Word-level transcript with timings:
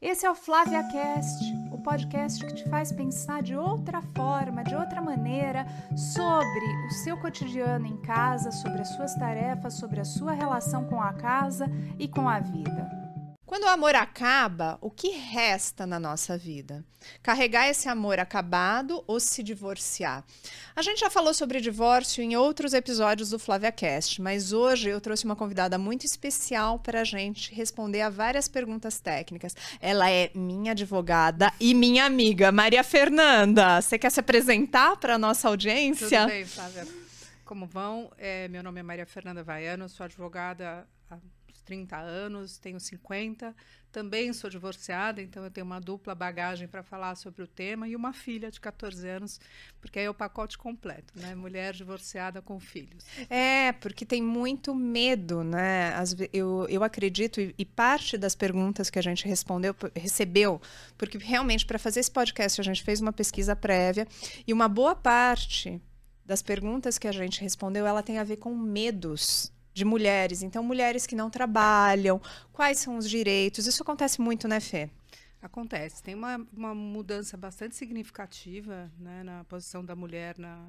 Esse 0.00 0.24
é 0.24 0.30
o 0.30 0.34
Flávia 0.34 0.82
Cast, 0.84 1.44
o 1.70 1.76
podcast 1.76 2.42
que 2.46 2.54
te 2.54 2.66
faz 2.70 2.90
pensar 2.90 3.42
de 3.42 3.54
outra 3.54 4.00
forma, 4.00 4.64
de 4.64 4.74
outra 4.74 5.02
maneira, 5.02 5.66
sobre 5.94 6.86
o 6.86 6.90
seu 6.90 7.18
cotidiano 7.18 7.86
em 7.86 7.98
casa, 7.98 8.50
sobre 8.50 8.80
as 8.80 8.88
suas 8.88 9.14
tarefas, 9.16 9.74
sobre 9.74 10.00
a 10.00 10.04
sua 10.04 10.32
relação 10.32 10.86
com 10.86 11.02
a 11.02 11.12
casa 11.12 11.70
e 11.98 12.08
com 12.08 12.26
a 12.26 12.40
vida. 12.40 12.99
Quando 13.50 13.64
o 13.64 13.68
amor 13.68 13.96
acaba, 13.96 14.78
o 14.80 14.88
que 14.88 15.08
resta 15.08 15.84
na 15.84 15.98
nossa 15.98 16.38
vida? 16.38 16.84
Carregar 17.20 17.68
esse 17.68 17.88
amor 17.88 18.20
acabado 18.20 19.02
ou 19.08 19.18
se 19.18 19.42
divorciar? 19.42 20.24
A 20.76 20.82
gente 20.82 21.00
já 21.00 21.10
falou 21.10 21.34
sobre 21.34 21.60
divórcio 21.60 22.22
em 22.22 22.36
outros 22.36 22.74
episódios 22.74 23.30
do 23.30 23.40
Flávia 23.40 23.72
Cast, 23.72 24.22
mas 24.22 24.52
hoje 24.52 24.90
eu 24.90 25.00
trouxe 25.00 25.24
uma 25.24 25.34
convidada 25.34 25.76
muito 25.78 26.06
especial 26.06 26.78
para 26.78 27.00
a 27.00 27.04
gente 27.04 27.52
responder 27.52 28.02
a 28.02 28.08
várias 28.08 28.46
perguntas 28.46 29.00
técnicas. 29.00 29.56
Ela 29.80 30.08
é 30.08 30.30
minha 30.32 30.70
advogada 30.70 31.52
e 31.58 31.74
minha 31.74 32.04
amiga, 32.04 32.52
Maria 32.52 32.84
Fernanda. 32.84 33.82
Você 33.82 33.98
quer 33.98 34.12
se 34.12 34.20
apresentar 34.20 34.96
para 34.96 35.16
a 35.16 35.18
nossa 35.18 35.48
audiência? 35.48 36.20
Tudo 36.20 36.30
bem, 36.30 36.44
Flávia. 36.44 36.86
Como 37.44 37.66
vão? 37.66 38.12
É, 38.16 38.46
meu 38.46 38.62
nome 38.62 38.78
é 38.78 38.82
Maria 38.84 39.06
Fernanda 39.06 39.42
Vaiano, 39.42 39.88
sou 39.88 40.04
advogada 40.04 40.86
há 41.10 41.18
30 41.70 41.96
anos, 41.96 42.58
tenho 42.58 42.80
50, 42.80 43.54
também 43.92 44.32
sou 44.32 44.50
divorciada, 44.50 45.22
então 45.22 45.44
eu 45.44 45.50
tenho 45.52 45.64
uma 45.64 45.80
dupla 45.80 46.16
bagagem 46.16 46.66
para 46.66 46.82
falar 46.82 47.14
sobre 47.14 47.44
o 47.44 47.46
tema 47.46 47.86
e 47.86 47.94
uma 47.94 48.12
filha 48.12 48.50
de 48.50 48.60
14 48.60 49.08
anos, 49.08 49.40
porque 49.80 50.00
aí 50.00 50.06
é 50.06 50.10
o 50.10 50.14
pacote 50.14 50.58
completo, 50.58 51.14
né? 51.14 51.32
Mulher 51.36 51.72
divorciada 51.72 52.42
com 52.42 52.58
filhos. 52.58 53.04
É, 53.28 53.70
porque 53.70 54.04
tem 54.04 54.20
muito 54.20 54.74
medo, 54.74 55.44
né? 55.44 55.92
Eu, 56.32 56.66
eu 56.68 56.82
acredito, 56.82 57.40
e 57.40 57.64
parte 57.64 58.18
das 58.18 58.34
perguntas 58.34 58.90
que 58.90 58.98
a 58.98 59.02
gente 59.02 59.28
respondeu, 59.28 59.72
recebeu, 59.94 60.60
porque 60.98 61.18
realmente 61.18 61.64
para 61.64 61.78
fazer 61.78 62.00
esse 62.00 62.10
podcast 62.10 62.60
a 62.60 62.64
gente 62.64 62.82
fez 62.82 63.00
uma 63.00 63.12
pesquisa 63.12 63.54
prévia 63.54 64.08
e 64.44 64.52
uma 64.52 64.68
boa 64.68 64.96
parte 64.96 65.80
das 66.26 66.42
perguntas 66.42 66.98
que 66.98 67.06
a 67.06 67.12
gente 67.12 67.40
respondeu, 67.40 67.86
ela 67.86 68.02
tem 68.02 68.18
a 68.18 68.24
ver 68.24 68.38
com 68.38 68.56
medos 68.56 69.52
de 69.72 69.84
mulheres. 69.84 70.42
Então, 70.42 70.62
mulheres 70.62 71.06
que 71.06 71.14
não 71.14 71.30
trabalham, 71.30 72.20
quais 72.52 72.78
são 72.78 72.96
os 72.96 73.08
direitos? 73.08 73.66
Isso 73.66 73.82
acontece 73.82 74.20
muito, 74.20 74.48
né, 74.48 74.60
Fê? 74.60 74.90
Acontece. 75.42 76.02
Tem 76.02 76.14
uma, 76.14 76.36
uma 76.52 76.74
mudança 76.74 77.36
bastante 77.36 77.74
significativa 77.74 78.90
né, 78.98 79.22
na 79.22 79.44
posição 79.44 79.84
da 79.84 79.96
mulher 79.96 80.36
na, 80.38 80.68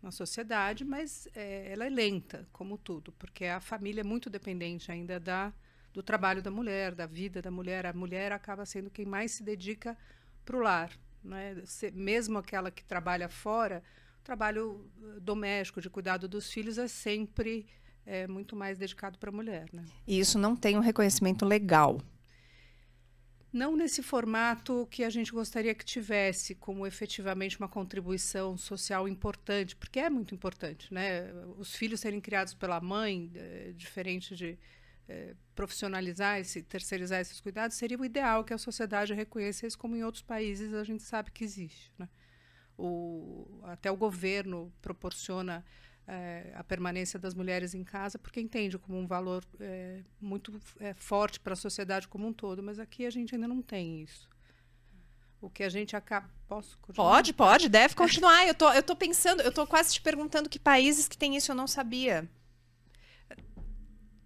na 0.00 0.10
sociedade, 0.10 0.84
mas 0.84 1.26
é, 1.34 1.72
ela 1.72 1.84
é 1.84 1.88
lenta, 1.88 2.46
como 2.52 2.78
tudo, 2.78 3.12
porque 3.12 3.46
a 3.46 3.60
família 3.60 4.02
é 4.02 4.04
muito 4.04 4.30
dependente 4.30 4.92
ainda 4.92 5.18
da, 5.18 5.52
do 5.92 6.02
trabalho 6.02 6.42
da 6.42 6.50
mulher, 6.50 6.94
da 6.94 7.06
vida 7.06 7.42
da 7.42 7.50
mulher. 7.50 7.86
A 7.86 7.92
mulher 7.92 8.30
acaba 8.30 8.64
sendo 8.64 8.90
quem 8.90 9.04
mais 9.04 9.32
se 9.32 9.42
dedica 9.42 9.96
para 10.44 10.56
o 10.56 10.60
lar. 10.60 10.92
Né? 11.22 11.62
Se, 11.64 11.90
mesmo 11.90 12.38
aquela 12.38 12.70
que 12.70 12.84
trabalha 12.84 13.28
fora, 13.28 13.82
o 14.20 14.22
trabalho 14.22 14.88
eh, 15.02 15.20
doméstico, 15.20 15.80
de 15.80 15.90
cuidado 15.90 16.28
dos 16.28 16.52
filhos, 16.52 16.78
é 16.78 16.86
sempre 16.86 17.66
é 18.06 18.26
muito 18.26 18.54
mais 18.54 18.78
dedicado 18.78 19.18
para 19.18 19.30
a 19.30 19.32
mulher. 19.32 19.66
Né? 19.72 19.84
E 20.06 20.18
isso 20.18 20.38
não 20.38 20.54
tem 20.54 20.76
um 20.76 20.80
reconhecimento 20.80 21.44
legal. 21.44 22.00
Não 23.52 23.76
nesse 23.76 24.02
formato 24.02 24.88
que 24.90 25.04
a 25.04 25.10
gente 25.10 25.30
gostaria 25.30 25.72
que 25.76 25.84
tivesse, 25.84 26.56
como 26.56 26.84
efetivamente 26.88 27.56
uma 27.56 27.68
contribuição 27.68 28.56
social 28.56 29.06
importante, 29.06 29.76
porque 29.76 30.00
é 30.00 30.10
muito 30.10 30.34
importante, 30.34 30.92
né? 30.92 31.32
Os 31.56 31.72
filhos 31.72 32.00
serem 32.00 32.20
criados 32.20 32.52
pela 32.52 32.80
mãe, 32.80 33.30
é, 33.36 33.72
diferente 33.76 34.34
de 34.34 34.58
é, 35.08 35.36
profissionalizar 35.54 36.40
esse, 36.40 36.62
terceirizar 36.62 37.20
esses 37.20 37.40
cuidados, 37.40 37.76
seria 37.76 37.96
o 37.96 38.04
ideal 38.04 38.42
que 38.42 38.52
a 38.52 38.58
sociedade 38.58 39.14
reconhecesse, 39.14 39.78
como 39.78 39.94
em 39.94 40.02
outros 40.02 40.22
países 40.22 40.74
a 40.74 40.82
gente 40.82 41.04
sabe 41.04 41.30
que 41.30 41.44
existe. 41.44 41.92
Né? 41.96 42.08
O, 42.76 43.60
até 43.64 43.88
o 43.88 43.96
governo 43.96 44.72
proporciona 44.82 45.64
é, 46.06 46.52
a 46.54 46.62
permanência 46.62 47.18
das 47.18 47.34
mulheres 47.34 47.74
em 47.74 47.82
casa, 47.82 48.18
porque 48.18 48.40
entende 48.40 48.78
como 48.78 48.98
um 48.98 49.06
valor 49.06 49.44
é, 49.58 50.00
muito 50.20 50.60
é, 50.78 50.94
forte 50.94 51.40
para 51.40 51.54
a 51.54 51.56
sociedade 51.56 52.08
como 52.08 52.26
um 52.26 52.32
todo, 52.32 52.62
mas 52.62 52.78
aqui 52.78 53.06
a 53.06 53.10
gente 53.10 53.34
ainda 53.34 53.48
não 53.48 53.62
tem 53.62 54.02
isso. 54.02 54.28
O 55.40 55.50
que 55.50 55.62
a 55.62 55.68
gente 55.68 55.94
acaba. 55.94 56.28
Posso 56.48 56.78
continuar? 56.78 57.10
Pode, 57.10 57.32
pode, 57.32 57.68
deve 57.68 57.94
continuar. 57.94 58.46
eu, 58.46 58.54
tô, 58.54 58.70
eu 58.72 58.82
tô 58.82 58.94
pensando, 58.94 59.42
eu 59.42 59.52
tô 59.52 59.66
quase 59.66 59.94
te 59.94 60.00
perguntando 60.00 60.48
que 60.48 60.58
países 60.58 61.08
que 61.08 61.16
tem 61.16 61.36
isso 61.36 61.52
eu 61.52 61.56
não 61.56 61.66
sabia. 61.66 62.28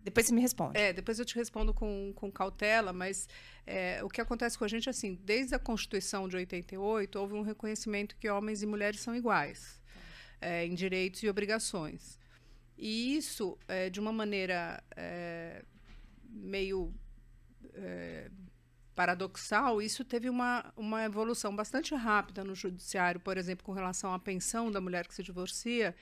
Depois 0.02 0.26
você 0.26 0.34
me 0.34 0.40
responde. 0.40 0.78
É, 0.78 0.92
depois 0.92 1.18
eu 1.18 1.24
te 1.24 1.34
respondo 1.34 1.74
com, 1.74 2.12
com 2.14 2.30
cautela, 2.30 2.92
mas 2.92 3.28
é, 3.66 4.02
o 4.02 4.08
que 4.08 4.20
acontece 4.20 4.56
com 4.56 4.64
a 4.64 4.68
gente, 4.68 4.88
assim, 4.88 5.18
desde 5.22 5.54
a 5.54 5.58
Constituição 5.58 6.28
de 6.28 6.36
88, 6.36 7.18
houve 7.18 7.34
um 7.34 7.42
reconhecimento 7.42 8.16
que 8.16 8.28
homens 8.30 8.62
e 8.62 8.66
mulheres 8.66 9.00
são 9.00 9.14
iguais 9.14 9.77
é, 10.40 10.64
em 10.64 10.74
direitos 10.74 11.22
e 11.22 11.28
obrigações. 11.28 12.18
E 12.76 13.16
isso, 13.16 13.58
é, 13.66 13.90
de 13.90 13.98
uma 13.98 14.12
maneira 14.12 14.82
é, 14.96 15.64
meio 16.28 16.94
é, 17.74 18.30
paradoxal, 18.94 19.82
isso 19.82 20.04
teve 20.04 20.28
uma, 20.28 20.72
uma 20.76 21.04
evolução 21.04 21.54
bastante 21.54 21.94
rápida 21.94 22.44
no 22.44 22.54
judiciário, 22.54 23.20
por 23.20 23.36
exemplo, 23.36 23.64
com 23.64 23.72
relação 23.72 24.12
à 24.12 24.18
pensão 24.18 24.70
da 24.70 24.80
mulher 24.80 25.06
que 25.06 25.14
se 25.14 25.22
divorcia. 25.22 25.94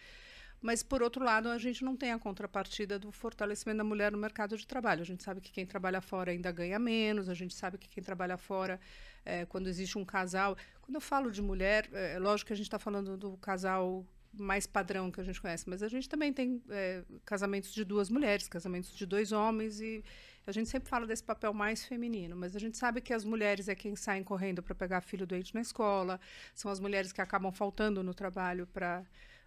Mas, 0.60 0.82
por 0.82 1.02
outro 1.02 1.22
lado, 1.22 1.48
a 1.48 1.58
gente 1.58 1.84
não 1.84 1.94
tem 1.94 2.12
a 2.12 2.18
contrapartida 2.18 2.98
do 2.98 3.12
fortalecimento 3.12 3.78
da 3.78 3.84
mulher 3.84 4.10
no 4.10 4.18
mercado 4.18 4.56
de 4.56 4.66
trabalho. 4.66 5.02
A 5.02 5.04
gente 5.04 5.22
sabe 5.22 5.40
que 5.40 5.52
quem 5.52 5.66
trabalha 5.66 6.00
fora 6.00 6.32
ainda 6.32 6.50
ganha 6.50 6.78
menos, 6.78 7.28
a 7.28 7.34
gente 7.34 7.54
sabe 7.54 7.78
que 7.78 7.88
quem 7.88 8.02
trabalha 8.02 8.36
fora, 8.36 8.80
é, 9.24 9.44
quando 9.44 9.68
existe 9.68 9.98
um 9.98 10.04
casal. 10.04 10.56
Quando 10.80 10.94
eu 10.94 11.00
falo 11.00 11.30
de 11.30 11.42
mulher, 11.42 11.88
é 11.92 12.18
lógico 12.18 12.48
que 12.48 12.52
a 12.52 12.56
gente 12.56 12.66
está 12.66 12.78
falando 12.78 13.16
do 13.16 13.36
casal 13.36 14.04
mais 14.32 14.66
padrão 14.66 15.10
que 15.10 15.20
a 15.20 15.24
gente 15.24 15.40
conhece, 15.40 15.68
mas 15.68 15.82
a 15.82 15.88
gente 15.88 16.08
também 16.08 16.32
tem 16.32 16.62
é, 16.70 17.02
casamentos 17.24 17.72
de 17.72 17.84
duas 17.84 18.10
mulheres, 18.10 18.48
casamentos 18.48 18.94
de 18.94 19.06
dois 19.06 19.32
homens 19.32 19.80
e 19.80 20.04
a 20.46 20.52
gente 20.52 20.68
sempre 20.68 20.88
fala 20.88 21.06
desse 21.06 21.24
papel 21.24 21.52
mais 21.52 21.84
feminino, 21.84 22.36
mas 22.36 22.54
a 22.54 22.58
gente 22.58 22.76
sabe 22.76 23.00
que 23.00 23.12
as 23.12 23.24
mulheres 23.24 23.68
é 23.68 23.74
quem 23.74 23.96
saem 23.96 24.22
correndo 24.22 24.62
para 24.62 24.74
pegar 24.74 25.00
filho 25.00 25.26
doente 25.26 25.54
na 25.54 25.60
escola, 25.60 26.20
são 26.54 26.70
as 26.70 26.78
mulheres 26.78 27.12
que 27.12 27.20
acabam 27.20 27.50
faltando 27.52 28.02
no 28.02 28.14
trabalho 28.14 28.66
para 28.66 29.04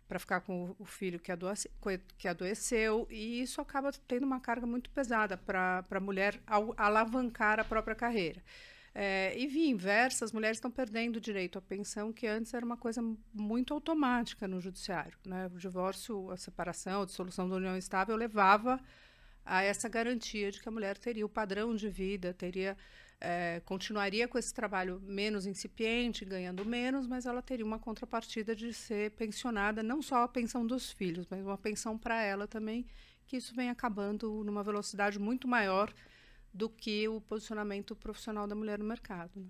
para 0.09 0.17
ficar 0.17 0.41
com 0.41 0.75
o 0.79 0.85
filho 0.85 1.19
que, 1.19 1.31
adoece, 1.31 1.69
que 2.17 2.27
adoeceu, 2.27 3.07
e 3.11 3.43
isso 3.43 3.61
acaba 3.61 3.91
tendo 4.07 4.25
uma 4.25 4.39
carga 4.39 4.65
muito 4.65 4.89
pesada 4.89 5.37
para 5.37 5.85
a 5.87 5.99
mulher 5.99 6.41
alavancar 6.75 7.59
a 7.59 7.63
própria 7.63 7.93
carreira. 7.93 8.41
É, 8.93 9.37
e 9.37 9.47
via 9.47 9.69
inversa, 9.69 10.25
as 10.25 10.31
mulheres 10.31 10.57
estão 10.57 10.71
perdendo 10.71 11.17
o 11.17 11.21
direito 11.21 11.57
à 11.57 11.61
pensão, 11.61 12.11
que 12.11 12.25
antes 12.25 12.53
era 12.53 12.65
uma 12.65 12.77
coisa 12.77 13.01
muito 13.33 13.73
automática 13.73 14.47
no 14.47 14.59
judiciário. 14.59 15.17
Né? 15.25 15.47
O 15.53 15.57
divórcio, 15.57 16.31
a 16.31 16.37
separação, 16.37 17.03
a 17.03 17.05
dissolução 17.05 17.47
da 17.47 17.55
união 17.55 17.77
estável 17.77 18.15
levava 18.15 18.79
a 19.45 19.63
essa 19.63 19.87
garantia 19.87 20.51
de 20.51 20.61
que 20.61 20.69
a 20.69 20.71
mulher 20.71 20.97
teria 20.97 21.25
o 21.25 21.29
padrão 21.29 21.75
de 21.75 21.89
vida, 21.89 22.33
teria 22.33 22.77
é, 23.21 23.61
continuaria 23.65 24.27
com 24.27 24.37
esse 24.37 24.53
trabalho 24.53 25.01
menos 25.01 25.45
incipiente, 25.45 26.23
ganhando 26.23 26.63
menos, 26.63 27.05
mas 27.05 27.25
ela 27.25 27.41
teria 27.41 27.65
uma 27.65 27.79
contrapartida 27.79 28.55
de 28.55 28.73
ser 28.73 29.11
pensionada, 29.11 29.83
não 29.83 30.01
só 30.01 30.23
a 30.23 30.27
pensão 30.27 30.65
dos 30.65 30.91
filhos, 30.91 31.27
mas 31.29 31.41
uma 31.41 31.57
pensão 31.57 31.97
para 31.97 32.21
ela 32.21 32.47
também, 32.47 32.85
que 33.25 33.37
isso 33.37 33.53
vem 33.53 33.69
acabando 33.69 34.43
numa 34.43 34.63
velocidade 34.63 35.19
muito 35.19 35.47
maior 35.47 35.93
do 36.53 36.69
que 36.69 37.07
o 37.07 37.21
posicionamento 37.21 37.95
profissional 37.95 38.47
da 38.47 38.55
mulher 38.55 38.79
no 38.79 38.85
mercado. 38.85 39.31
Né? 39.35 39.47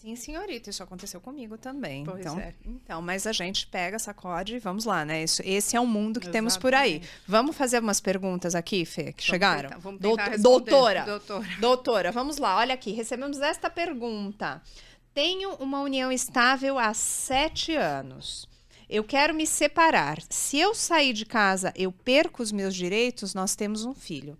Sim, 0.00 0.14
senhorita, 0.14 0.70
isso 0.70 0.80
aconteceu 0.80 1.20
comigo 1.20 1.58
também. 1.58 2.04
Pois 2.04 2.20
então, 2.20 2.38
é. 2.38 2.54
então, 2.64 3.02
mas 3.02 3.26
a 3.26 3.32
gente 3.32 3.66
pega, 3.66 3.98
sacode 3.98 4.54
e 4.54 4.58
vamos 4.60 4.84
lá, 4.84 5.04
né? 5.04 5.24
Isso, 5.24 5.42
esse 5.44 5.76
é 5.76 5.80
o 5.80 5.86
mundo 5.86 6.20
que 6.20 6.26
Exatamente. 6.26 6.32
temos 6.32 6.56
por 6.56 6.72
aí. 6.72 7.02
Vamos 7.26 7.56
fazer 7.56 7.80
umas 7.80 8.00
perguntas 8.00 8.54
aqui, 8.54 8.84
Fê, 8.84 9.12
que 9.12 9.22
vamos 9.22 9.24
chegaram? 9.24 9.70
Tentar, 9.70 9.80
vamos 9.80 10.00
tentar 10.00 10.38
doutora, 10.38 11.04
doutora. 11.04 11.48
Doutora, 11.60 12.12
vamos 12.12 12.38
lá, 12.38 12.58
olha 12.58 12.74
aqui, 12.74 12.92
recebemos 12.92 13.40
esta 13.40 13.68
pergunta. 13.68 14.62
Tenho 15.12 15.54
uma 15.54 15.80
união 15.80 16.12
estável 16.12 16.78
há 16.78 16.94
sete 16.94 17.74
anos. 17.74 18.48
Eu 18.88 19.02
quero 19.02 19.34
me 19.34 19.48
separar. 19.48 20.18
Se 20.30 20.60
eu 20.60 20.76
sair 20.76 21.12
de 21.12 21.26
casa, 21.26 21.72
eu 21.74 21.90
perco 21.90 22.40
os 22.40 22.52
meus 22.52 22.74
direitos? 22.74 23.34
Nós 23.34 23.56
temos 23.56 23.84
um 23.84 23.92
filho. 23.92 24.38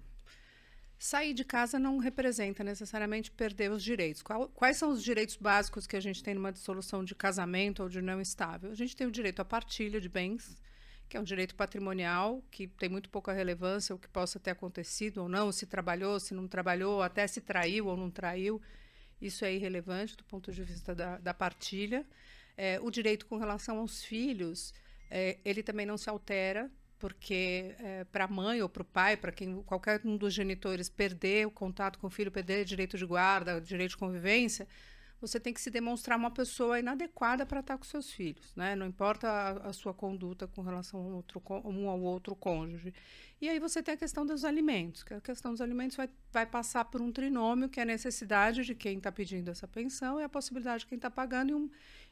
Sair 0.98 1.32
de 1.32 1.44
casa 1.44 1.78
não 1.78 1.98
representa 1.98 2.64
necessariamente 2.64 3.30
perder 3.30 3.70
os 3.70 3.84
direitos. 3.84 4.20
Qual, 4.20 4.48
quais 4.48 4.76
são 4.76 4.90
os 4.90 5.00
direitos 5.00 5.36
básicos 5.36 5.86
que 5.86 5.94
a 5.94 6.00
gente 6.00 6.24
tem 6.24 6.34
numa 6.34 6.50
dissolução 6.50 7.04
de 7.04 7.14
casamento 7.14 7.84
ou 7.84 7.88
de 7.88 7.98
união 7.98 8.20
estável? 8.20 8.72
A 8.72 8.74
gente 8.74 8.96
tem 8.96 9.06
o 9.06 9.10
direito 9.10 9.40
à 9.40 9.44
partilha 9.44 10.00
de 10.00 10.08
bens, 10.08 10.60
que 11.08 11.16
é 11.16 11.20
um 11.20 11.24
direito 11.24 11.54
patrimonial, 11.54 12.42
que 12.50 12.66
tem 12.66 12.88
muito 12.88 13.08
pouca 13.10 13.32
relevância 13.32 13.94
o 13.94 13.98
que 13.98 14.08
possa 14.08 14.40
ter 14.40 14.50
acontecido 14.50 15.18
ou 15.18 15.28
não, 15.28 15.52
se 15.52 15.66
trabalhou, 15.66 16.18
se 16.18 16.34
não 16.34 16.48
trabalhou, 16.48 17.00
até 17.00 17.28
se 17.28 17.40
traiu 17.40 17.86
ou 17.86 17.96
não 17.96 18.10
traiu. 18.10 18.60
Isso 19.22 19.44
é 19.44 19.54
irrelevante 19.54 20.16
do 20.16 20.24
ponto 20.24 20.50
de 20.50 20.64
vista 20.64 20.96
da, 20.96 21.18
da 21.18 21.32
partilha. 21.32 22.04
É, 22.56 22.80
o 22.82 22.90
direito 22.90 23.24
com 23.26 23.36
relação 23.36 23.78
aos 23.78 24.02
filhos, 24.02 24.74
é, 25.08 25.38
ele 25.44 25.62
também 25.62 25.86
não 25.86 25.96
se 25.96 26.10
altera 26.10 26.68
porque 26.98 27.74
é, 27.78 28.04
para 28.04 28.24
a 28.24 28.28
mãe 28.28 28.60
ou 28.62 28.68
para 28.68 28.82
o 28.82 28.84
pai, 28.84 29.16
para 29.16 29.32
quem 29.32 29.62
qualquer 29.62 30.00
um 30.04 30.16
dos 30.16 30.34
genitores 30.34 30.88
perder 30.88 31.46
o 31.46 31.50
contato 31.50 31.98
com 31.98 32.06
o 32.08 32.10
filho, 32.10 32.30
perder 32.30 32.64
direito 32.64 32.98
de 32.98 33.06
guarda, 33.06 33.60
direito 33.60 33.90
de 33.90 33.96
convivência, 33.96 34.66
você 35.20 35.40
tem 35.40 35.52
que 35.52 35.60
se 35.60 35.70
demonstrar 35.70 36.16
uma 36.16 36.30
pessoa 36.30 36.78
inadequada 36.78 37.44
para 37.44 37.60
estar 37.60 37.76
com 37.76 37.84
seus 37.84 38.10
filhos, 38.10 38.54
né? 38.54 38.76
Não 38.76 38.86
importa 38.86 39.28
a, 39.28 39.68
a 39.68 39.72
sua 39.72 39.92
conduta 39.92 40.46
com 40.46 40.62
relação 40.62 41.00
ao 41.00 41.06
outro, 41.06 41.42
um 41.64 41.88
ao 41.88 42.00
outro 42.00 42.36
cônjuge. 42.36 42.94
E 43.40 43.48
aí 43.48 43.58
você 43.58 43.82
tem 43.82 43.94
a 43.94 43.96
questão 43.96 44.24
dos 44.24 44.44
alimentos, 44.44 45.02
que 45.02 45.14
a 45.14 45.20
questão 45.20 45.52
dos 45.52 45.60
alimentos 45.60 45.96
vai, 45.96 46.08
vai 46.32 46.46
passar 46.46 46.84
por 46.84 47.00
um 47.00 47.10
trinômio, 47.10 47.68
que 47.68 47.80
é 47.80 47.82
a 47.82 47.86
necessidade 47.86 48.64
de 48.64 48.74
quem 48.74 48.98
está 48.98 49.10
pedindo 49.10 49.50
essa 49.50 49.66
pensão 49.66 50.20
e 50.20 50.24
a 50.24 50.28
possibilidade 50.28 50.80
de 50.80 50.86
quem 50.86 50.96
está 50.96 51.10
pagando 51.10 51.50
e 51.50 51.54
um, 51.54 51.70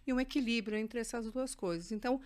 e 0.09 0.13
um 0.13 0.21
equilíbrio 0.21 0.77
entre 0.77 0.99
essas 0.99 1.31
duas 1.31 1.55
coisas. 1.55 1.93
Então, 1.93 2.21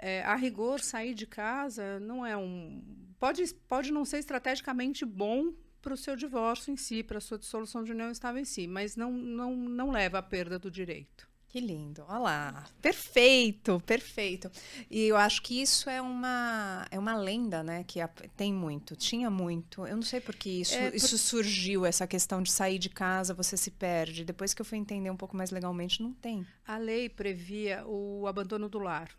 é, 0.00 0.22
a 0.22 0.34
rigor, 0.34 0.80
sair 0.80 1.14
de 1.14 1.26
casa 1.26 2.00
não 2.00 2.24
é 2.24 2.36
um. 2.36 2.82
Pode, 3.18 3.44
pode 3.68 3.92
não 3.92 4.04
ser 4.04 4.18
estrategicamente 4.18 5.04
bom 5.04 5.52
para 5.82 5.94
o 5.94 5.96
seu 5.96 6.16
divórcio 6.16 6.72
em 6.72 6.76
si, 6.76 7.02
para 7.02 7.18
a 7.18 7.20
sua 7.20 7.38
dissolução 7.38 7.84
de 7.84 7.92
união 7.92 8.10
estável 8.10 8.40
em 8.40 8.44
si, 8.44 8.66
mas 8.66 8.96
não, 8.96 9.12
não, 9.12 9.54
não 9.54 9.90
leva 9.90 10.18
à 10.18 10.22
perda 10.22 10.58
do 10.58 10.70
direito. 10.70 11.28
Que 11.48 11.58
lindo, 11.58 12.04
olha 12.08 12.18
lá, 12.18 12.64
perfeito, 12.80 13.82
perfeito. 13.84 14.48
E 14.88 15.06
eu 15.06 15.16
acho 15.16 15.42
que 15.42 15.60
isso 15.60 15.90
é 15.90 16.00
uma 16.00 16.86
é 16.92 16.96
uma 16.96 17.16
lenda, 17.16 17.60
né? 17.60 17.82
Que 17.82 17.98
tem 18.36 18.54
muito, 18.54 18.94
tinha 18.94 19.28
muito. 19.28 19.84
Eu 19.84 19.96
não 19.96 20.02
sei 20.04 20.20
porque 20.20 20.48
isso 20.48 20.76
é, 20.76 20.90
por... 20.90 20.96
isso 20.96 21.18
surgiu 21.18 21.84
essa 21.84 22.06
questão 22.06 22.40
de 22.40 22.52
sair 22.52 22.78
de 22.78 22.88
casa, 22.88 23.34
você 23.34 23.56
se 23.56 23.72
perde. 23.72 24.24
Depois 24.24 24.54
que 24.54 24.62
eu 24.62 24.64
fui 24.64 24.78
entender 24.78 25.10
um 25.10 25.16
pouco 25.16 25.36
mais 25.36 25.50
legalmente, 25.50 26.00
não 26.00 26.12
tem. 26.12 26.46
A 26.64 26.78
lei 26.78 27.08
previa 27.08 27.84
o 27.84 28.28
abandono 28.28 28.68
do 28.68 28.78
lar. 28.78 29.10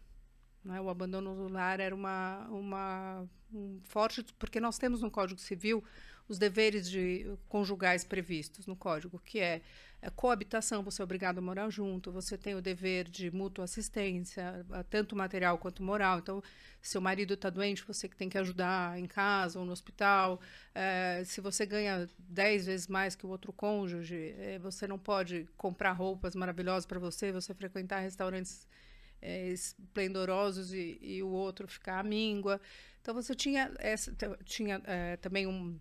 Né? 0.64 0.80
O 0.82 0.90
abandono 0.90 1.36
do 1.36 1.52
lar 1.52 1.80
era 1.80 1.94
uma 1.96 2.48
uma 2.50 3.28
um 3.54 3.80
forte 3.84 4.24
porque 4.40 4.60
nós 4.60 4.78
temos 4.78 5.02
no 5.02 5.12
Código 5.12 5.40
Civil 5.40 5.84
os 6.32 6.38
deveres 6.38 6.90
de 6.90 7.26
conjugais 7.50 8.06
previstos 8.06 8.66
no 8.66 8.74
código, 8.74 9.20
que 9.20 9.40
é, 9.40 9.62
é 10.02 10.10
coabitação, 10.10 10.82
você 10.82 11.02
é 11.02 11.04
obrigado 11.04 11.40
a 11.40 11.42
morar 11.42 11.70
junto, 11.70 12.10
você 12.10 12.38
tem 12.38 12.56
o 12.56 12.62
dever 12.62 13.10
de 13.10 13.30
mútua 13.30 13.66
assistência, 13.66 14.66
tanto 14.90 15.14
material 15.14 15.58
quanto 15.58 15.84
moral. 15.84 16.20
Então, 16.20 16.42
seu 16.82 17.02
marido 17.02 17.34
está 17.34 17.50
doente, 17.50 17.84
você 17.86 18.08
que 18.08 18.16
tem 18.16 18.30
que 18.30 18.38
ajudar 18.38 18.98
em 18.98 19.06
casa 19.06 19.60
ou 19.60 19.66
no 19.66 19.74
hospital. 19.74 20.40
É, 20.74 21.22
se 21.26 21.42
você 21.42 21.66
ganha 21.66 22.10
dez 22.18 22.66
vezes 22.66 22.88
mais 22.88 23.14
que 23.14 23.26
o 23.26 23.30
outro 23.30 23.52
cônjuge, 23.52 24.34
é, 24.38 24.58
você 24.58 24.88
não 24.88 24.98
pode 24.98 25.50
comprar 25.58 25.92
roupas 25.92 26.34
maravilhosas 26.34 26.86
para 26.86 26.98
você, 26.98 27.32
você 27.32 27.54
frequentar 27.54 28.00
restaurantes 28.00 28.66
é, 29.22 29.50
esplendorosos 29.50 30.74
e, 30.74 30.98
e, 31.02 31.24
o 31.24 31.30
outro 31.30 31.68
ficar 31.68 32.00
à 32.00 32.04
míngua. 32.04 32.60
Então 33.02 33.14
você 33.14 33.36
tinha, 33.36 33.72
essa, 33.80 34.16
tinha 34.44 34.82
é, 34.86 35.18
também 35.18 35.48
um, 35.48 35.80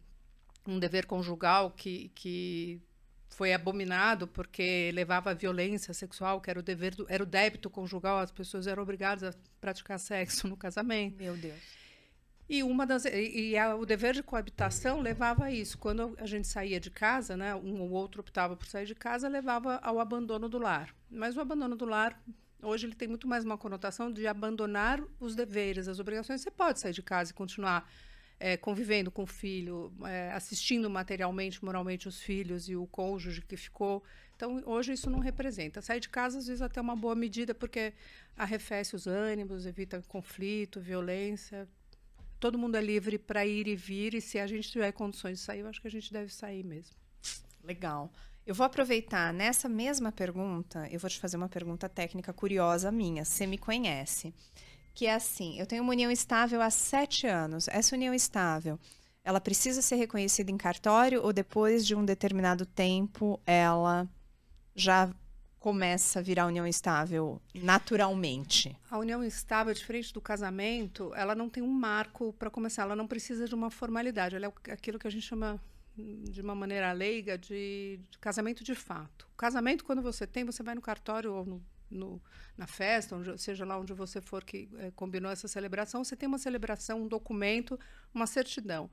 um 0.67 0.79
dever 0.79 1.07
conjugal 1.07 1.71
que, 1.71 2.11
que 2.15 2.81
foi 3.29 3.53
abominado 3.53 4.27
porque 4.27 4.91
levava 4.93 5.31
à 5.31 5.35
violência 5.35 5.95
sexual, 5.95 6.41
que 6.41 6.51
era 6.51 6.59
o 6.59 6.63
dever 6.63 6.95
do, 6.95 7.07
era 7.09 7.23
o 7.23 7.27
débito 7.27 7.71
conjugal, 7.71 8.19
as 8.19 8.31
pessoas 8.31 8.67
eram 8.67 8.83
obrigadas 8.83 9.35
a 9.35 9.39
praticar 9.61 9.99
sexo 9.99 10.47
no 10.49 10.57
casamento. 10.57 11.17
Meu 11.17 11.37
Deus. 11.37 11.81
E 12.49 12.65
uma 12.65 12.85
das 12.85 13.05
e, 13.05 13.51
e 13.51 13.57
a, 13.57 13.77
o 13.77 13.87
dever 13.87 14.13
de 14.13 14.25
coabitação 14.25 15.01
levava 15.01 15.45
a 15.45 15.53
isso. 15.53 15.79
Quando 15.79 16.17
a 16.19 16.27
gente 16.27 16.49
saía 16.49 16.81
de 16.81 16.91
casa, 16.91 17.37
né, 17.37 17.55
um 17.55 17.81
ou 17.81 17.91
outro 17.91 18.21
optava 18.21 18.57
por 18.57 18.67
sair 18.67 18.87
de 18.87 18.95
casa, 18.95 19.29
levava 19.29 19.77
ao 19.77 20.01
abandono 20.01 20.49
do 20.49 20.59
lar. 20.59 20.93
Mas 21.09 21.37
o 21.37 21.41
abandono 21.41 21.77
do 21.77 21.85
lar 21.85 22.21
hoje 22.63 22.87
ele 22.87 22.95
tem 22.95 23.09
muito 23.09 23.27
mais 23.27 23.45
uma 23.45 23.59
conotação 23.59 24.13
de 24.13 24.27
abandonar 24.27 25.03
os 25.19 25.35
deveres, 25.35 25.89
as 25.89 25.99
obrigações. 25.99 26.41
Você 26.41 26.51
pode 26.51 26.81
sair 26.81 26.93
de 26.93 27.03
casa 27.03 27.31
e 27.31 27.35
continuar 27.35 27.91
é, 28.39 28.57
convivendo 28.57 29.11
com 29.11 29.25
o 29.25 29.27
filho, 29.27 29.93
é, 30.05 30.33
assistindo 30.33 30.89
materialmente, 30.89 31.63
moralmente 31.63 32.09
os 32.09 32.21
filhos 32.21 32.69
e 32.69 32.75
o 32.75 32.87
cônjuge 32.87 33.43
que 33.43 33.57
ficou. 33.57 34.03
Então, 34.35 34.63
hoje 34.65 34.93
isso 34.95 35.11
não 35.11 35.19
representa. 35.19 35.83
Sair 35.83 36.01
de 36.01 36.09
casa, 36.09 36.39
às 36.39 36.47
vezes, 36.47 36.63
até 36.63 36.81
uma 36.81 36.97
boa 36.97 37.15
medida, 37.15 37.55
porque 37.55 37.93
arrefece 38.35 38.97
os 38.97 39.07
ânimos, 39.07 39.67
evita 39.67 40.03
conflito, 40.09 40.81
violência. 40.81 41.69
Todo 42.41 42.57
mundo 42.57 42.77
é 42.77 42.81
livre 42.81 43.19
para 43.19 43.45
ir 43.45 43.69
e 43.69 43.77
vir, 43.77 44.15
e 44.15 44.21
se 44.21 44.39
a 44.39 44.47
gente 44.47 44.71
tiver 44.71 44.91
condições 44.93 45.39
de 45.39 45.45
sair, 45.45 45.61
eu 45.61 45.69
acho 45.69 45.79
que 45.79 45.89
a 45.89 45.91
gente 45.91 46.11
deve 46.11 46.33
sair 46.33 46.65
mesmo. 46.65 46.97
Legal. 47.63 48.11
Eu 48.51 48.55
vou 48.57 48.67
aproveitar 48.67 49.33
nessa 49.33 49.69
mesma 49.69 50.11
pergunta, 50.11 50.89
eu 50.91 50.99
vou 50.99 51.09
te 51.09 51.21
fazer 51.21 51.37
uma 51.37 51.49
pergunta 51.49 51.89
técnica 51.89 52.33
curiosa 52.33 52.91
minha. 52.91 53.25
Você 53.25 53.47
me 53.47 53.57
conhece 53.57 54.35
que 54.93 55.07
é 55.07 55.15
assim: 55.15 55.57
eu 55.57 55.67
tenho 55.67 55.85
uma 55.85 55.93
união 55.93 56.11
estável 56.11 56.61
há 56.61 56.69
sete 56.69 57.29
anos. 57.29 57.69
Essa 57.69 57.95
união 57.95 58.13
estável, 58.13 58.77
ela 59.23 59.41
precisa 59.41 59.81
ser 59.81 59.95
reconhecida 59.95 60.51
em 60.51 60.57
cartório 60.57 61.23
ou 61.23 61.33
depois 61.33 61.87
de 61.87 61.95
um 61.95 62.05
determinado 62.05 62.67
tempo 62.67 63.41
ela 63.47 64.09
já 64.75 65.09
começa 65.61 66.19
a 66.19 66.23
virar 66.23 66.47
união 66.47 66.67
estável 66.67 67.41
naturalmente? 67.55 68.77
A 68.91 68.99
união 68.99 69.23
estável, 69.23 69.73
diferente 69.73 70.13
do 70.13 70.21
casamento, 70.21 71.15
ela 71.15 71.37
não 71.37 71.49
tem 71.49 71.63
um 71.63 71.71
marco 71.71 72.33
para 72.33 72.51
começar, 72.51 72.83
ela 72.83 72.97
não 72.97 73.07
precisa 73.07 73.47
de 73.47 73.55
uma 73.55 73.71
formalidade, 73.71 74.35
ela 74.35 74.47
é 74.47 74.73
aquilo 74.73 74.99
que 74.99 75.07
a 75.07 75.11
gente 75.11 75.25
chama 75.25 75.61
de 76.31 76.41
uma 76.41 76.55
maneira 76.55 76.93
leiga 76.93 77.37
de, 77.39 78.01
de 78.11 78.19
casamento 78.19 78.65
de 78.65 78.75
fato. 78.75 79.29
O 79.33 79.37
casamento, 79.37 79.85
quando 79.85 80.03
você 80.03 80.27
tem, 80.27 80.45
você 80.45 80.63
vai 80.63 80.75
no 80.75 80.81
cartório 80.81 81.33
ou 81.33 81.45
no 81.45 81.63
no, 81.91 82.23
na 82.57 82.67
festa, 82.67 83.17
onde, 83.17 83.37
seja 83.39 83.65
lá 83.65 83.79
onde 83.79 83.93
você 83.93 84.21
for 84.21 84.45
que 84.45 84.69
é, 84.79 84.91
combinou 84.93 85.31
essa 85.31 85.49
celebração, 85.49 86.05
você 86.05 86.15
tem 86.15 86.29
uma 86.29 86.39
celebração, 86.39 87.03
um 87.03 87.09
documento, 87.09 87.79
uma 88.15 88.27
certidão. 88.27 88.89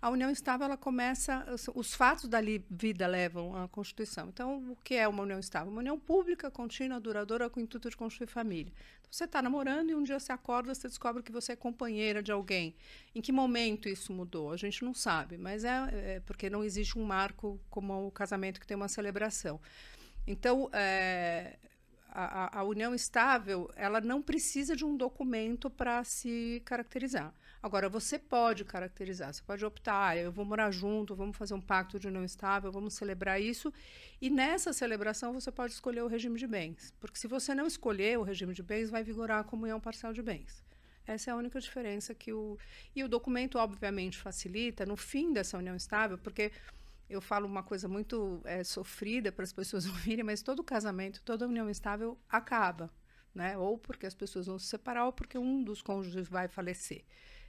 A 0.00 0.10
união 0.10 0.30
estável, 0.30 0.66
ela 0.66 0.76
começa, 0.76 1.44
os 1.74 1.92
fatos 1.92 2.28
da 2.28 2.38
vida 2.70 3.04
levam 3.06 3.56
à 3.56 3.66
Constituição. 3.66 4.28
Então, 4.28 4.70
o 4.70 4.76
que 4.76 4.94
é 4.94 5.08
uma 5.08 5.24
união 5.24 5.40
estável? 5.40 5.72
Uma 5.72 5.80
união 5.80 5.98
pública, 5.98 6.48
contínua, 6.52 7.00
duradoura, 7.00 7.50
com 7.50 7.58
o 7.58 7.62
intuito 7.62 7.90
de 7.90 7.96
construir 7.96 8.28
família. 8.28 8.72
Então, 9.00 9.10
você 9.10 9.24
está 9.24 9.42
namorando 9.42 9.90
e 9.90 9.96
um 9.96 10.04
dia 10.04 10.20
você 10.20 10.30
acorda, 10.30 10.72
você 10.72 10.86
descobre 10.86 11.20
que 11.20 11.32
você 11.32 11.52
é 11.52 11.56
companheira 11.56 12.22
de 12.22 12.30
alguém. 12.30 12.76
Em 13.12 13.20
que 13.20 13.32
momento 13.32 13.88
isso 13.88 14.12
mudou? 14.12 14.52
A 14.52 14.56
gente 14.56 14.84
não 14.84 14.94
sabe, 14.94 15.36
mas 15.36 15.64
é, 15.64 16.16
é 16.16 16.22
porque 16.24 16.48
não 16.48 16.62
existe 16.62 16.96
um 16.96 17.04
marco 17.04 17.60
como 17.68 18.06
o 18.06 18.10
casamento 18.12 18.60
que 18.60 18.66
tem 18.66 18.76
uma 18.76 18.88
celebração. 18.88 19.60
Então, 20.28 20.70
é, 20.72 21.56
a, 22.08 22.60
a, 22.60 22.62
união 22.62 22.94
estável, 22.94 23.70
ela 23.74 24.00
não 24.00 24.22
precisa 24.22 24.76
de 24.76 24.84
um 24.84 24.96
documento 24.96 25.68
para 25.68 26.04
se 26.04 26.62
caracterizar. 26.64 27.34
Agora, 27.62 27.88
você 27.88 28.18
pode 28.18 28.64
caracterizar, 28.64 29.32
você 29.32 29.42
pode 29.42 29.64
optar, 29.64 30.08
ah, 30.10 30.16
eu 30.16 30.30
vou 30.30 30.44
morar 30.44 30.70
junto, 30.70 31.16
vamos 31.16 31.36
fazer 31.36 31.54
um 31.54 31.60
pacto 31.60 31.98
de 31.98 32.06
união 32.06 32.24
estável, 32.24 32.70
vamos 32.70 32.94
celebrar 32.94 33.40
isso. 33.40 33.72
E 34.20 34.30
nessa 34.30 34.72
celebração 34.72 35.32
você 35.32 35.50
pode 35.50 35.72
escolher 35.72 36.02
o 36.02 36.06
regime 36.06 36.38
de 36.38 36.46
bens. 36.46 36.94
Porque 37.00 37.18
se 37.18 37.26
você 37.26 37.54
não 37.54 37.66
escolher 37.66 38.18
o 38.18 38.22
regime 38.22 38.54
de 38.54 38.62
bens, 38.62 38.90
vai 38.90 39.02
vigorar 39.02 39.40
a 39.40 39.44
comunhão 39.44 39.80
parcial 39.80 40.12
de 40.12 40.22
bens. 40.22 40.62
Essa 41.04 41.30
é 41.30 41.32
a 41.32 41.36
única 41.36 41.58
diferença 41.58 42.14
que 42.14 42.32
o. 42.32 42.58
E 42.94 43.02
o 43.02 43.08
documento, 43.08 43.58
obviamente, 43.58 44.18
facilita 44.18 44.84
no 44.84 44.96
fim 44.96 45.32
dessa 45.32 45.56
união 45.56 45.74
estável, 45.74 46.18
porque 46.18 46.52
eu 47.08 47.20
falo 47.20 47.46
uma 47.46 47.62
coisa 47.62 47.88
muito 47.88 48.42
é, 48.44 48.62
sofrida 48.62 49.32
para 49.32 49.42
as 49.42 49.52
pessoas 49.52 49.86
ouvirem, 49.88 50.22
mas 50.22 50.42
todo 50.42 50.62
casamento, 50.62 51.22
toda 51.22 51.48
união 51.48 51.68
estável 51.70 52.18
acaba, 52.28 52.90
né? 53.34 53.56
Ou 53.56 53.78
porque 53.78 54.06
as 54.06 54.14
pessoas 54.14 54.46
vão 54.46 54.58
se 54.58 54.66
separar, 54.66 55.06
ou 55.06 55.12
porque 55.12 55.38
um 55.38 55.64
dos 55.64 55.80
cônjuges 55.80 56.28
vai 56.28 56.46
falecer. 56.46 57.04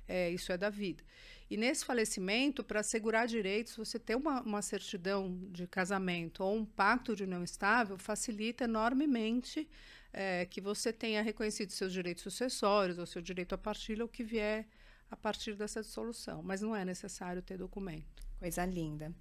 É, 0.10 0.32
isso 0.32 0.51
é 0.51 0.58
da 0.58 0.72
vida. 0.72 1.04
E 1.51 1.56
nesse 1.56 1.86
falecimento, 1.86 2.63
para 2.63 2.80
assegurar 2.80 3.28
direitos, 3.28 3.75
você 3.75 4.00
ter 4.00 4.16
uma, 4.16 4.42
uma 4.42 4.62
certidão 4.62 5.38
de 5.51 5.68
casamento 5.68 6.44
ou 6.44 6.56
um 6.56 6.66
pacto 6.66 7.16
de 7.16 7.24
união 7.24 7.44
estável 7.44 7.96
facilita 7.98 8.63
enormemente 8.63 9.70
é, 10.12 10.48
que 10.48 10.60
você 10.60 10.92
tenha 10.92 11.22
reconhecido 11.22 11.72
seus 11.72 11.94
direitos 11.94 12.24
sucessórios, 12.24 12.98
ou 12.98 13.06
seu 13.06 13.22
direito 13.22 13.54
à 13.54 13.58
partilha, 13.58 14.04
ou 14.04 14.10
que 14.10 14.24
vier 14.24 14.68
a 15.12 15.16
partir 15.16 15.54
dessa 15.54 15.82
dissolução. 15.82 16.42
Mas 16.42 16.62
não 16.62 16.75
é 16.75 16.84
necessário 16.84 17.42
ter 17.42 17.58
documento. 17.58 18.28
Coisa 18.39 18.66
linda. 18.66 19.13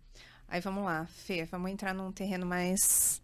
Aí 0.46 0.60
vamos 0.62 0.84
lá, 0.84 1.06
Fê, 1.06 1.44
vamos 1.44 1.70
entrar 1.70 1.94
num 1.94 2.10
terreno 2.10 2.46
mais 2.46 3.20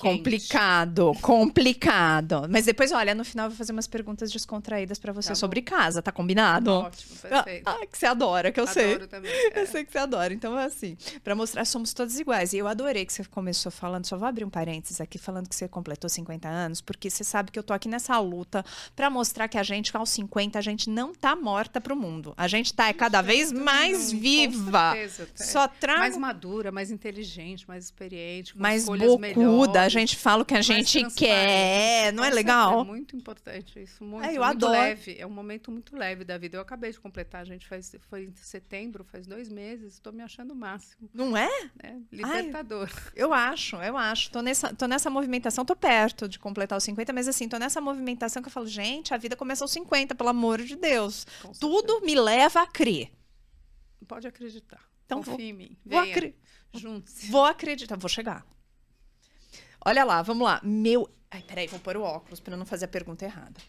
Complicado, 0.00 1.12
complicado. 1.20 2.46
Mas 2.48 2.64
depois, 2.64 2.90
olha, 2.90 3.14
no 3.14 3.22
final 3.22 3.46
eu 3.46 3.50
vou 3.50 3.58
fazer 3.58 3.72
umas 3.72 3.86
perguntas 3.86 4.32
descontraídas 4.32 4.98
para 4.98 5.12
você 5.12 5.28
tá 5.28 5.34
sobre 5.34 5.60
casa, 5.60 6.00
tá 6.00 6.10
combinado? 6.10 6.70
Ótimo, 6.70 7.16
perfeito. 7.16 7.68
Ah, 7.68 7.86
que 7.86 7.98
você 7.98 8.06
adora, 8.06 8.50
que 8.50 8.58
eu 8.58 8.64
Adoro 8.64 8.80
sei. 8.80 8.98
Também, 9.06 9.30
é. 9.52 9.60
Eu 9.60 9.66
sei 9.66 9.84
que 9.84 9.92
você 9.92 9.98
adora. 9.98 10.32
Então, 10.32 10.58
é 10.58 10.64
assim, 10.64 10.96
para 11.22 11.34
mostrar 11.34 11.66
somos 11.66 11.92
todos 11.92 12.18
iguais. 12.18 12.54
E 12.54 12.58
eu 12.58 12.66
adorei 12.66 13.04
que 13.04 13.12
você 13.12 13.22
começou 13.24 13.70
falando, 13.70 14.06
só 14.06 14.16
vou 14.16 14.26
abrir 14.26 14.44
um 14.44 14.48
parênteses 14.48 15.02
aqui, 15.02 15.18
falando 15.18 15.48
que 15.48 15.54
você 15.54 15.68
completou 15.68 16.08
50 16.08 16.48
anos, 16.48 16.80
porque 16.80 17.10
você 17.10 17.22
sabe 17.22 17.50
que 17.50 17.58
eu 17.58 17.62
tô 17.62 17.74
aqui 17.74 17.88
nessa 17.88 18.18
luta 18.18 18.64
para 18.96 19.10
mostrar 19.10 19.48
que 19.48 19.58
a 19.58 19.62
gente, 19.62 19.94
aos 19.94 20.08
50, 20.08 20.58
a 20.58 20.62
gente 20.62 20.88
não 20.88 21.14
tá 21.14 21.36
morta 21.36 21.78
pro 21.78 21.94
mundo. 21.94 22.32
A 22.38 22.48
gente 22.48 22.72
tá 22.72 22.88
é 22.88 22.94
cada 22.94 23.20
vez 23.20 23.52
mais 23.52 24.10
viva. 24.10 24.92
Com 24.92 25.08
certeza, 25.08 25.28
Só 25.34 25.68
trago... 25.68 26.00
Mais 26.00 26.16
madura, 26.16 26.72
mais 26.72 26.90
inteligente, 26.90 27.68
mais 27.68 27.84
experiente, 27.84 28.54
com 28.54 28.60
mais 28.60 28.82
escolhas 28.82 29.18
melhores 29.18 29.59
ajuda, 29.62 29.82
a 29.82 29.88
gente 29.88 30.16
fala 30.16 30.42
o 30.42 30.44
que 30.46 30.54
a 30.54 30.62
gente 30.62 31.04
quer, 31.14 32.12
não 32.12 32.24
é 32.24 32.30
legal? 32.30 32.80
É 32.80 32.84
muito 32.84 33.16
importante 33.16 33.80
isso, 33.80 34.04
muito, 34.04 34.24
é, 34.24 34.36
eu 34.36 34.44
muito 34.44 34.66
adoro. 34.66 34.72
leve. 34.72 35.16
É 35.18 35.26
um 35.26 35.30
momento 35.30 35.70
muito 35.70 35.96
leve 35.96 36.24
da 36.24 36.38
vida. 36.38 36.56
Eu 36.56 36.62
acabei 36.62 36.90
de 36.90 37.00
completar, 37.00 37.42
a 37.42 37.44
gente 37.44 37.66
faz, 37.66 37.94
foi 38.08 38.24
em 38.24 38.34
setembro, 38.34 39.04
faz 39.04 39.26
dois 39.26 39.48
meses, 39.48 39.94
estou 39.94 40.12
me 40.12 40.22
achando 40.22 40.52
o 40.52 40.56
máximo. 40.56 41.08
Não 41.12 41.36
é? 41.36 41.50
é 41.82 41.96
libertador. 42.10 42.90
Ai, 42.92 43.12
eu 43.14 43.32
acho, 43.32 43.76
eu 43.76 43.96
acho. 43.96 44.30
Tô 44.30 44.42
nessa, 44.42 44.74
tô 44.74 44.86
nessa 44.86 45.10
movimentação, 45.10 45.64
tô 45.64 45.76
perto 45.76 46.28
de 46.28 46.38
completar 46.38 46.78
os 46.78 46.84
50, 46.84 47.12
mas 47.12 47.28
assim, 47.28 47.48
tô 47.48 47.58
nessa 47.58 47.80
movimentação 47.80 48.42
que 48.42 48.48
eu 48.48 48.52
falo, 48.52 48.66
gente, 48.66 49.14
a 49.14 49.16
vida 49.16 49.36
começou 49.36 49.64
aos 49.64 49.72
50, 49.72 50.14
pelo 50.14 50.28
amor 50.28 50.62
de 50.62 50.76
Deus. 50.76 51.26
Tudo 51.58 52.00
me 52.00 52.14
leva 52.14 52.62
a 52.62 52.66
crer. 52.66 53.10
Pode 54.06 54.26
acreditar. 54.26 54.80
Então, 55.04 55.18
Confie 55.18 55.30
vou, 55.30 55.40
em 55.40 55.52
mim. 55.52 55.76
Vou, 55.84 56.04
junte-se. 56.74 57.30
vou 57.30 57.44
acreditar, 57.44 57.96
vou 57.96 58.08
chegar. 58.08 58.46
Olha 59.84 60.04
lá, 60.04 60.22
vamos 60.22 60.44
lá. 60.44 60.60
Meu. 60.62 61.08
Ai, 61.30 61.42
peraí, 61.42 61.66
vou 61.66 61.80
pôr 61.80 61.96
o 61.96 62.02
óculos 62.02 62.40
para 62.40 62.56
não 62.56 62.66
fazer 62.66 62.86
a 62.86 62.88
pergunta 62.88 63.24
errada. 63.24 63.60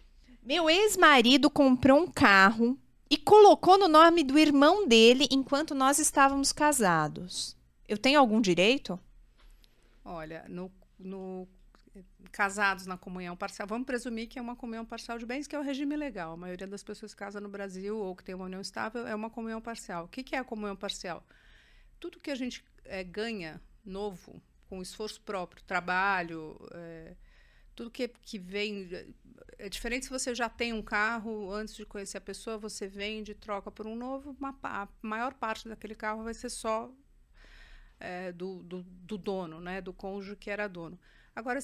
Meu 0.44 0.70
ex-marido 0.70 1.50
comprou 1.50 2.01
um 2.01 2.08
carro 2.08 2.77
e 3.10 3.18
colocou 3.18 3.77
no 3.77 3.88
nome 3.88 4.24
do 4.24 4.39
irmão 4.39 4.88
dele 4.88 5.27
enquanto 5.30 5.75
nós 5.75 6.00
estávamos 6.00 6.51
casados. 6.51 7.56
Eu 7.88 7.98
tenho 7.98 8.20
algum 8.20 8.41
direito? 8.41 9.00
Olha, 10.03 10.46
no, 10.48 10.72
no 10.98 11.48
casados 12.32 12.86
na 12.86 12.98
comunhão 12.98 13.36
parcial, 13.36 13.68
vamos 13.68 13.86
presumir 13.86 14.27
que 14.27 14.39
é 14.39 14.41
uma 14.41 14.56
comunhão 14.56 14.86
parcial 14.86 15.20
de 15.20 15.25
bens, 15.25 15.46
que 15.46 15.56
é 15.56 15.60
o 15.60 15.63
regime 15.63 15.96
legal. 15.96 16.34
A 16.34 16.38
maioria 16.38 16.65
das 16.65 16.84
pessoas 16.84 17.13
que 17.13 17.20
casa 17.20 17.41
no 17.41 17.50
Brasil 17.50 17.98
ou 17.98 18.15
que 18.15 18.24
tem 18.24 18.34
uma 18.34 18.46
união 18.46 18.62
estável 18.62 19.06
é 19.06 19.13
uma 19.13 19.30
comunhão 19.30 19.62
parcial. 19.62 20.06
O 20.06 20.08
que, 20.08 20.24
que 20.24 20.36
é 20.36 20.39
a 20.39 20.44
comunhão 20.44 20.75
parcial? 20.75 21.24
Tudo 22.00 22.20
que 22.20 22.32
a 22.32 22.36
gente 22.36 22.63
é, 22.86 23.03
ganha 23.03 23.62
novo, 23.86 24.41
com 24.72 24.82
esforço 24.82 25.20
próprio, 25.20 25.62
trabalho, 25.66 26.58
é, 26.72 27.13
tudo 27.75 27.92
que, 27.92 28.08
que 28.08 28.40
vem. 28.40 28.90
É 29.58 29.68
diferente 29.68 30.06
se 30.06 30.10
você 30.10 30.34
já 30.34 30.48
tem 30.48 30.72
um 30.72 30.82
carro, 30.82 31.51
antes 31.51 31.75
de 31.75 31.86
conhecer 31.86 32.18
a 32.18 32.22
pessoa, 32.22 32.58
você 32.58 32.88
vende, 32.88 33.36
troca 33.36 33.70
por 33.70 33.86
um 33.86 33.98
novo, 33.98 34.34
uma, 34.40 34.58
a 34.63 34.88
maior 35.01 35.34
parte 35.34 35.68
daquele 35.68 35.94
carro 35.94 36.24
vai 36.24 36.34
ser 36.34 36.50
só 36.50 36.90
é, 38.00 38.32
do, 38.32 38.63
do, 38.63 38.82
do 38.84 39.18
dono, 39.18 39.60
né, 39.60 39.82
do 39.82 39.92
cônjuge 39.92 40.38
que 40.38 40.50
era 40.50 40.70
dono. 40.70 40.98
Agora, 41.36 41.60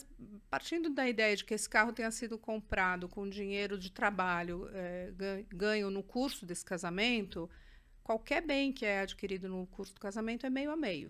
partindo 0.50 0.90
da 0.90 1.08
ideia 1.08 1.34
de 1.34 1.46
que 1.46 1.54
esse 1.54 1.70
carro 1.70 1.94
tenha 1.94 2.12
sido 2.12 2.38
comprado 2.38 3.08
com 3.08 3.30
dinheiro 3.30 3.80
de 3.80 3.90
trabalho 3.90 4.70
é, 4.74 5.14
ganho 5.48 5.90
no 5.90 6.04
curso 6.04 6.46
desse 6.46 6.66
casamento, 6.66 7.50
qualquer 8.04 8.42
bem 8.42 8.74
que 8.74 8.86
é 8.86 9.00
adquirido 9.00 9.48
no 9.48 9.66
curso 9.68 9.94
do 9.94 10.02
casamento 10.02 10.46
é 10.46 10.50
meio 10.50 10.72
a 10.72 10.76
meio. 10.76 11.10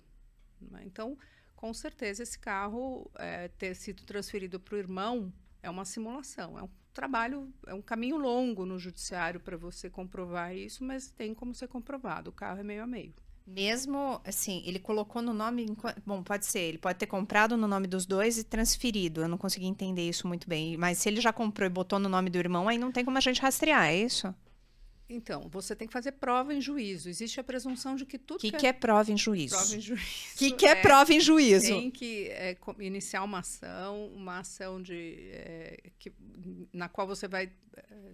Né? 0.61 0.83
Então, 0.85 1.17
com 1.57 1.73
certeza, 1.73 2.23
esse 2.23 2.37
carro 2.37 3.09
é, 3.15 3.47
ter 3.49 3.75
sido 3.75 4.03
transferido 4.03 4.59
para 4.59 4.75
o 4.75 4.77
irmão 4.77 5.33
é 5.61 5.69
uma 5.69 5.83
simulação, 5.85 6.57
é 6.57 6.61
um 6.61 6.69
trabalho, 6.93 7.51
é 7.65 7.73
um 7.73 7.81
caminho 7.81 8.15
longo 8.15 8.63
no 8.63 8.79
judiciário 8.79 9.39
para 9.39 9.57
você 9.57 9.89
comprovar 9.89 10.55
isso, 10.55 10.83
mas 10.83 11.09
tem 11.11 11.33
como 11.33 11.53
ser 11.55 11.67
comprovado. 11.67 12.29
O 12.29 12.33
carro 12.33 12.59
é 12.59 12.63
meio 12.63 12.83
a 12.83 12.87
meio. 12.87 13.13
Mesmo 13.45 14.21
assim, 14.23 14.61
ele 14.65 14.77
colocou 14.77 15.21
no 15.21 15.33
nome. 15.33 15.65
Bom, 16.05 16.21
pode 16.21 16.45
ser, 16.45 16.59
ele 16.59 16.77
pode 16.77 16.99
ter 16.99 17.07
comprado 17.07 17.57
no 17.57 17.67
nome 17.67 17.87
dos 17.87 18.05
dois 18.05 18.37
e 18.37 18.43
transferido. 18.43 19.21
Eu 19.21 19.27
não 19.27 19.37
consegui 19.37 19.65
entender 19.65 20.07
isso 20.07 20.27
muito 20.27 20.47
bem. 20.47 20.77
Mas 20.77 20.99
se 20.99 21.09
ele 21.09 21.21
já 21.21 21.33
comprou 21.33 21.65
e 21.65 21.69
botou 21.69 21.97
no 21.97 22.09
nome 22.09 22.29
do 22.29 22.37
irmão, 22.37 22.67
aí 22.67 22.77
não 22.77 22.91
tem 22.91 23.05
como 23.05 23.17
a 23.17 23.21
gente 23.21 23.41
rastrear, 23.41 23.85
é 23.85 23.95
isso? 23.95 24.35
Então, 25.09 25.47
você 25.49 25.75
tem 25.75 25.87
que 25.87 25.93
fazer 25.93 26.13
prova 26.13 26.53
em 26.53 26.59
juízo. 26.59 27.07
Existe 27.07 27.39
a 27.39 27.43
presunção 27.43 27.95
de 27.95 28.05
que 28.05 28.17
tudo. 28.17 28.37
O 28.37 28.41
que, 28.41 28.51
que, 28.51 28.57
que, 28.57 28.67
é 28.67 28.73
prova 28.73 29.11
em 29.11 29.17
juízo? 29.17 29.55
Prova 29.55 29.75
em 29.75 29.81
juízo. 29.81 30.03
O 30.35 30.37
que, 30.37 30.51
que 30.51 30.65
é, 30.65 30.71
é, 30.71 30.75
prova 30.81 31.13
em 31.13 31.19
juízo? 31.19 31.67
Tem 31.67 31.89
que 31.89 32.27
é, 32.29 32.57
iniciar 32.79 33.23
uma 33.23 33.39
ação, 33.39 34.07
uma 34.07 34.39
ação 34.39 34.81
de, 34.81 35.29
é, 35.31 35.91
que, 35.97 36.11
na 36.73 36.89
qual 36.89 37.07
você 37.07 37.27
vai 37.27 37.49
é, 37.75 38.13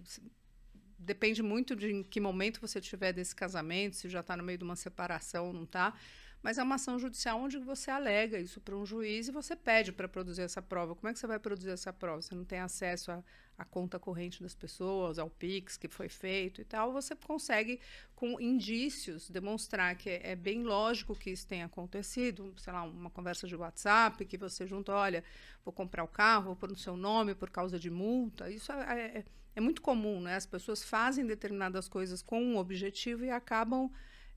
depende 1.04 1.44
muito 1.44 1.76
de 1.76 1.92
em 1.92 2.04
que 2.04 2.20
momento 2.20 2.62
você 2.62 2.80
estiver 2.80 3.12
desse 3.12 3.36
casamento, 3.36 3.96
se 3.96 4.10
já 4.10 4.22
está 4.22 4.38
no 4.38 4.44
meio 4.44 4.58
de 4.58 4.64
uma 4.64 4.76
separação 4.76 5.48
ou 5.48 5.54
não 5.54 5.64
está. 5.64 5.94
Mas 6.44 6.58
é 6.58 6.64
uma 6.64 6.76
ação 6.76 7.00
judicial 7.00 7.40
onde 7.40 7.58
você 7.58 7.90
alega 7.90 8.38
isso 8.38 8.60
para 8.60 8.76
um 8.76 8.86
juiz 8.86 9.30
e 9.30 9.32
você 9.32 9.56
pede 9.56 9.94
para 9.94 10.10
produzir 10.10 10.42
essa 10.42 10.62
prova. 10.62 10.94
Como 10.94 11.08
é 11.08 11.14
que 11.14 11.20
você 11.20 11.26
vai 11.26 11.40
produzir 11.40 11.70
essa 11.70 11.94
prova? 11.94 12.22
Você 12.22 12.36
não 12.36 12.44
tem 12.44 12.60
acesso 12.60 13.12
à 13.58 13.64
conta 13.64 13.98
corrente 13.98 14.44
das 14.44 14.54
pessoas, 14.54 15.18
ao 15.18 15.30
PIX 15.30 15.78
que 15.78 15.88
foi 15.88 16.10
feito 16.10 16.60
e 16.60 16.66
tal. 16.66 16.92
Você 16.92 17.16
consegue, 17.16 17.80
com 18.14 18.42
indícios, 18.42 19.30
demonstrar 19.30 19.96
que 19.96 20.10
é, 20.10 20.32
é 20.32 20.36
bem 20.36 20.64
lógico 20.64 21.16
que 21.16 21.30
isso 21.30 21.48
tenha 21.48 21.66
acontecido. 21.66 22.54
Sei 22.58 22.74
lá, 22.74 22.84
uma 22.84 23.10
conversa 23.10 23.48
de 23.48 23.56
WhatsApp 23.56 24.26
que 24.26 24.38
você 24.38 24.68
junta, 24.68 24.94
olha, 24.94 25.24
vou 25.64 25.74
comprar 25.74 26.04
o 26.04 26.10
carro, 26.10 26.48
vou 26.48 26.56
pôr 26.58 26.70
no 26.70 26.78
seu 26.78 26.98
nome 26.98 27.34
por 27.34 27.50
causa 27.50 27.80
de 27.80 27.90
multa. 27.90 28.52
Isso 28.52 28.70
é, 28.74 29.20
é 29.20 29.26
é 29.56 29.62
muito 29.62 29.82
comum, 29.82 30.20
né? 30.20 30.36
As 30.36 30.46
pessoas 30.46 30.84
fazem 30.84 31.26
determinadas 31.26 31.88
coisas 31.88 32.22
com 32.22 32.42
um 32.42 32.58
objetivo 32.58 33.24
e 33.24 33.30
acabam 33.30 33.92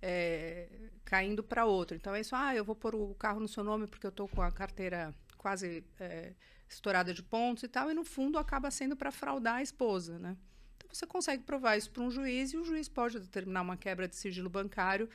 é, 0.09 0.69
caindo 1.05 1.43
para 1.43 1.65
outro. 1.65 1.97
Então 1.97 2.15
é 2.15 2.21
isso, 2.21 2.37
ah, 2.37 2.55
eu 2.55 2.65
vou 2.65 2.77
pôr 2.77 2.95
o 2.95 3.13
carro 3.17 3.41
no 3.41 3.49
seu 3.49 3.65
nome 3.65 3.89
porque 3.89 4.07
eu 4.07 4.11
estou 4.11 4.29
com 4.29 4.41
a 4.41 4.53
carteira 4.53 5.13
quase 5.37 5.85
é, 5.99 6.33
estourada 6.69 7.13
de 7.13 7.25
pontos 7.25 7.65
e 7.65 7.69
tal, 7.69 7.91
e 7.91 7.95
no 7.95 8.05
fundo 8.05 8.39
acaba 8.39 8.71
sendo 8.71 8.95
para 8.95 9.11
fraudar 9.11 9.57
a 9.57 9.63
esposa, 9.63 10.17
né? 10.17 10.37
Então 10.77 10.89
você 10.93 11.07
consegue 11.07 11.43
provar 11.43 11.77
isso 11.77 11.91
para 11.91 12.05
um 12.05 12.11
juiz 12.11 12.53
e 12.53 12.57
o 12.57 12.65
juiz 12.65 12.89
pode 12.89 13.19
determinar 13.19 13.63
uma 13.63 13.77
quebra 13.77 14.07
de 14.07 14.15
sigilo 14.15 14.49
bancário 14.49 15.09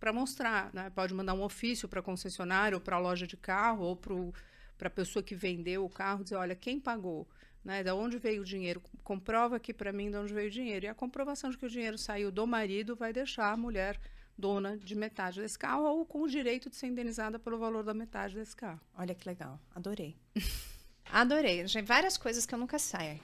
para 0.00 0.12
mostrar, 0.12 0.74
né? 0.74 0.90
Pode 0.90 1.14
mandar 1.14 1.34
um 1.34 1.42
ofício 1.42 1.88
para 1.88 2.00
a 2.00 2.02
concessionária 2.02 2.76
ou 2.76 2.80
para 2.80 2.96
a 2.96 2.98
loja 2.98 3.24
de 3.24 3.36
carro 3.36 3.84
ou 3.84 3.96
para 3.96 4.88
a 4.88 4.90
pessoa 4.90 5.22
que 5.22 5.36
vendeu 5.36 5.84
o 5.84 5.88
carro 5.88 6.24
dizer, 6.24 6.34
olha, 6.34 6.56
quem 6.56 6.80
pagou? 6.80 7.28
Né, 7.64 7.84
da 7.84 7.94
onde 7.94 8.18
veio 8.18 8.42
o 8.42 8.44
dinheiro? 8.44 8.82
Comprova 9.04 9.54
aqui 9.54 9.72
para 9.72 9.92
mim 9.92 10.10
de 10.10 10.16
onde 10.16 10.34
veio 10.34 10.48
o 10.48 10.50
dinheiro. 10.50 10.86
E 10.86 10.88
a 10.88 10.94
comprovação 10.94 11.48
de 11.48 11.56
que 11.56 11.64
o 11.64 11.70
dinheiro 11.70 11.96
saiu 11.96 12.32
do 12.32 12.44
marido 12.44 12.96
vai 12.96 13.12
deixar 13.12 13.52
a 13.52 13.56
mulher 13.56 14.00
dona 14.36 14.76
de 14.76 14.94
metade 14.94 15.40
desse 15.40 15.58
carro 15.58 15.84
ou 15.84 16.04
com 16.04 16.22
o 16.22 16.28
direito 16.28 16.70
de 16.70 16.76
ser 16.76 16.86
indenizada 16.86 17.38
pelo 17.38 17.58
valor 17.58 17.84
da 17.84 17.94
metade 17.94 18.34
desse 18.34 18.56
carro. 18.56 18.80
Olha 18.96 19.14
que 19.14 19.28
legal. 19.28 19.58
Adorei. 19.74 20.16
Adorei. 21.10 21.64
Tem 21.64 21.82
várias 21.82 22.16
coisas 22.16 22.46
que 22.46 22.54
eu 22.54 22.58
nunca 22.58 22.78
saio. 22.78 23.20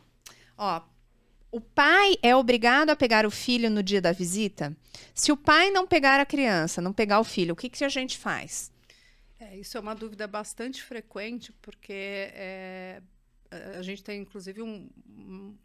Ó, 0.57 0.83
o 1.50 1.61
pai 1.61 2.17
é 2.23 2.37
obrigado 2.37 2.91
a 2.91 2.97
pegar 2.97 3.25
o 3.25 3.31
filho 3.31 3.71
no 3.71 3.83
dia 3.83 4.00
da 4.00 4.12
visita? 4.12 4.77
Se 5.15 5.33
o 5.33 5.37
pai 5.37 5.71
não 5.71 5.87
pegar 5.87 6.21
a 6.21 6.27
criança, 6.27 6.83
não 6.83 6.93
pegar 6.93 7.21
o 7.21 7.25
filho, 7.25 7.55
o 7.55 7.57
que, 7.57 7.71
que 7.71 7.85
a 7.85 7.88
gente 7.88 8.19
faz? 8.19 8.71
É, 9.41 9.57
isso 9.57 9.79
é 9.79 9.81
uma 9.81 9.95
dúvida 9.95 10.27
bastante 10.27 10.83
frequente, 10.83 11.53
porque 11.62 11.93
é, 11.93 13.00
a 13.50 13.83
gente 13.83 14.03
tem, 14.03 14.21
inclusive, 14.21 14.61
um, 14.61 14.91
um, 15.09 15.57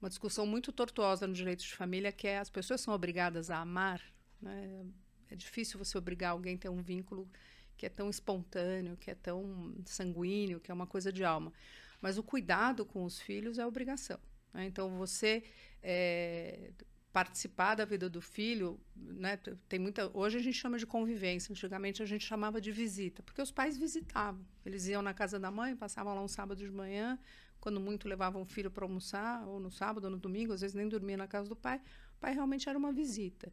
uma 0.00 0.08
discussão 0.08 0.44
muito 0.44 0.72
tortuosa 0.72 1.26
no 1.26 1.32
direito 1.32 1.60
de 1.60 1.74
família, 1.74 2.12
que 2.12 2.26
é 2.26 2.38
as 2.38 2.50
pessoas 2.50 2.80
são 2.80 2.92
obrigadas 2.92 3.48
a 3.48 3.58
amar. 3.58 4.02
Né? 4.42 4.84
É 5.30 5.36
difícil 5.36 5.78
você 5.78 5.96
obrigar 5.96 6.32
alguém 6.32 6.56
a 6.56 6.58
ter 6.58 6.68
um 6.68 6.82
vínculo 6.82 7.28
que 7.76 7.86
é 7.86 7.88
tão 7.88 8.10
espontâneo, 8.10 8.96
que 8.96 9.10
é 9.10 9.14
tão 9.14 9.74
sanguíneo, 9.86 10.60
que 10.60 10.70
é 10.70 10.74
uma 10.74 10.86
coisa 10.86 11.12
de 11.12 11.24
alma. 11.24 11.52
Mas 12.00 12.18
o 12.18 12.22
cuidado 12.22 12.84
com 12.84 13.04
os 13.04 13.20
filhos 13.20 13.58
é 13.58 13.66
obrigação. 13.66 14.18
Né? 14.52 14.66
Então, 14.66 14.98
você 14.98 15.42
é, 15.82 16.72
participar 17.12 17.74
da 17.74 17.84
vida 17.84 18.08
do 18.08 18.20
filho, 18.20 18.80
né? 18.96 19.38
Tem 19.68 19.78
muita. 19.78 20.10
Hoje 20.16 20.38
a 20.38 20.42
gente 20.42 20.56
chama 20.56 20.78
de 20.78 20.86
convivência. 20.86 21.52
Antigamente 21.52 22.02
a 22.02 22.06
gente 22.06 22.24
chamava 22.24 22.60
de 22.60 22.72
visita, 22.72 23.22
porque 23.22 23.42
os 23.42 23.50
pais 23.50 23.76
visitavam. 23.76 24.44
Eles 24.64 24.86
iam 24.86 25.02
na 25.02 25.12
casa 25.12 25.38
da 25.38 25.50
mãe, 25.50 25.76
passavam 25.76 26.14
lá 26.14 26.22
um 26.22 26.28
sábado 26.28 26.58
de 26.58 26.70
manhã, 26.70 27.18
quando 27.60 27.78
muito 27.78 28.08
levavam 28.08 28.42
o 28.42 28.46
filho 28.46 28.70
para 28.70 28.84
almoçar, 28.84 29.46
ou 29.46 29.60
no 29.60 29.70
sábado 29.70 30.04
ou 30.04 30.10
no 30.10 30.18
domingo, 30.18 30.52
às 30.52 30.62
vezes 30.62 30.74
nem 30.74 30.88
dormia 30.88 31.16
na 31.16 31.28
casa 31.28 31.48
do 31.48 31.56
pai. 31.56 31.80
O 32.16 32.20
pai 32.20 32.32
realmente 32.32 32.68
era 32.68 32.78
uma 32.78 32.92
visita. 32.92 33.52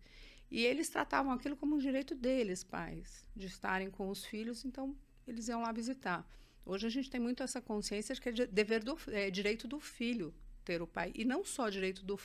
E 0.51 0.65
eles 0.65 0.89
tratavam 0.89 1.31
aquilo 1.31 1.55
como 1.55 1.75
um 1.75 1.79
direito 1.79 2.15
deles, 2.15 2.63
pais, 2.63 3.25
de 3.35 3.47
estarem 3.47 3.89
com 3.89 4.09
os 4.09 4.25
filhos, 4.25 4.65
então 4.65 4.95
eles 5.27 5.47
iam 5.47 5.61
lá 5.61 5.71
visitar. 5.71 6.27
Hoje 6.65 6.87
a 6.87 6.89
gente 6.89 7.09
tem 7.09 7.19
muito 7.19 7.43
essa 7.43 7.61
consciência 7.61 8.13
de 8.13 8.21
que 8.21 8.29
é 8.29 8.31
dever 8.47 8.83
do 8.83 8.97
é, 9.07 9.29
direito 9.29 9.67
do 9.67 9.79
filho 9.79 10.33
ter 10.69 10.81
o 10.81 10.87
pai. 10.87 11.11
E 11.15 11.25
não 11.25 11.43
só 11.43 11.67
direito 11.69 12.05
do. 12.05 12.19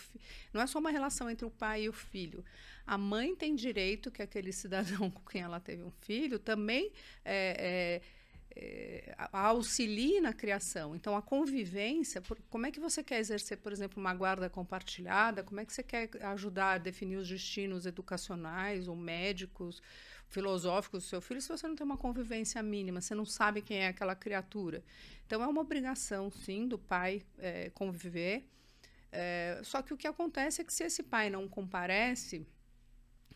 Não 0.53 0.61
é 0.61 0.67
só 0.67 0.79
uma 0.79 0.91
relação 0.91 1.31
entre 1.31 1.47
o 1.47 1.51
pai 1.51 1.85
e 1.85 1.89
o 1.89 1.93
filho. 1.93 2.45
A 2.87 2.99
mãe 2.99 3.35
tem 3.35 3.55
direito 3.55 4.11
que 4.11 4.21
aquele 4.21 4.53
cidadão 4.63 5.11
com 5.11 5.23
quem 5.23 5.41
ela 5.41 5.61
teve 5.61 5.83
um 5.83 5.91
filho 5.91 6.39
também 6.39 6.93
é, 7.25 7.57
é, 7.59 8.03
é, 8.57 9.15
auxilie 9.33 10.21
na 10.21 10.33
criação. 10.33 10.95
Então, 10.95 11.17
a 11.17 11.23
convivência, 11.23 12.21
por, 12.21 12.39
como 12.49 12.67
é 12.67 12.71
que 12.71 12.81
você 12.81 13.03
quer 13.03 13.19
exercer, 13.19 13.59
por 13.59 13.73
exemplo, 13.73 14.01
uma 14.01 14.15
guarda 14.15 14.49
compartilhada? 14.49 15.43
Como 15.43 15.61
é 15.61 15.65
que 15.65 15.73
você 15.73 15.83
quer 15.83 16.11
ajudar 16.23 16.73
a 16.73 16.79
definir 16.79 17.17
os 17.17 17.29
destinos 17.29 17.87
educacionais 17.87 18.89
ou 18.89 18.97
médicos? 18.97 19.83
filosóficos 20.27 21.05
do 21.05 21.07
seu 21.07 21.21
filho 21.21 21.41
se 21.41 21.49
você 21.49 21.69
não 21.69 21.77
tem 21.77 21.85
uma 21.85 21.97
convivência 21.97 22.61
mínima, 22.63 23.01
você 23.01 23.15
não 23.15 23.25
sabe 23.25 23.63
quem 23.63 23.79
é 23.79 23.89
aquela 23.89 24.17
criatura. 24.17 24.83
Então 25.27 25.43
é 25.43 25.47
uma 25.47 25.61
obrigação, 25.61 26.31
sim, 26.31 26.67
do 26.67 26.79
pai 26.79 27.23
é, 27.39 27.71
conviver. 27.71 28.45
É, 29.13 29.61
só 29.63 29.81
que 29.81 29.95
o 29.95 29.97
que 29.97 30.09
acontece 30.09 30.61
é 30.61 30.65
que 30.65 30.73
se 30.73 30.83
esse 30.83 31.03
pai 31.03 31.31
não 31.31 31.47
comparece, 31.47 32.45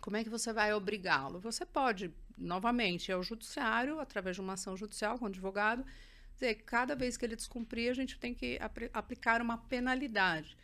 como 0.09 0.17
é 0.17 0.25
que 0.25 0.31
você 0.31 0.55
vai 0.55 0.73
obrigá-lo? 0.73 1.39
Você 1.41 1.67
pode, 1.67 2.11
novamente, 2.39 3.11
ir 3.11 3.13
ao 3.13 3.23
judiciário, 3.23 4.01
através 4.01 4.37
de 4.37 4.41
uma 4.41 4.55
ação 4.55 4.75
judicial 4.75 5.19
com 5.19 5.27
o 5.27 5.29
advogado, 5.29 5.85
dizer, 6.33 6.55
cada 6.65 6.97
vez 6.97 7.19
que 7.19 7.27
ele 7.27 7.37
descumprir, 7.37 7.91
a 7.91 7.95
gente 7.95 8.19
tem 8.19 8.33
que 8.33 8.57
ap 8.59 8.79
aplicar 8.95 9.43
uma 9.43 9.59
penalidade. 9.59 10.57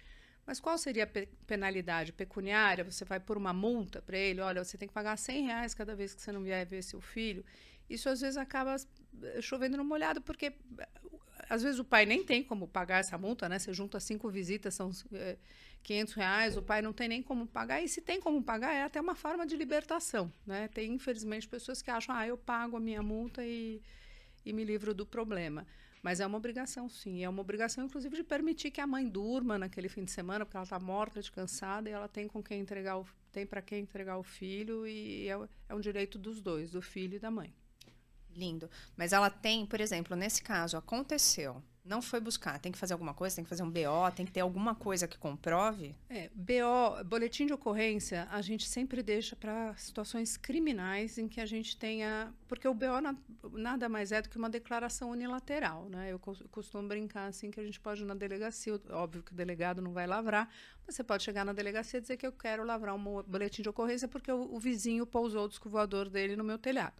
Mas 0.46 0.60
qual 0.60 0.78
seria 0.78 1.04
a 1.04 1.06
pe 1.06 1.28
penalidade 1.46 2.10
pecuniária? 2.10 2.82
Você 2.90 3.04
vai 3.04 3.20
por 3.20 3.36
uma 3.36 3.52
multa 3.52 4.00
para 4.00 4.16
ele? 4.16 4.40
Olha, 4.40 4.64
você 4.64 4.78
tem 4.78 4.88
que 4.88 4.94
pagar 4.94 5.18
100 5.18 5.44
reais 5.44 5.74
cada 5.74 5.94
vez 5.94 6.14
que 6.14 6.22
você 6.22 6.32
não 6.32 6.42
vier 6.42 6.64
ver 6.64 6.82
seu 6.82 7.02
filho. 7.02 7.44
Isso 7.88 8.08
às 8.08 8.20
vezes 8.20 8.36
acaba 8.36 8.76
eh, 9.22 9.40
chovendo 9.40 9.76
no 9.76 9.84
molhado, 9.84 10.20
porque 10.20 10.54
eh, 10.78 10.88
às 11.48 11.62
vezes 11.62 11.78
o 11.78 11.84
pai 11.84 12.06
nem 12.06 12.24
tem 12.24 12.42
como 12.42 12.66
pagar 12.66 12.98
essa 12.98 13.16
multa, 13.18 13.48
né? 13.48 13.58
Você 13.58 13.72
junta 13.72 14.00
cinco 14.00 14.30
visitas, 14.30 14.74
são 14.74 14.90
é, 15.12 15.36
500 15.82 16.14
reais, 16.14 16.56
o 16.56 16.62
pai 16.62 16.80
não 16.80 16.92
tem 16.92 17.08
nem 17.08 17.22
como 17.22 17.46
pagar. 17.46 17.82
E 17.82 17.88
se 17.88 18.00
tem 18.00 18.20
como 18.20 18.42
pagar, 18.42 18.72
é 18.72 18.82
até 18.82 19.00
uma 19.00 19.14
forma 19.14 19.46
de 19.46 19.56
libertação, 19.56 20.32
né? 20.46 20.68
Tem, 20.68 20.92
infelizmente, 20.92 21.46
pessoas 21.46 21.82
que 21.82 21.90
acham, 21.90 22.14
ah, 22.14 22.26
eu 22.26 22.36
pago 22.36 22.76
a 22.76 22.80
minha 22.80 23.02
multa 23.02 23.44
e, 23.44 23.82
e 24.44 24.52
me 24.52 24.64
livro 24.64 24.94
do 24.94 25.04
problema. 25.06 25.66
Mas 26.02 26.20
é 26.20 26.26
uma 26.26 26.36
obrigação, 26.36 26.88
sim. 26.88 27.24
É 27.24 27.28
uma 27.28 27.40
obrigação, 27.40 27.84
inclusive, 27.84 28.16
de 28.16 28.22
permitir 28.22 28.70
que 28.70 28.80
a 28.80 28.86
mãe 28.86 29.08
durma 29.08 29.56
naquele 29.56 29.88
fim 29.88 30.04
de 30.04 30.10
semana, 30.10 30.44
porque 30.44 30.56
ela 30.56 30.64
está 30.64 30.78
morta 30.78 31.22
de 31.22 31.32
cansada 31.32 31.88
e 31.88 31.92
ela 31.92 32.08
tem 32.08 32.28
com 32.28 32.42
quem 32.42 32.60
entregar 32.60 32.98
o, 32.98 33.06
tem 33.32 33.46
para 33.46 33.62
quem 33.62 33.80
entregar 33.80 34.18
o 34.18 34.22
filho 34.22 34.86
e 34.86 35.28
é, 35.28 35.48
é 35.68 35.74
um 35.74 35.80
direito 35.80 36.18
dos 36.18 36.42
dois, 36.42 36.70
do 36.70 36.82
filho 36.82 37.16
e 37.16 37.18
da 37.18 37.30
mãe. 37.30 37.54
Lindo. 38.34 38.70
Mas 38.96 39.12
ela 39.12 39.30
tem, 39.30 39.66
por 39.66 39.80
exemplo, 39.80 40.16
nesse 40.16 40.42
caso, 40.42 40.76
aconteceu 40.76 41.62
não 41.84 42.00
foi 42.00 42.18
buscar, 42.18 42.58
tem 42.58 42.72
que 42.72 42.78
fazer 42.78 42.94
alguma 42.94 43.12
coisa, 43.12 43.36
tem 43.36 43.44
que 43.44 43.48
fazer 43.48 43.62
um 43.62 43.70
BO, 43.70 44.10
tem 44.16 44.24
que 44.24 44.32
ter 44.32 44.40
alguma 44.40 44.74
coisa 44.74 45.06
que 45.06 45.18
comprove? 45.18 45.94
É, 46.08 46.30
BO, 46.34 47.04
boletim 47.04 47.44
de 47.44 47.52
ocorrência, 47.52 48.26
a 48.30 48.40
gente 48.40 48.66
sempre 48.66 49.02
deixa 49.02 49.36
para 49.36 49.76
situações 49.76 50.38
criminais 50.38 51.18
em 51.18 51.28
que 51.28 51.42
a 51.42 51.46
gente 51.46 51.76
tenha. 51.76 52.32
Porque 52.48 52.66
o 52.66 52.72
BO 52.72 53.02
na, 53.02 53.14
nada 53.52 53.86
mais 53.86 54.12
é 54.12 54.22
do 54.22 54.30
que 54.30 54.38
uma 54.38 54.48
declaração 54.48 55.10
unilateral, 55.10 55.86
né? 55.90 56.10
Eu 56.10 56.18
costumo 56.18 56.88
brincar 56.88 57.26
assim 57.26 57.50
que 57.50 57.60
a 57.60 57.64
gente 57.64 57.78
pode 57.78 58.02
ir 58.02 58.06
na 58.06 58.14
delegacia, 58.14 58.80
óbvio 58.90 59.22
que 59.22 59.32
o 59.32 59.36
delegado 59.36 59.82
não 59.82 59.92
vai 59.92 60.06
lavrar, 60.06 60.48
mas 60.86 60.96
você 60.96 61.04
pode 61.04 61.22
chegar 61.22 61.44
na 61.44 61.52
delegacia 61.52 61.98
e 61.98 62.00
dizer 62.00 62.16
que 62.16 62.26
eu 62.26 62.32
quero 62.32 62.64
lavrar 62.64 62.94
um 62.94 63.22
boletim 63.22 63.60
de 63.60 63.68
ocorrência 63.68 64.08
porque 64.08 64.32
o, 64.32 64.54
o 64.54 64.58
vizinho 64.58 65.04
pousou 65.04 65.44
o 65.44 65.48
disco 65.48 65.68
voador 65.68 66.08
dele 66.08 66.34
no 66.34 66.44
meu 66.44 66.56
telhado. 66.56 66.94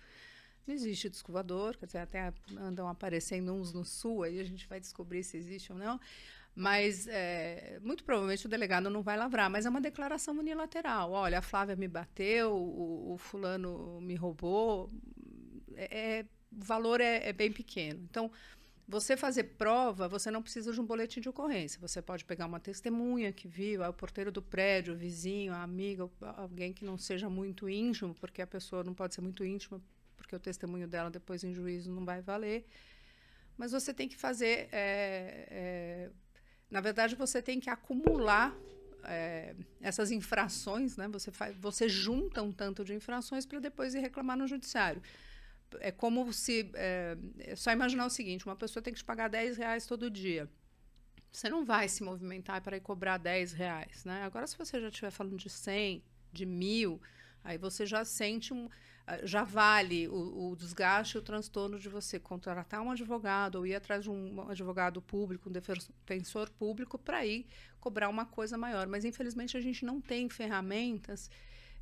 Não 0.66 0.75
existe 0.75 1.11
disco 1.11 1.30
voador, 1.30 1.76
quer 1.76 1.87
dizer, 1.87 1.99
até 1.99 2.33
andam 2.56 2.88
aparecendo 2.88 3.52
uns 3.52 3.73
no 3.73 3.85
sul, 3.85 4.23
aí 4.23 4.40
a 4.40 4.44
gente 4.44 4.66
vai 4.66 4.80
descobrir 4.80 5.23
se 5.23 5.37
existe 5.37 5.73
ou 5.73 5.78
não. 5.78 6.00
Mas 6.54 7.09
é, 7.09 7.80
muito 7.83 8.04
provavelmente 8.04 8.47
o 8.47 8.49
delegado 8.49 8.88
não 8.88 9.02
vai 9.02 9.16
lavrar, 9.16 9.50
mas 9.50 9.66
é 9.66 9.68
uma 9.68 9.80
declaração 9.80 10.38
unilateral. 10.38 11.11
Olha, 11.11 11.38
a 11.38 11.42
Flávia 11.42 11.75
me 11.75 11.88
bateu, 11.88 12.52
o, 12.52 13.14
o 13.14 13.18
fulano 13.18 14.00
me 14.00 14.14
roubou. 14.14 14.88
É, 15.75 16.18
é, 16.18 16.25
o 16.52 16.64
valor 16.64 17.00
é, 17.00 17.28
é 17.28 17.33
bem 17.33 17.50
pequeno. 17.50 18.00
Então, 18.09 18.30
você 18.87 19.16
fazer 19.16 19.44
prova, 19.59 20.06
você 20.06 20.30
não 20.30 20.42
precisa 20.42 20.73
de 20.73 20.80
um 20.80 20.87
boletim 20.87 21.21
de 21.21 21.28
ocorrência. 21.28 21.80
Você 21.80 22.00
pode 22.00 22.25
pegar 22.25 22.47
uma 22.47 22.61
testemunha 22.61 23.33
que 23.33 23.49
viu, 23.49 23.83
o 23.83 23.92
porteiro 23.92 24.30
do 24.30 24.40
prédio, 24.40 24.94
o 24.94 24.97
vizinho, 24.97 25.52
a 25.52 25.62
amiga, 25.62 26.09
alguém 26.37 26.73
que 26.73 26.85
não 26.85 26.97
seja 26.97 27.28
muito 27.28 27.68
íntimo, 27.68 28.14
porque 28.14 28.40
a 28.40 28.47
pessoa 28.47 28.85
não 28.85 28.94
pode 28.94 29.14
ser 29.14 29.23
muito 29.23 29.44
íntima 29.44 29.83
porque 30.34 30.36
o 30.36 30.40
testemunho 30.40 30.88
dela 30.88 31.10
depois 31.10 31.44
em 31.44 31.52
juízo 31.52 31.90
não 31.90 32.04
vai 32.04 32.20
valer. 32.20 32.66
Mas 33.56 33.72
você 33.72 33.94
tem 33.94 34.08
que 34.08 34.16
fazer. 34.16 34.68
É, 34.72 35.46
é, 35.50 36.10
na 36.70 36.80
verdade, 36.80 37.14
você 37.14 37.40
tem 37.40 37.60
que 37.60 37.70
acumular 37.70 38.54
é, 39.04 39.54
essas 39.80 40.10
infrações, 40.10 40.96
né? 40.96 41.06
Você, 41.08 41.30
faz, 41.30 41.56
você 41.56 41.88
junta 41.88 42.42
um 42.42 42.52
tanto 42.52 42.84
de 42.84 42.94
infrações 42.94 43.46
para 43.46 43.60
depois 43.60 43.94
ir 43.94 44.00
reclamar 44.00 44.36
no 44.36 44.46
judiciário. 44.46 45.00
É 45.80 45.92
como 45.92 46.32
se. 46.32 46.70
É, 46.74 47.16
é 47.38 47.56
só 47.56 47.70
imaginar 47.70 48.06
o 48.06 48.10
seguinte: 48.10 48.44
uma 48.44 48.56
pessoa 48.56 48.82
tem 48.82 48.92
que 48.92 48.98
te 48.98 49.04
pagar 49.04 49.28
10 49.28 49.56
reais 49.56 49.86
todo 49.86 50.10
dia. 50.10 50.50
Você 51.30 51.48
não 51.48 51.64
vai 51.64 51.88
se 51.88 52.02
movimentar 52.02 52.60
para 52.60 52.76
ir 52.76 52.80
cobrar 52.80 53.18
10 53.18 53.52
reais, 53.52 54.04
né? 54.04 54.22
Agora, 54.22 54.46
se 54.46 54.56
você 54.56 54.80
já 54.80 54.88
estiver 54.88 55.10
falando 55.10 55.36
de 55.36 55.50
100, 55.50 56.02
de 56.32 56.46
mil, 56.46 57.02
aí 57.42 57.58
você 57.58 57.84
já 57.84 58.04
sente 58.04 58.54
um 58.54 58.68
já 59.23 59.44
vale 59.44 60.08
o, 60.08 60.50
o 60.50 60.56
desgaste 60.56 61.16
e 61.16 61.18
o 61.18 61.23
transtorno 61.23 61.78
de 61.78 61.88
você 61.88 62.18
contratar 62.18 62.80
um 62.80 62.90
advogado 62.90 63.56
ou 63.56 63.66
ir 63.66 63.75
atrás 63.75 64.04
de 64.04 64.11
um 64.11 64.49
advogado 64.49 65.02
público, 65.02 65.49
um 65.49 65.52
defensor 65.52 66.50
público, 66.50 66.99
para 66.99 67.25
ir 67.25 67.47
cobrar 67.80 68.08
uma 68.08 68.25
coisa 68.25 68.56
maior. 68.56 68.86
Mas, 68.86 69.04
infelizmente, 69.04 69.56
a 69.56 69.60
gente 69.60 69.84
não 69.84 70.00
tem 70.00 70.28
ferramentas 70.30 71.30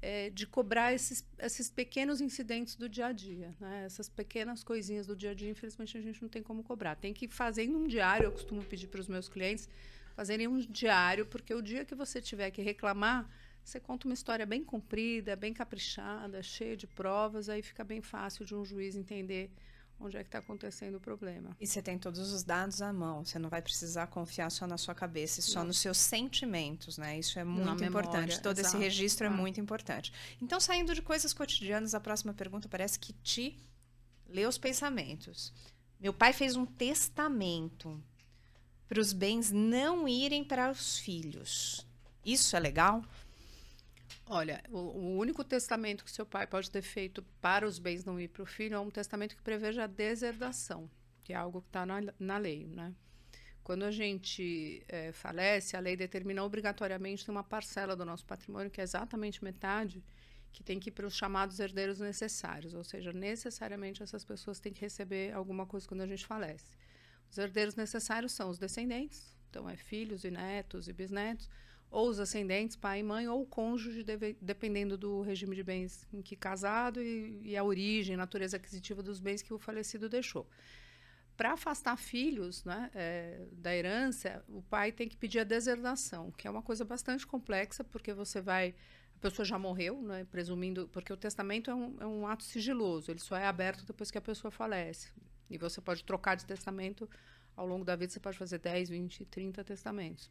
é, 0.00 0.30
de 0.30 0.46
cobrar 0.46 0.92
esses, 0.92 1.24
esses 1.38 1.70
pequenos 1.70 2.20
incidentes 2.20 2.74
do 2.74 2.88
dia 2.88 3.06
a 3.06 3.12
dia. 3.12 3.54
Né? 3.60 3.84
Essas 3.86 4.08
pequenas 4.08 4.64
coisinhas 4.64 5.06
do 5.06 5.14
dia 5.14 5.30
a 5.30 5.34
dia, 5.34 5.48
infelizmente, 5.48 5.96
a 5.96 6.00
gente 6.00 6.20
não 6.20 6.28
tem 6.28 6.42
como 6.42 6.64
cobrar. 6.64 6.96
Tem 6.96 7.14
que 7.14 7.28
fazer 7.28 7.62
em 7.62 7.74
um 7.76 7.86
diário, 7.86 8.24
eu 8.24 8.32
costumo 8.32 8.64
pedir 8.64 8.88
para 8.88 9.00
os 9.00 9.06
meus 9.06 9.28
clientes 9.28 9.68
fazerem 10.16 10.46
um 10.46 10.58
diário, 10.58 11.24
porque 11.24 11.54
o 11.54 11.62
dia 11.62 11.84
que 11.84 11.94
você 11.94 12.20
tiver 12.20 12.50
que 12.50 12.60
reclamar 12.60 13.30
você 13.64 13.78
conta 13.80 14.06
uma 14.06 14.14
história 14.14 14.44
bem 14.44 14.64
comprida, 14.64 15.36
bem 15.36 15.54
caprichada, 15.54 16.42
cheia 16.42 16.76
de 16.76 16.86
provas, 16.86 17.48
aí 17.48 17.62
fica 17.62 17.84
bem 17.84 18.02
fácil 18.02 18.44
de 18.44 18.54
um 18.54 18.64
juiz 18.64 18.96
entender 18.96 19.50
onde 20.00 20.16
é 20.16 20.22
que 20.22 20.28
está 20.28 20.38
acontecendo 20.38 20.96
o 20.96 21.00
problema. 21.00 21.56
E 21.60 21.66
você 21.66 21.80
tem 21.80 21.96
todos 21.96 22.32
os 22.32 22.42
dados 22.42 22.82
à 22.82 22.92
mão, 22.92 23.24
você 23.24 23.38
não 23.38 23.48
vai 23.48 23.62
precisar 23.62 24.08
confiar 24.08 24.50
só 24.50 24.66
na 24.66 24.76
sua 24.76 24.94
cabeça 24.94 25.40
e 25.40 25.42
só 25.42 25.60
não. 25.60 25.68
nos 25.68 25.78
seus 25.78 25.96
sentimentos, 25.96 26.98
né? 26.98 27.18
Isso 27.18 27.38
é 27.38 27.44
muito 27.44 27.84
importante. 27.84 28.40
Todo 28.40 28.58
exato. 28.58 28.76
esse 28.76 28.84
registro 28.84 29.26
é 29.26 29.30
muito 29.30 29.60
importante. 29.60 30.12
Então, 30.40 30.58
saindo 30.58 30.94
de 30.94 31.02
coisas 31.02 31.32
cotidianas, 31.32 31.94
a 31.94 32.00
próxima 32.00 32.34
pergunta 32.34 32.68
parece 32.68 32.98
que 32.98 33.12
te 33.12 33.56
lê 34.28 34.44
os 34.46 34.58
pensamentos. 34.58 35.52
Meu 36.00 36.12
pai 36.12 36.32
fez 36.32 36.56
um 36.56 36.66
testamento 36.66 38.02
para 38.88 39.00
os 39.00 39.12
bens 39.12 39.50
não 39.50 40.08
irem 40.08 40.42
para 40.42 40.70
os 40.70 40.98
filhos. 40.98 41.86
Isso 42.24 42.56
é 42.56 42.60
legal? 42.60 43.04
Olha, 44.34 44.64
o, 44.70 44.78
o, 44.78 45.18
único 45.18 45.44
testamento 45.44 46.02
que 46.02 46.10
seu 46.10 46.24
pai 46.24 46.46
pode 46.46 46.70
ter 46.70 46.80
feito 46.80 47.22
para 47.38 47.66
os 47.66 47.78
bens 47.78 48.02
não 48.02 48.18
ir 48.18 48.28
para 48.28 48.42
o 48.42 48.46
filho 48.46 48.74
é 48.74 48.80
um 48.80 48.90
testamento 48.90 49.36
que 49.36 49.42
preveja 49.42 49.84
a 49.84 49.86
deserdação, 49.86 50.90
que 51.22 51.34
é 51.34 51.36
algo 51.36 51.60
que 51.60 51.68
está 51.68 51.84
na, 51.84 52.00
na 52.18 52.38
lei, 52.38 52.66
né? 52.66 52.94
Quando 53.62 53.82
a 53.82 53.90
gente 53.90 54.82
é, 54.88 55.12
falece, 55.12 55.76
a 55.76 55.80
lei 55.80 55.98
determina 55.98 56.42
obrigatoriamente 56.42 57.30
uma 57.30 57.44
parcela 57.44 57.94
do 57.94 58.06
nosso 58.06 58.24
patrimônio, 58.24 58.70
que 58.70 58.80
é 58.80 58.84
exatamente 58.84 59.44
metade, 59.44 60.02
que 60.50 60.64
tem 60.64 60.80
que 60.80 60.88
ir 60.88 60.92
para 60.92 61.06
os 61.06 61.14
chamados 61.14 61.60
herdeiros 61.60 62.00
necessários, 62.00 62.72
ou 62.72 62.82
seja, 62.82 63.12
necessariamente 63.12 64.02
essas 64.02 64.24
pessoas 64.24 64.58
têm 64.58 64.72
que 64.72 64.80
receber 64.80 65.34
alguma 65.34 65.66
coisa 65.66 65.86
quando 65.86 66.00
a 66.00 66.06
gente 66.06 66.24
falece. 66.24 66.74
Os 67.30 67.36
herdeiros 67.36 67.76
necessários 67.76 68.32
são 68.32 68.48
os 68.48 68.58
descendentes, 68.58 69.36
então 69.50 69.68
é 69.68 69.76
filhos 69.76 70.24
e 70.24 70.30
netos 70.30 70.88
e 70.88 70.92
bisnetos, 70.94 71.50
ou 71.92 72.08
os 72.08 72.18
ascendentes, 72.18 72.74
pai 72.74 73.00
e 73.00 73.02
mãe, 73.02 73.28
ou 73.28 73.42
o 73.42 73.46
cônjuge, 73.46 74.02
deve, 74.02 74.34
dependendo 74.40 74.96
do 74.96 75.20
regime 75.20 75.54
de 75.54 75.62
bens 75.62 76.08
em 76.10 76.22
que 76.22 76.34
casado 76.34 77.02
e, 77.02 77.38
e 77.44 77.56
a 77.56 77.62
origem, 77.62 78.16
natureza 78.16 78.56
aquisitiva 78.56 79.02
dos 79.02 79.20
bens 79.20 79.42
que 79.42 79.52
o 79.52 79.58
falecido 79.58 80.08
deixou. 80.08 80.48
Para 81.36 81.52
afastar 81.52 81.98
filhos 81.98 82.64
né, 82.64 82.90
é, 82.94 83.46
da 83.52 83.76
herança, 83.76 84.42
o 84.48 84.62
pai 84.62 84.90
tem 84.90 85.06
que 85.06 85.18
pedir 85.18 85.40
a 85.40 85.44
deserdação, 85.44 86.30
que 86.30 86.48
é 86.48 86.50
uma 86.50 86.62
coisa 86.62 86.82
bastante 86.82 87.26
complexa, 87.26 87.84
porque 87.84 88.14
você 88.14 88.40
vai. 88.40 88.74
A 89.16 89.18
pessoa 89.20 89.44
já 89.44 89.58
morreu, 89.58 90.00
né, 90.00 90.26
presumindo. 90.30 90.88
Porque 90.88 91.12
o 91.12 91.16
testamento 91.16 91.70
é 91.70 91.74
um, 91.74 91.96
é 92.00 92.06
um 92.06 92.26
ato 92.26 92.42
sigiloso, 92.42 93.10
ele 93.10 93.20
só 93.20 93.36
é 93.36 93.46
aberto 93.46 93.84
depois 93.84 94.10
que 94.10 94.16
a 94.16 94.22
pessoa 94.22 94.50
falece. 94.50 95.12
E 95.50 95.58
você 95.58 95.80
pode 95.80 96.04
trocar 96.04 96.36
de 96.36 96.46
testamento 96.46 97.08
ao 97.54 97.66
longo 97.66 97.84
da 97.84 97.96
vida, 97.96 98.12
você 98.12 98.20
pode 98.20 98.38
fazer 98.38 98.58
10, 98.58 98.88
20, 98.88 99.26
30 99.26 99.62
testamentos. 99.62 100.30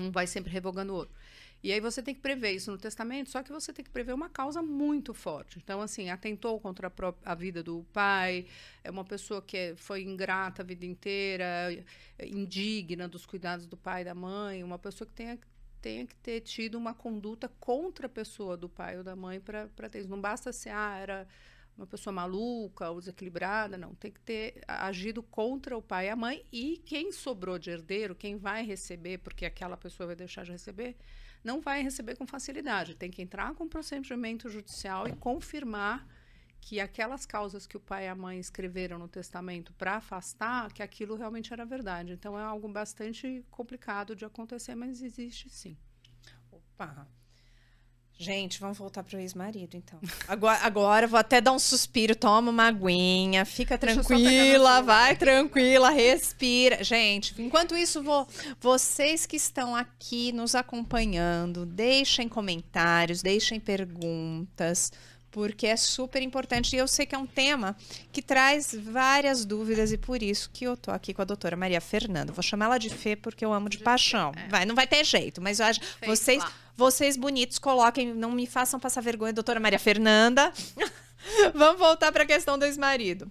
Um 0.00 0.10
vai 0.10 0.26
sempre 0.26 0.50
revogando 0.50 0.92
o 0.92 0.96
outro. 0.96 1.14
E 1.62 1.72
aí 1.72 1.80
você 1.80 2.02
tem 2.02 2.14
que 2.14 2.20
prever 2.22 2.52
isso 2.52 2.70
no 2.70 2.78
testamento, 2.78 3.28
só 3.28 3.42
que 3.42 3.52
você 3.52 3.70
tem 3.70 3.84
que 3.84 3.90
prever 3.90 4.14
uma 4.14 4.30
causa 4.30 4.62
muito 4.62 5.12
forte. 5.12 5.58
Então, 5.62 5.82
assim, 5.82 6.08
atentou 6.08 6.58
contra 6.58 6.86
a, 6.86 6.90
própria, 6.90 7.30
a 7.30 7.34
vida 7.34 7.62
do 7.62 7.84
pai, 7.92 8.46
é 8.82 8.90
uma 8.90 9.04
pessoa 9.04 9.42
que 9.42 9.56
é, 9.56 9.76
foi 9.76 10.02
ingrata 10.02 10.62
a 10.62 10.64
vida 10.64 10.86
inteira, 10.86 11.44
indigna 12.18 13.06
dos 13.06 13.26
cuidados 13.26 13.66
do 13.66 13.76
pai 13.76 14.00
e 14.00 14.04
da 14.06 14.14
mãe, 14.14 14.64
uma 14.64 14.78
pessoa 14.78 15.06
que 15.06 15.12
tenha, 15.12 15.38
tenha 15.82 16.06
que 16.06 16.16
ter 16.16 16.40
tido 16.40 16.78
uma 16.78 16.94
conduta 16.94 17.46
contra 17.60 18.06
a 18.06 18.10
pessoa 18.10 18.56
do 18.56 18.68
pai 18.68 18.96
ou 18.96 19.04
da 19.04 19.14
mãe 19.14 19.38
para 19.38 19.88
ter 19.90 20.00
isso. 20.00 20.08
Não 20.08 20.20
basta 20.20 20.54
ser, 20.54 20.70
ah, 20.70 20.96
era 20.98 21.28
uma 21.80 21.86
pessoa 21.86 22.12
maluca 22.12 22.90
ou 22.90 22.98
desequilibrada, 22.98 23.78
não. 23.78 23.94
Tem 23.94 24.10
que 24.10 24.20
ter 24.20 24.62
agido 24.68 25.22
contra 25.22 25.76
o 25.76 25.82
pai 25.82 26.06
e 26.06 26.10
a 26.10 26.16
mãe 26.16 26.44
e 26.52 26.76
quem 26.84 27.10
sobrou 27.10 27.58
de 27.58 27.70
herdeiro, 27.70 28.14
quem 28.14 28.36
vai 28.36 28.64
receber, 28.64 29.18
porque 29.18 29.46
aquela 29.46 29.76
pessoa 29.76 30.08
vai 30.08 30.16
deixar 30.16 30.44
de 30.44 30.52
receber, 30.52 30.96
não 31.42 31.60
vai 31.60 31.82
receber 31.82 32.16
com 32.16 32.26
facilidade. 32.26 32.94
Tem 32.94 33.10
que 33.10 33.22
entrar 33.22 33.54
com 33.54 33.66
procedimento 33.66 34.50
judicial 34.50 35.08
e 35.08 35.16
confirmar 35.16 36.06
que 36.60 36.78
aquelas 36.78 37.24
causas 37.24 37.66
que 37.66 37.78
o 37.78 37.80
pai 37.80 38.04
e 38.04 38.08
a 38.08 38.14
mãe 38.14 38.38
escreveram 38.38 38.98
no 38.98 39.08
testamento 39.08 39.72
para 39.72 39.96
afastar, 39.96 40.70
que 40.74 40.82
aquilo 40.82 41.16
realmente 41.16 41.50
era 41.50 41.64
verdade. 41.64 42.12
Então 42.12 42.38
é 42.38 42.42
algo 42.42 42.68
bastante 42.68 43.42
complicado 43.50 44.14
de 44.14 44.26
acontecer, 44.26 44.74
mas 44.74 45.00
existe 45.00 45.48
sim. 45.48 45.78
Opa! 46.52 47.08
Gente, 48.20 48.60
vamos 48.60 48.76
voltar 48.76 49.02
pro 49.02 49.18
ex-marido, 49.18 49.78
então. 49.78 49.98
Agora, 50.28 50.58
agora 50.62 51.06
vou 51.06 51.18
até 51.18 51.40
dar 51.40 51.52
um 51.52 51.58
suspiro, 51.58 52.14
toma 52.14 52.50
uma 52.50 52.64
aguinha, 52.64 53.46
fica 53.46 53.78
tranquila, 53.78 54.82
vai 54.82 55.16
tranquila, 55.16 55.88
respira. 55.88 56.84
Gente, 56.84 57.34
enquanto 57.40 57.74
isso, 57.74 58.02
vou, 58.02 58.28
vocês 58.60 59.24
que 59.24 59.36
estão 59.36 59.74
aqui 59.74 60.32
nos 60.32 60.54
acompanhando, 60.54 61.64
deixem 61.64 62.28
comentários, 62.28 63.22
deixem 63.22 63.58
perguntas 63.58 64.92
porque 65.30 65.66
é 65.66 65.76
super 65.76 66.22
importante. 66.22 66.74
E 66.74 66.78
eu 66.78 66.88
sei 66.88 67.06
que 67.06 67.14
é 67.14 67.18
um 67.18 67.26
tema 67.26 67.76
que 68.12 68.20
traz 68.20 68.74
várias 68.74 69.44
dúvidas, 69.44 69.92
e 69.92 69.98
por 69.98 70.22
isso 70.22 70.50
que 70.52 70.64
eu 70.64 70.76
tô 70.76 70.90
aqui 70.90 71.14
com 71.14 71.22
a 71.22 71.24
doutora 71.24 71.56
Maria 71.56 71.80
Fernanda. 71.80 72.32
Vou 72.32 72.42
chamar 72.42 72.66
ela 72.66 72.78
de 72.78 72.90
Fê 72.90 73.16
porque 73.16 73.44
eu 73.44 73.52
amo 73.52 73.68
de, 73.68 73.78
de 73.78 73.84
paixão. 73.84 74.32
É. 74.36 74.48
Vai, 74.48 74.64
não 74.64 74.74
vai 74.74 74.86
ter 74.86 75.04
jeito, 75.04 75.40
mas 75.40 75.60
eu 75.60 75.66
acho. 75.66 75.80
vocês, 76.04 76.42
vocês 76.80 77.14
bonitos, 77.14 77.58
coloquem, 77.58 78.14
não 78.14 78.32
me 78.32 78.46
façam 78.46 78.80
passar 78.80 79.02
vergonha, 79.02 79.34
doutora 79.34 79.60
Maria 79.60 79.78
Fernanda. 79.78 80.50
Vamos 81.54 81.78
voltar 81.78 82.10
para 82.10 82.22
a 82.22 82.26
questão 82.26 82.58
do 82.58 82.64
ex-marido. 82.64 83.30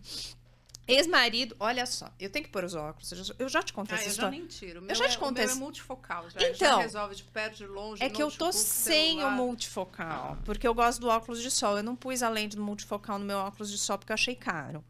Ex-marido, 0.87 1.55
olha 1.59 1.85
só, 1.87 2.11
eu 2.19 2.29
tenho 2.29 2.45
que 2.45 2.51
pôr 2.51 2.63
os 2.63 2.75
óculos. 2.75 3.11
Eu 3.11 3.23
já, 3.23 3.33
eu 3.39 3.49
já 3.49 3.63
te 3.63 3.73
contei 3.73 3.97
ah, 3.97 4.01
essa 4.01 4.09
história. 4.09 4.27
Eu 4.27 4.33
já 4.33 4.39
nem 4.39 4.47
tiro. 4.47 4.85
eu 4.87 4.95
já 4.95 5.07
te 5.07 5.15
é, 5.15 5.19
contei. 5.19 5.45
O 5.45 5.47
meu 5.47 5.55
é 5.55 5.59
multifocal. 5.59 6.29
Já, 6.29 6.47
então, 6.47 6.55
já 6.55 6.77
resolve 6.77 7.15
de 7.15 7.23
perto, 7.23 7.57
de 7.57 7.65
longe. 7.65 8.03
É 8.03 8.09
que 8.09 8.21
eu 8.21 8.31
tô 8.31 8.51
sem 8.51 9.17
celular. 9.17 9.33
o 9.33 9.35
multifocal. 9.35 10.37
Porque 10.45 10.67
eu 10.67 10.73
gosto 10.73 11.01
do 11.01 11.07
óculos 11.07 11.41
de 11.41 11.49
sol. 11.49 11.77
Eu 11.77 11.83
não 11.83 11.95
pus 11.95 12.21
a 12.21 12.29
lente 12.29 12.55
do 12.55 12.61
multifocal 12.61 13.17
no 13.17 13.25
meu 13.25 13.39
óculos 13.39 13.71
de 13.71 13.79
sol 13.79 13.97
porque 13.97 14.11
eu 14.11 14.15
achei 14.15 14.35
caro. 14.35 14.83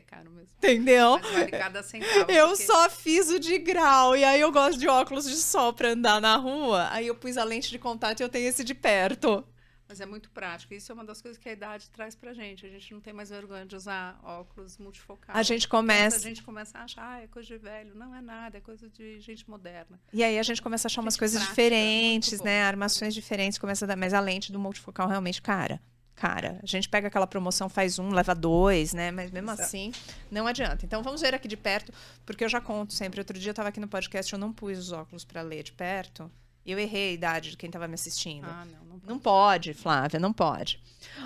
É 0.00 0.02
caro 0.02 0.30
mesmo. 0.30 0.48
Entendeu? 0.56 1.18
Vale 1.18 1.50
cada 1.50 1.82
centavo. 1.82 2.30
Eu 2.30 2.48
porque... 2.48 2.64
só 2.64 2.88
fiz 2.88 3.28
o 3.30 3.38
de 3.38 3.58
grau. 3.58 4.16
E 4.16 4.24
aí 4.24 4.40
eu 4.40 4.50
gosto 4.50 4.78
de 4.78 4.88
óculos 4.88 5.26
de 5.26 5.36
sol 5.36 5.74
pra 5.74 5.90
andar 5.90 6.20
na 6.20 6.36
rua. 6.36 6.88
Aí 6.90 7.06
eu 7.06 7.14
pus 7.14 7.36
a 7.36 7.44
lente 7.44 7.70
de 7.70 7.78
contato 7.78 8.20
e 8.20 8.22
eu 8.22 8.28
tenho 8.28 8.48
esse 8.48 8.64
de 8.64 8.74
perto. 8.74 9.44
Mas 9.86 10.00
é 10.00 10.06
muito 10.06 10.30
prático. 10.30 10.72
Isso 10.72 10.90
é 10.90 10.94
uma 10.94 11.04
das 11.04 11.20
coisas 11.20 11.36
que 11.36 11.48
a 11.48 11.52
idade 11.52 11.90
traz 11.90 12.14
pra 12.14 12.32
gente. 12.32 12.64
A 12.64 12.68
gente 12.68 12.94
não 12.94 13.00
tem 13.00 13.12
mais 13.12 13.28
vergonha 13.28 13.66
de 13.66 13.76
usar 13.76 14.18
óculos 14.22 14.78
multifocais. 14.78 15.36
A 15.36 15.42
gente 15.42 15.68
começa. 15.68 16.16
A 16.16 16.20
gente 16.20 16.42
começa 16.42 16.78
a 16.78 16.84
achar, 16.84 17.16
ah, 17.16 17.20
é 17.20 17.26
coisa 17.26 17.48
de 17.48 17.58
velho. 17.58 17.94
Não 17.94 18.14
é 18.14 18.22
nada, 18.22 18.56
é 18.56 18.60
coisa 18.60 18.88
de 18.88 19.20
gente 19.20 19.50
moderna. 19.50 20.00
E 20.12 20.24
aí 20.24 20.38
a 20.38 20.42
gente 20.42 20.62
começa 20.62 20.86
a 20.86 20.88
achar 20.88 21.02
umas 21.02 21.16
coisas 21.16 21.38
prática, 21.38 21.52
diferentes, 21.52 22.40
né? 22.40 22.62
Armações 22.62 23.12
diferentes, 23.12 23.58
começa 23.58 23.84
a 23.84 23.88
dar. 23.88 23.96
Mas 23.96 24.14
a 24.14 24.20
lente 24.20 24.50
do 24.50 24.58
multifocal 24.60 25.08
realmente 25.08 25.42
cara. 25.42 25.80
Cara, 26.20 26.60
a 26.62 26.66
gente 26.66 26.86
pega 26.86 27.08
aquela 27.08 27.26
promoção, 27.26 27.66
faz 27.66 27.98
um, 27.98 28.10
leva 28.10 28.34
dois, 28.34 28.92
né? 28.92 29.10
Mas 29.10 29.30
mesmo 29.30 29.48
Exato. 29.48 29.62
assim, 29.62 29.90
não 30.30 30.46
adianta. 30.46 30.84
Então 30.84 31.02
vamos 31.02 31.22
ver 31.22 31.34
aqui 31.34 31.48
de 31.48 31.56
perto, 31.56 31.94
porque 32.26 32.44
eu 32.44 32.48
já 32.50 32.60
conto 32.60 32.92
sempre. 32.92 33.18
Outro 33.20 33.38
dia 33.38 33.48
eu 33.48 33.52
estava 33.52 33.70
aqui 33.70 33.80
no 33.80 33.88
podcast, 33.88 34.30
eu 34.30 34.38
não 34.38 34.52
pus 34.52 34.76
os 34.78 34.92
óculos 34.92 35.24
para 35.24 35.40
ler 35.40 35.62
de 35.62 35.72
perto. 35.72 36.30
Eu 36.66 36.78
errei 36.78 37.08
a 37.08 37.12
idade 37.12 37.52
de 37.52 37.56
quem 37.56 37.68
estava 37.68 37.88
me 37.88 37.94
assistindo. 37.94 38.44
Ah, 38.44 38.66
não, 38.66 38.84
não 38.84 38.98
pode. 38.98 39.08
não 39.08 39.18
pode, 39.18 39.72
Flávia, 39.72 40.20
não 40.20 40.30
pode. 40.30 40.78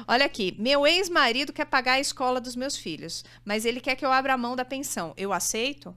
Olha 0.07 0.25
aqui, 0.25 0.55
meu 0.61 0.87
ex-marido 0.87 1.53
quer 1.53 1.65
pagar 1.65 1.95
a 1.95 2.01
escola 2.01 2.41
dos 2.41 2.55
meus 2.55 2.77
filhos, 2.77 3.25
mas 3.45 3.65
ele 3.65 3.81
quer 3.81 3.97
que 3.97 4.07
eu 4.07 4.13
abra 4.13 4.35
a 4.35 4.39
mão 4.39 4.55
da 4.55 4.65
pensão. 4.65 5.13
Eu 5.17 5.33
aceito? 5.33 5.93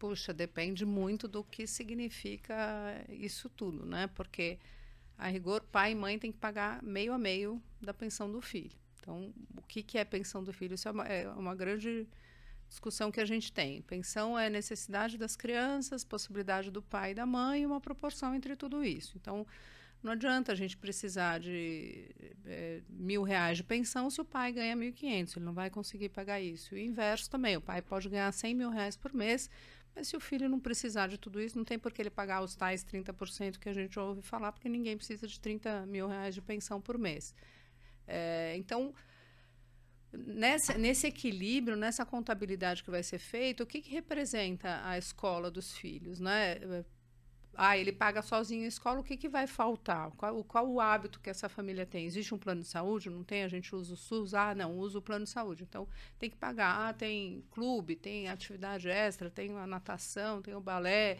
Puxa, 0.00 0.34
depende 0.34 0.84
muito 0.84 1.28
do 1.28 1.44
que 1.44 1.64
significa 1.64 2.56
isso 3.08 3.48
tudo, 3.48 3.86
né? 3.86 4.10
Porque, 4.16 4.58
a 5.18 5.28
rigor, 5.28 5.62
pai 5.62 5.92
e 5.92 5.94
mãe 5.94 6.18
têm 6.18 6.32
que 6.32 6.38
pagar 6.38 6.82
meio 6.82 7.12
a 7.12 7.18
meio 7.18 7.62
da 7.80 7.94
pensão 7.94 8.30
do 8.30 8.40
filho. 8.40 8.76
Então, 9.00 9.32
o 9.56 9.62
que, 9.62 9.82
que 9.82 9.98
é 9.98 10.04
pensão 10.04 10.42
do 10.42 10.52
filho? 10.52 10.74
Isso 10.74 10.88
é 10.88 10.90
uma, 10.90 11.04
é 11.06 11.28
uma 11.30 11.54
grande 11.54 12.06
discussão 12.68 13.10
que 13.10 13.20
a 13.20 13.24
gente 13.24 13.52
tem. 13.52 13.80
Pensão 13.82 14.38
é 14.38 14.50
necessidade 14.50 15.16
das 15.16 15.36
crianças, 15.36 16.04
possibilidade 16.04 16.70
do 16.70 16.82
pai 16.82 17.12
e 17.12 17.14
da 17.14 17.24
mãe 17.24 17.64
uma 17.64 17.80
proporção 17.80 18.34
entre 18.34 18.56
tudo 18.56 18.84
isso. 18.84 19.16
Então, 19.16 19.46
não 20.02 20.12
adianta 20.12 20.52
a 20.52 20.54
gente 20.54 20.76
precisar 20.76 21.40
de 21.40 22.10
é, 22.44 22.82
mil 22.88 23.22
reais 23.22 23.56
de 23.56 23.64
pensão 23.64 24.10
se 24.10 24.20
o 24.20 24.24
pai 24.24 24.52
ganha 24.52 24.76
mil 24.76 24.88
e 24.88 24.92
quinhentos. 24.92 25.36
Ele 25.36 25.44
não 25.44 25.54
vai 25.54 25.70
conseguir 25.70 26.10
pagar 26.10 26.40
isso. 26.40 26.74
E 26.74 26.78
o 26.78 26.84
inverso 26.84 27.30
também. 27.30 27.56
O 27.56 27.60
pai 27.60 27.80
pode 27.82 28.08
ganhar 28.08 28.30
cem 28.32 28.54
mil 28.54 28.70
reais 28.70 28.96
por 28.96 29.14
mês, 29.14 29.48
mas 29.96 30.08
se 30.08 30.16
o 30.16 30.20
filho 30.20 30.46
não 30.46 30.60
precisar 30.60 31.06
de 31.06 31.16
tudo 31.16 31.40
isso, 31.40 31.56
não 31.56 31.64
tem 31.64 31.78
por 31.78 31.90
que 31.90 32.02
ele 32.02 32.10
pagar 32.10 32.42
os 32.42 32.54
tais 32.54 32.84
30% 32.84 33.58
que 33.58 33.68
a 33.68 33.72
gente 33.72 33.98
ouve 33.98 34.20
falar, 34.20 34.52
porque 34.52 34.68
ninguém 34.68 34.94
precisa 34.94 35.26
de 35.26 35.40
30 35.40 35.86
mil 35.86 36.06
reais 36.06 36.34
de 36.34 36.42
pensão 36.42 36.82
por 36.82 36.98
mês. 36.98 37.34
É, 38.06 38.54
então, 38.58 38.94
nessa, 40.12 40.76
nesse 40.76 41.06
equilíbrio, 41.06 41.76
nessa 41.76 42.04
contabilidade 42.04 42.84
que 42.84 42.90
vai 42.90 43.02
ser 43.02 43.18
feita, 43.18 43.64
o 43.64 43.66
que, 43.66 43.80
que 43.80 43.90
representa 43.90 44.86
a 44.86 44.98
escola 44.98 45.50
dos 45.50 45.72
filhos, 45.72 46.20
né? 46.20 46.56
Ah, 47.58 47.76
ele 47.76 47.92
paga 47.92 48.22
sozinho 48.22 48.64
a 48.64 48.68
escola, 48.68 49.00
o 49.00 49.04
que, 49.04 49.16
que 49.16 49.28
vai 49.28 49.46
faltar? 49.46 50.10
Qual, 50.12 50.44
qual 50.44 50.68
o 50.68 50.80
hábito 50.80 51.20
que 51.20 51.30
essa 51.30 51.48
família 51.48 51.86
tem? 51.86 52.04
Existe 52.04 52.34
um 52.34 52.38
plano 52.38 52.62
de 52.62 52.68
saúde? 52.68 53.10
Não 53.10 53.24
tem? 53.24 53.42
A 53.44 53.48
gente 53.48 53.74
usa 53.74 53.94
o 53.94 53.96
SUS? 53.96 54.34
Ah, 54.34 54.54
não, 54.54 54.78
usa 54.78 54.98
o 54.98 55.02
plano 55.02 55.24
de 55.24 55.30
saúde. 55.30 55.62
Então, 55.62 55.88
tem 56.18 56.30
que 56.30 56.36
pagar. 56.36 56.88
Ah, 56.88 56.92
tem 56.92 57.44
clube, 57.50 57.96
tem 57.96 58.28
atividade 58.28 58.88
extra, 58.88 59.30
tem 59.30 59.56
a 59.56 59.66
natação, 59.66 60.42
tem 60.42 60.54
o 60.54 60.60
balé. 60.60 61.18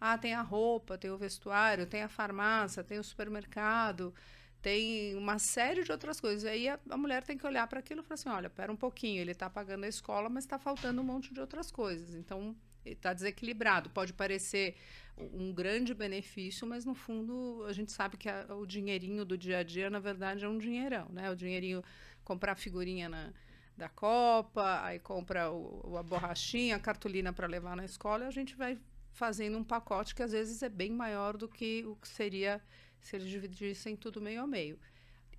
Ah, 0.00 0.16
tem 0.18 0.34
a 0.34 0.42
roupa, 0.42 0.96
tem 0.98 1.10
o 1.10 1.18
vestuário, 1.18 1.86
tem 1.86 2.02
a 2.02 2.08
farmácia, 2.08 2.84
tem 2.84 2.98
o 2.98 3.04
supermercado 3.04 4.14
tem 4.60 5.14
uma 5.14 5.38
série 5.38 5.84
de 5.84 5.92
outras 5.92 6.20
coisas. 6.20 6.44
Aí 6.44 6.68
a, 6.68 6.78
a 6.90 6.96
mulher 6.96 7.22
tem 7.22 7.38
que 7.38 7.46
olhar 7.46 7.66
para 7.66 7.78
aquilo 7.78 8.00
e 8.00 8.04
falar 8.04 8.14
assim: 8.14 8.28
olha, 8.28 8.50
pera 8.50 8.72
um 8.72 8.76
pouquinho, 8.76 9.20
ele 9.20 9.32
está 9.32 9.48
pagando 9.48 9.84
a 9.84 9.88
escola, 9.88 10.28
mas 10.28 10.44
está 10.44 10.58
faltando 10.58 11.00
um 11.00 11.04
monte 11.04 11.32
de 11.32 11.40
outras 11.40 11.70
coisas. 11.70 12.14
Então, 12.14 12.56
está 12.84 13.12
desequilibrado. 13.12 13.90
Pode 13.90 14.12
parecer 14.12 14.76
um 15.16 15.52
grande 15.52 15.92
benefício, 15.94 16.66
mas 16.66 16.84
no 16.84 16.94
fundo 16.94 17.64
a 17.66 17.72
gente 17.72 17.92
sabe 17.92 18.16
que 18.16 18.28
a, 18.28 18.46
o 18.54 18.66
dinheirinho 18.66 19.24
do 19.24 19.36
dia 19.36 19.58
a 19.58 19.62
dia, 19.62 19.90
na 19.90 19.98
verdade, 19.98 20.44
é 20.44 20.48
um 20.48 20.58
dinheirão, 20.58 21.08
né? 21.10 21.30
O 21.30 21.36
dinheirinho 21.36 21.82
comprar 22.24 22.54
figurinha 22.56 23.08
na, 23.08 23.32
da 23.76 23.88
Copa, 23.88 24.82
aí 24.82 24.98
compra 24.98 25.50
o, 25.50 25.96
a 25.96 26.02
borrachinha, 26.02 26.76
a 26.76 26.80
cartolina 26.80 27.32
para 27.32 27.46
levar 27.46 27.76
na 27.76 27.84
escola, 27.84 28.24
e 28.24 28.28
a 28.28 28.30
gente 28.30 28.54
vai 28.54 28.78
fazendo 29.12 29.58
um 29.58 29.64
pacote 29.64 30.14
que 30.14 30.22
às 30.22 30.32
vezes 30.32 30.62
é 30.62 30.68
bem 30.68 30.92
maior 30.92 31.36
do 31.36 31.48
que 31.48 31.84
o 31.84 31.96
que 31.96 32.06
seria 32.06 32.62
se 33.00 33.16
eles 33.16 33.28
dividissem 33.28 33.96
tudo 33.96 34.20
meio 34.20 34.42
a 34.42 34.46
meio. 34.46 34.78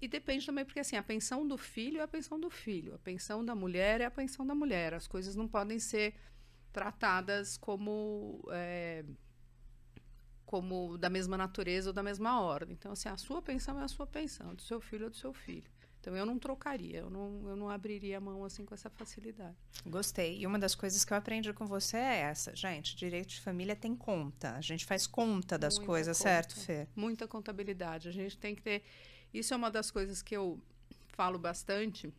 E 0.02 0.08
depende 0.08 0.46
também, 0.46 0.64
porque 0.64 0.80
assim, 0.80 0.96
a 0.96 1.04
pensão 1.04 1.46
do 1.46 1.58
filho 1.58 2.00
é 2.00 2.04
a 2.04 2.08
pensão 2.08 2.40
do 2.40 2.50
filho, 2.50 2.96
a 2.96 2.98
pensão 2.98 3.44
da 3.44 3.54
mulher 3.54 4.00
é 4.00 4.06
a 4.06 4.12
pensão 4.12 4.46
da 4.46 4.56
mulher. 4.56 4.94
As 4.94 5.08
coisas 5.08 5.36
não 5.36 5.48
podem 5.48 5.78
ser 5.78 6.14
tratadas 6.72 7.58
como. 7.58 8.44
É, 8.52 9.04
como 10.46 10.98
da 10.98 11.12
mesma 11.12 11.38
natureza 11.38 11.92
ou 11.92 11.94
da 11.94 12.02
mesma 12.02 12.42
ordem. 12.42 12.74
Então, 12.74 12.92
assim, 12.92 13.08
a 13.08 13.18
sua 13.18 13.40
pensão 13.40 13.80
é 13.80 13.84
a 13.84 13.88
sua 13.88 14.08
pensão, 14.08 14.56
do 14.56 14.64
seu 14.64 14.82
filho 14.82 15.04
ou 15.04 15.12
do 15.12 15.16
seu 15.16 15.32
filho. 15.32 15.70
Então 16.00 16.16
eu 16.16 16.26
não 16.26 16.40
trocaria, 16.40 17.00
eu 17.00 17.10
não, 17.10 17.50
eu 17.50 17.56
não 17.56 17.70
abriria 17.70 18.18
a 18.18 18.22
mão 18.22 18.46
assim 18.46 18.66
com 18.66 18.74
essa 18.74 18.90
facilidade. 18.90 19.56
Gostei. 19.86 20.40
E 20.40 20.48
uma 20.48 20.58
das 20.58 20.74
coisas 20.74 21.04
que 21.04 21.12
eu 21.12 21.18
aprendi 21.18 21.52
com 21.54 21.66
você 21.66 21.98
é 21.98 22.22
essa, 22.22 22.56
gente, 22.56 22.96
direito 22.96 23.30
de 23.30 23.42
família 23.42 23.76
tem 23.76 23.96
conta. 23.96 24.52
A 24.56 24.62
gente 24.62 24.86
faz 24.86 25.06
conta 25.06 25.58
das 25.58 25.76
Muita 25.76 25.86
coisas, 25.86 26.18
conta. 26.18 26.30
certo, 26.30 26.60
Fê? 26.60 26.88
Muita 26.96 27.28
contabilidade. 27.28 28.08
A 28.08 28.12
gente 28.12 28.38
tem 28.38 28.56
que 28.56 28.62
ter. 28.62 28.84
Isso 29.34 29.54
é 29.54 29.58
uma 29.58 29.70
das 29.70 29.92
coisas 29.92 30.22
que 30.22 30.36
eu 30.36 30.60
falo 31.10 31.38
bastante. 31.38 32.14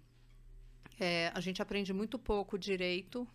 É, 0.98 1.32
a 1.34 1.40
gente 1.40 1.62
aprende 1.62 1.92
muito 1.94 2.18
pouco 2.18 2.58
direito 2.58 3.26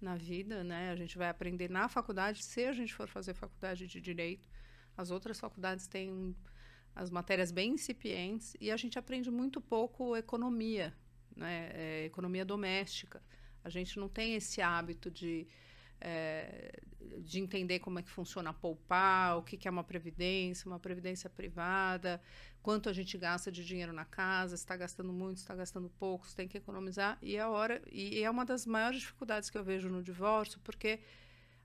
na 0.00 0.16
vida, 0.16 0.64
né? 0.64 0.90
A 0.90 0.96
gente 0.96 1.16
vai 1.16 1.28
aprender 1.28 1.68
na 1.70 1.88
faculdade, 1.88 2.42
se 2.42 2.64
a 2.64 2.72
gente 2.72 2.94
for 2.94 3.08
fazer 3.08 3.34
faculdade 3.34 3.86
de 3.86 4.00
direito. 4.00 4.48
As 4.96 5.10
outras 5.10 5.38
faculdades 5.38 5.86
têm 5.86 6.34
as 6.94 7.10
matérias 7.10 7.50
bem 7.50 7.72
incipientes 7.72 8.56
e 8.60 8.70
a 8.70 8.76
gente 8.76 8.98
aprende 8.98 9.30
muito 9.30 9.60
pouco 9.60 10.16
economia, 10.16 10.94
né? 11.36 11.70
É, 11.72 12.04
economia 12.04 12.44
doméstica. 12.44 13.22
A 13.62 13.68
gente 13.68 13.98
não 13.98 14.08
tem 14.08 14.34
esse 14.34 14.60
hábito 14.60 15.10
de, 15.10 15.46
é, 16.00 16.80
de 17.18 17.38
entender 17.38 17.78
como 17.78 17.98
é 17.98 18.02
que 18.02 18.10
funciona 18.10 18.52
poupar, 18.52 19.38
o 19.38 19.42
que, 19.42 19.56
que 19.56 19.68
é 19.68 19.70
uma 19.70 19.84
previdência, 19.84 20.66
uma 20.66 20.78
previdência 20.78 21.28
privada, 21.28 22.20
quanto 22.62 22.88
a 22.88 22.92
gente 22.92 23.16
gasta 23.16 23.50
de 23.50 23.64
dinheiro 23.64 23.92
na 23.92 24.04
casa, 24.04 24.54
está 24.54 24.76
gastando 24.76 25.12
muito, 25.12 25.38
está 25.38 25.54
gastando 25.54 25.88
pouco, 25.98 26.26
tem 26.34 26.46
que 26.46 26.58
economizar. 26.58 27.18
E 27.22 27.36
é, 27.36 27.46
hora, 27.46 27.82
e 27.90 28.22
é 28.22 28.30
uma 28.30 28.44
das 28.44 28.66
maiores 28.66 29.00
dificuldades 29.00 29.48
que 29.48 29.56
eu 29.56 29.64
vejo 29.64 29.88
no 29.88 30.02
divórcio, 30.02 30.60
porque 30.60 31.00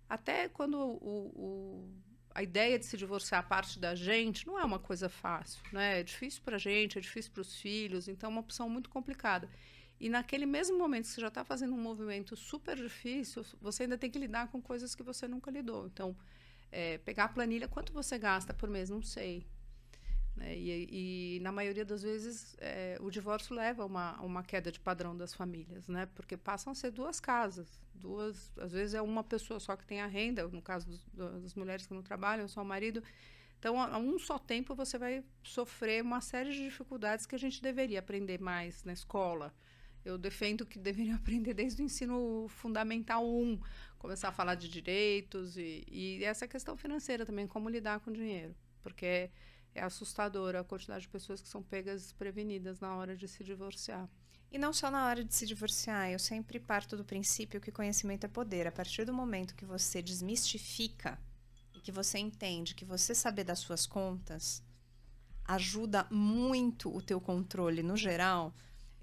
até 0.09 0.47
quando 0.47 0.77
o, 0.77 1.31
o 1.35 1.89
a 2.33 2.43
ideia 2.43 2.77
de 2.77 2.85
se 2.85 2.97
divorciar 2.97 3.47
parte 3.47 3.79
da 3.79 3.95
gente 3.95 4.45
não 4.45 4.59
é 4.59 4.65
uma 4.65 4.77
coisa 4.77 5.07
fácil, 5.07 5.61
né? 5.71 6.01
É 6.01 6.03
difícil 6.03 6.41
para 6.43 6.57
a 6.57 6.59
gente, 6.59 6.97
é 6.97 7.01
difícil 7.01 7.31
para 7.31 7.41
os 7.41 7.55
filhos, 7.55 8.09
então 8.09 8.29
é 8.29 8.31
uma 8.31 8.41
opção 8.41 8.69
muito 8.69 8.89
complicada. 8.89 9.49
E 9.97 10.09
naquele 10.09 10.45
mesmo 10.45 10.77
momento 10.77 11.03
que 11.03 11.11
você 11.11 11.21
já 11.21 11.29
está 11.29 11.45
fazendo 11.45 11.73
um 11.73 11.81
movimento 11.81 12.35
super 12.35 12.75
difícil, 12.75 13.45
você 13.61 13.83
ainda 13.83 13.97
tem 13.97 14.11
que 14.11 14.19
lidar 14.19 14.49
com 14.49 14.61
coisas 14.61 14.93
que 14.93 15.01
você 15.01 15.29
nunca 15.29 15.49
lidou. 15.49 15.87
Então, 15.87 16.13
é, 16.69 16.97
pegar 16.97 17.25
a 17.25 17.29
planilha, 17.29 17.69
quanto 17.69 17.93
você 17.93 18.19
gasta 18.19 18.53
por 18.53 18.69
mês? 18.69 18.89
Não 18.89 19.01
sei. 19.01 19.45
Né? 20.35 20.57
E, 20.57 21.37
e, 21.37 21.39
na 21.39 21.51
maioria 21.51 21.85
das 21.85 22.03
vezes 22.03 22.55
é, 22.59 22.97
o 22.99 23.09
divórcio 23.09 23.55
leva 23.55 23.83
a 23.83 23.85
uma, 23.85 24.21
uma 24.21 24.43
queda 24.43 24.71
de 24.71 24.79
padrão 24.79 25.15
das 25.15 25.33
famílias, 25.33 25.87
né? 25.87 26.07
Porque 26.13 26.35
passam 26.35 26.71
a 26.71 26.75
ser 26.75 26.91
duas 26.91 27.19
casas, 27.19 27.79
duas, 27.93 28.51
às 28.59 28.73
vezes 28.73 28.93
é 28.93 29.01
uma 29.01 29.23
pessoa 29.23 29.59
só 29.59 29.75
que 29.75 29.85
tem 29.85 30.01
a 30.01 30.07
renda, 30.07 30.47
no 30.47 30.61
caso 30.61 30.87
dos, 30.87 31.05
das 31.41 31.55
mulheres 31.55 31.87
que 31.87 31.93
não 31.93 32.03
trabalham, 32.03 32.47
só 32.47 32.61
o 32.61 32.65
marido 32.65 33.01
Então, 33.59 33.79
a, 33.79 33.97
um 33.97 34.19
só 34.19 34.37
tempo, 34.37 34.75
você 34.75 34.97
vai 34.97 35.23
sofrer 35.41 36.03
uma 36.03 36.19
série 36.19 36.51
de 36.51 36.63
dificuldades 36.63 37.25
que 37.25 37.35
a 37.35 37.39
gente 37.39 37.61
deveria 37.61 37.99
aprender 37.99 38.39
mais 38.41 38.83
na 38.83 38.91
escola. 38.91 39.53
Eu 40.03 40.17
defendo 40.17 40.65
que 40.65 40.77
deveriam 40.77 41.15
aprender 41.17 41.53
desde 41.53 41.81
o 41.81 41.85
ensino 41.85 42.47
fundamental 42.49 43.25
1, 43.25 43.59
começar 43.97 44.29
a 44.29 44.31
falar 44.33 44.55
de 44.55 44.67
direitos 44.67 45.57
e, 45.57 45.85
e 45.87 46.23
essa 46.25 46.45
questão 46.47 46.75
financeira 46.75 47.25
também, 47.25 47.47
como 47.47 47.69
lidar 47.69 48.01
com 48.01 48.11
dinheiro. 48.11 48.53
Porque 48.83 49.31
é, 49.75 49.83
assustadora 49.83 50.61
a 50.61 50.63
quantidade 50.63 51.01
de 51.01 51.09
pessoas 51.09 51.41
que 51.41 51.49
são 51.49 51.61
pegas 51.61 52.13
prevenidas 52.13 52.79
na 52.79 52.95
hora 52.95 53.15
de 53.15 53.27
se 53.27 53.43
divorciar. 53.43 54.09
E 54.51 54.57
não 54.57 54.71
só 54.71 54.89
na 54.89 55.05
hora 55.05 55.23
de 55.23 55.35
se 55.35 55.45
divorciar, 55.45 56.09
eu 56.09 56.17
sempre 56.17 56.59
parto 56.59 56.95
do 56.95 57.03
princípio 57.03 57.59
que 57.59 57.71
conhecimento 57.71 58.25
é 58.25 58.29
poder. 58.29 58.65
A 58.65 58.71
partir 58.71 59.03
do 59.03 59.13
momento 59.13 59.53
que 59.53 59.65
você 59.65 60.01
desmistifica 60.01 61.19
e 61.73 61.81
que 61.81 61.91
você 61.91 62.17
entende 62.17 62.73
que 62.73 62.85
você 62.85 63.13
saber 63.13 63.43
das 63.43 63.59
suas 63.59 63.85
contas 63.85 64.63
ajuda 65.43 66.07
muito 66.09 66.95
o 66.95 67.01
teu 67.01 67.19
controle 67.19 67.83
no 67.83 67.97
geral. 67.97 68.53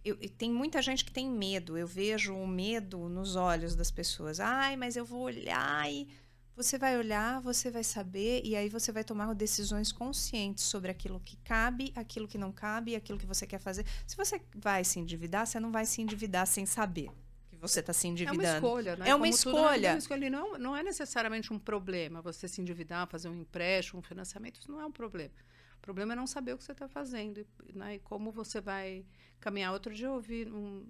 Eu, 0.04 0.16
tem 0.30 0.50
muita 0.50 0.80
gente 0.80 1.04
que 1.04 1.12
tem 1.12 1.28
medo. 1.30 1.76
Eu 1.76 1.87
vejo 1.87 2.35
o 2.35 2.46
medo 2.46 3.08
nos 3.08 3.37
olhos 3.37 3.76
das 3.76 3.90
pessoas. 3.90 4.40
Ai, 4.40 4.74
mas 4.74 4.96
eu 4.96 5.04
vou 5.04 5.20
olhar 5.20 5.92
e 5.92 6.08
você 6.54 6.76
vai 6.76 6.98
olhar, 6.98 7.40
você 7.40 7.70
vai 7.70 7.82
saber 7.82 8.42
e 8.44 8.54
aí 8.54 8.68
você 8.68 8.92
vai 8.92 9.02
tomar 9.02 9.34
decisões 9.34 9.90
conscientes 9.90 10.64
sobre 10.64 10.90
aquilo 10.90 11.18
que 11.20 11.36
cabe, 11.38 11.92
aquilo 11.96 12.28
que 12.28 12.36
não 12.36 12.52
cabe, 12.52 12.94
aquilo 12.94 13.18
que 13.18 13.26
você 13.26 13.46
quer 13.46 13.58
fazer. 13.58 13.86
Se 14.06 14.16
você 14.16 14.40
vai 14.54 14.84
se 14.84 15.00
endividar, 15.00 15.46
você 15.46 15.58
não 15.58 15.72
vai 15.72 15.86
se 15.86 16.02
endividar 16.02 16.46
sem 16.46 16.66
saber 16.66 17.10
que 17.48 17.56
você 17.56 17.80
está 17.80 17.92
se 17.92 18.06
endividando. 18.06 18.42
É 18.42 18.48
uma 18.48 18.56
escolha, 18.56 18.96
né? 18.96 19.08
É 19.08 19.14
uma 19.14 19.24
Como 19.24 19.34
escolha. 19.34 19.98
Tudo, 19.98 20.30
não, 20.30 20.58
não 20.58 20.76
é 20.76 20.82
necessariamente 20.82 21.52
um 21.52 21.58
problema 21.58 22.20
você 22.20 22.46
se 22.46 22.60
endividar, 22.60 23.06
fazer 23.06 23.28
um 23.28 23.34
empréstimo, 23.34 24.00
um 24.00 24.02
financiamento, 24.02 24.60
isso 24.60 24.70
não 24.70 24.80
é 24.80 24.86
um 24.86 24.92
problema. 24.92 25.34
O 25.78 25.80
problema 25.80 26.12
é 26.12 26.16
não 26.16 26.26
saber 26.26 26.52
o 26.52 26.58
que 26.58 26.64
você 26.64 26.72
está 26.72 26.86
fazendo 26.86 27.44
né? 27.74 27.96
e 27.96 27.98
como 27.98 28.30
você 28.30 28.60
vai 28.60 29.04
caminhar. 29.40 29.72
Outro 29.72 29.92
dia 29.92 30.06
eu 30.06 30.12
ouvi 30.12 30.46
um, 30.46 30.86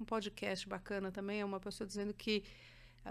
um 0.00 0.04
podcast 0.04 0.66
bacana 0.68 1.12
também, 1.12 1.40
é 1.40 1.44
uma 1.44 1.60
pessoa 1.60 1.86
dizendo 1.86 2.12
que 2.12 2.42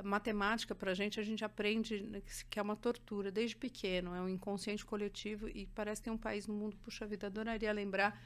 matemática 0.04 0.76
para 0.76 0.92
a 0.92 0.94
gente, 0.94 1.20
a 1.20 1.24
gente 1.24 1.44
aprende 1.44 2.02
né, 2.02 2.22
que 2.50 2.60
é 2.60 2.62
uma 2.62 2.76
tortura 2.76 3.32
desde 3.32 3.56
pequeno, 3.56 4.14
é 4.14 4.22
um 4.22 4.30
inconsciente 4.30 4.86
coletivo 4.86 5.48
e 5.50 5.66
parece 5.68 6.02
que 6.02 6.06
tem 6.06 6.14
um 6.14 6.18
país 6.18 6.48
no 6.48 6.54
mundo, 6.54 6.76
puxa 6.78 7.06
vida, 7.06 7.28
adoraria 7.28 7.72
lembrar 7.72 8.20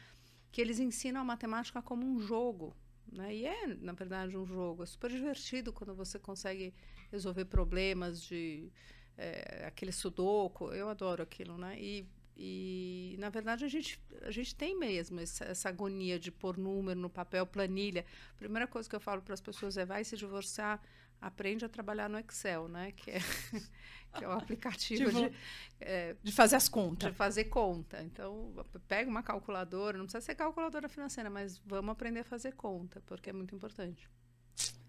que 0.51 0.61
eles 0.61 0.79
ensinam 0.79 1.21
a 1.21 1.23
matemática 1.23 1.81
como 1.81 2.05
um 2.05 2.19
jogo. 2.19 2.75
Né? 3.11 3.35
E 3.35 3.45
é, 3.45 3.67
na 3.67 3.93
verdade, 3.93 4.37
um 4.37 4.45
jogo. 4.45 4.83
É 4.83 4.85
super 4.85 5.09
divertido 5.09 5.73
quando 5.73 5.95
você 5.95 6.19
consegue 6.19 6.73
resolver 7.11 7.45
problemas 7.45 8.21
de 8.21 8.71
é, 9.17 9.65
aquele 9.67 9.91
sudoku. 9.91 10.71
Eu 10.71 10.89
adoro 10.89 11.23
aquilo, 11.23 11.57
né? 11.57 11.75
E, 11.79 12.07
e, 12.37 13.15
na 13.19 13.29
verdade, 13.29 13.65
a 13.65 13.67
gente, 13.67 13.99
a 14.21 14.31
gente 14.31 14.55
tem 14.55 14.77
mesmo 14.77 15.19
essa, 15.19 15.43
essa 15.45 15.69
agonia 15.69 16.19
de 16.19 16.31
pôr 16.31 16.57
número 16.57 16.99
no 16.99 17.09
papel, 17.09 17.45
planilha. 17.45 18.05
A 18.31 18.37
primeira 18.37 18.67
coisa 18.67 18.87
que 18.87 18.95
eu 18.95 18.99
falo 18.99 19.21
para 19.21 19.33
as 19.33 19.41
pessoas 19.41 19.75
é 19.75 19.85
vai 19.85 20.03
se 20.03 20.15
divorciar 20.15 20.81
aprende 21.21 21.65
a 21.65 21.69
trabalhar 21.69 22.09
no 22.09 22.17
Excel, 22.19 22.67
né? 22.67 22.91
Que 22.93 23.11
é, 23.11 23.19
que 24.17 24.23
é 24.23 24.27
o 24.27 24.31
aplicativo 24.31 25.09
tipo, 25.09 25.29
de, 25.29 25.35
é, 25.79 26.15
de 26.21 26.31
fazer 26.31 26.55
as 26.55 26.67
contas. 26.69 27.11
De 27.11 27.17
fazer 27.17 27.45
conta. 27.45 28.01
Então, 28.01 28.53
pega 28.87 29.09
uma 29.09 29.23
calculadora, 29.23 29.97
não 29.97 30.05
precisa 30.05 30.25
ser 30.25 30.35
calculadora 30.35 30.87
financeira, 30.87 31.29
mas 31.29 31.57
vamos 31.65 31.91
aprender 31.91 32.21
a 32.21 32.25
fazer 32.25 32.53
conta, 32.53 33.01
porque 33.05 33.29
é 33.29 33.33
muito 33.33 33.55
importante. 33.55 34.09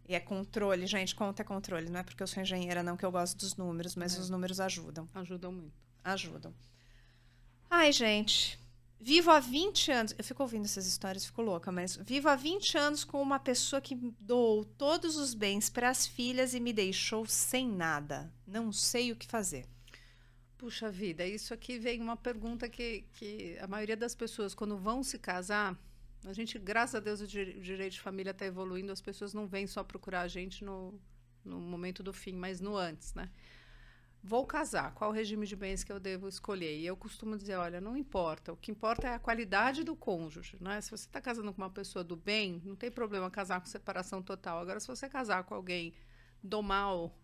E 0.09 0.15
é 0.15 0.21
controle, 0.21 0.87
gente, 0.87 1.15
conta 1.15 1.43
é 1.43 1.45
controle. 1.45 1.89
Não 1.89 2.01
é 2.01 2.03
porque 2.03 2.23
eu 2.23 2.27
sou 2.27 2.43
engenheira, 2.43 2.83
não, 2.83 2.97
que 2.97 3.05
eu 3.05 3.13
gosto 3.13 3.39
dos 3.39 3.57
números, 3.57 3.95
mas 3.95 4.17
é. 4.17 4.21
os 4.21 4.29
números 4.29 4.59
ajudam. 4.59 5.09
Ajudam 5.15 5.53
muito. 5.53 5.75
Ajudam. 6.03 6.53
Ai, 7.71 7.93
gente, 7.93 8.59
Vivo 9.03 9.31
há 9.31 9.41
20 9.41 9.91
anos, 9.91 10.15
eu 10.19 10.23
fico 10.23 10.43
ouvindo 10.43 10.67
essas 10.67 10.87
histórias, 10.87 11.25
fico 11.25 11.41
louca, 11.41 11.73
mas 11.73 11.97
vivo 11.97 12.29
há 12.29 12.37
20 12.37 12.77
anos 12.77 13.03
com 13.03 13.23
uma 13.23 13.39
pessoa 13.39 13.81
que 13.81 13.95
doou 14.21 14.63
todos 14.63 15.17
os 15.17 15.33
bens 15.33 15.71
para 15.71 15.89
as 15.89 16.07
filhas 16.07 16.53
e 16.53 16.61
me 16.61 16.71
deixou 16.71 17.25
sem 17.25 17.67
nada. 17.67 18.31
Não 18.47 18.71
sei 18.71 19.11
o 19.11 19.17
que 19.17 19.27
fazer. 19.27 19.67
Puxa 20.59 20.91
vida, 20.91 21.27
isso 21.27 21.55
aqui 21.55 21.79
vem 21.79 22.03
uma 22.03 22.15
pergunta 22.15 22.69
que, 22.69 23.07
que 23.15 23.57
a 23.63 23.67
maioria 23.67 23.97
das 23.97 24.15
pessoas, 24.15 24.55
quando 24.55 24.77
vão 24.77 25.03
se 25.03 25.19
casar, 25.19 25.75
a 26.27 26.35
gente, 26.35 26.59
graças 26.59 26.97
a 26.97 27.01
Deus, 27.01 27.23
o 27.23 27.27
direito 27.27 27.95
de 27.95 28.01
família 28.03 28.33
está 28.33 28.45
evoluindo, 28.45 28.93
as 28.93 29.01
pessoas 29.01 29.33
não 29.33 29.47
vêm 29.47 29.67
só 29.67 29.83
procurar 29.83 30.21
a 30.21 30.29
gente 30.29 30.63
no, 30.63 31.01
no 31.43 31.59
momento 31.59 32.03
do 32.03 32.13
fim, 32.13 32.35
mas 32.35 32.61
no 32.61 32.77
antes, 32.77 33.15
né? 33.15 33.31
Vou 34.23 34.47
casar, 34.47 34.93
qual 34.93 35.11
regime 35.13 35.47
de 35.47 35.57
bens 35.57 35.83
que 35.83 35.91
eu 35.91 35.99
devo 35.99 36.29
escolher? 36.29 36.79
E 36.79 36.85
eu 36.85 36.95
costumo 36.95 37.39
dizer, 37.39 37.57
olha, 37.57 37.81
não 37.81 37.97
importa, 37.97 38.53
o 38.53 38.57
que 38.57 38.71
importa 38.71 39.09
é 39.09 39.15
a 39.15 39.19
qualidade 39.19 39.83
do 39.83 39.97
cônjuge, 39.97 40.59
né? 40.61 40.79
Se 40.83 40.91
você 40.91 41.07
está 41.07 41.23
casando 41.23 41.53
com 41.55 41.63
uma 41.63 41.71
pessoa 41.71 42.05
do 42.05 42.17
bem, 42.17 42.61
não 42.63 42.77
tem 42.77 42.91
problema 42.91 43.31
casar 43.31 43.61
com 43.61 43.67
separação 43.67 44.23
total. 44.23 44.59
Agora, 44.59 44.79
se 44.79 44.87
você 44.87 45.09
casar 45.09 45.45
com 45.45 45.55
alguém 45.55 45.95
do 46.43 46.63
mal, 46.63 47.15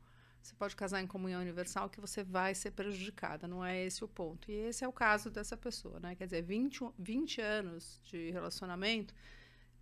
você 0.41 0.55
pode 0.55 0.75
casar 0.75 1.03
em 1.03 1.07
comunhão 1.07 1.43
universal 1.43 1.91
que 1.91 2.01
você 2.01 2.25
vai 2.25 2.55
ser 2.55 2.71
prejudicada, 2.71 3.47
não 3.47 3.63
é 3.63 3.85
esse 3.85 4.03
o 4.03 4.09
ponto. 4.09 4.51
E 4.51 4.55
esse 4.55 4.83
é 4.83 4.89
o 4.89 4.93
caso 4.93 5.31
dessa 5.31 5.57
pessoa, 5.57 6.01
né? 6.01 6.15
Quer 6.15 6.25
dizer, 6.25 6.43
20, 6.43 6.93
20 6.99 7.41
anos 7.43 8.01
de 8.05 8.31
relacionamento, 8.31 9.15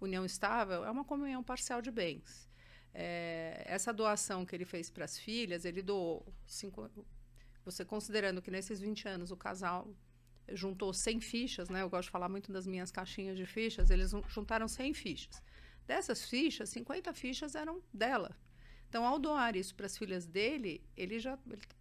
união 0.01 0.25
estável, 0.25 0.85
é 0.85 0.91
uma 0.91 1.05
comunhão 1.05 1.45
parcial 1.45 1.81
de 1.81 1.93
bens. 1.93 2.49
É, 2.95 3.65
essa 3.67 3.93
doação 3.93 4.47
que 4.47 4.55
ele 4.55 4.65
fez 4.65 4.89
para 4.89 5.05
as 5.05 5.19
filhas, 5.19 5.65
ele 5.65 5.83
doou. 5.83 6.25
Cinco, 6.47 6.89
você 7.65 7.85
considerando 7.85 8.41
que 8.41 8.51
nesses 8.51 8.81
20 8.81 9.09
anos 9.09 9.31
o 9.33 9.37
casal 9.37 9.93
juntou 10.53 10.93
100 10.93 11.21
fichas, 11.21 11.69
né? 11.69 11.83
Eu 11.83 11.91
gosto 11.91 12.07
de 12.07 12.13
falar 12.13 12.29
muito 12.29 12.53
das 12.53 12.67
minhas 12.67 12.93
caixinhas 12.93 13.37
de 13.37 13.47
fichas, 13.47 13.91
eles 13.91 14.13
juntaram 14.29 14.69
100 14.69 14.95
fichas. 14.95 15.43
Dessas 15.87 16.29
fichas, 16.29 16.69
50 16.69 17.13
fichas 17.15 17.55
eram 17.57 17.83
dela. 17.93 18.37
Então, 18.89 19.05
ao 19.05 19.19
doar 19.19 19.57
isso 19.57 19.75
para 19.75 19.87
as 19.87 19.99
filhas 19.99 20.25
dele, 20.25 20.81
ele 20.97 21.19
já 21.19 21.37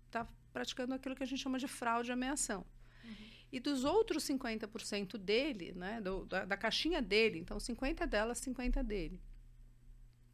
está 0.07 0.27
praticando 0.51 0.95
aquilo 0.95 1.15
que 1.15 1.23
a 1.23 1.27
gente 1.27 1.41
chama 1.41 1.59
de 1.59 1.67
fraude 1.67 2.09
e 2.09 2.13
ameação. 2.13 2.65
Uhum. 3.03 3.15
E 3.51 3.59
dos 3.59 3.83
outros 3.83 4.23
50% 4.23 5.17
dele, 5.17 5.73
né, 5.73 6.01
do, 6.01 6.25
da, 6.25 6.43
da, 6.45 6.57
caixinha 6.57 7.01
dele, 7.01 7.37
então 7.37 7.59
50 7.59 8.07
delas, 8.07 8.39
50 8.39 8.83
dele 8.83 9.21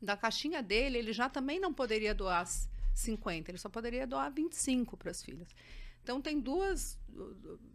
da 0.02 0.16
caixinha 0.16 0.62
dele, 0.62 0.98
ele 0.98 1.14
já 1.14 1.30
também 1.30 1.60
não 1.60 1.74
poderia 1.74 2.14
doar 2.14 2.48
50, 2.94 3.52
ele 3.52 3.58
só 3.58 3.70
poderia 3.70 4.06
doar 4.06 4.32
25 4.32 4.98
para 4.98 5.12
as 5.12 5.22
filhas. 5.22 5.48
Então 6.02 6.22
tem 6.22 6.40
duas, 6.40 6.98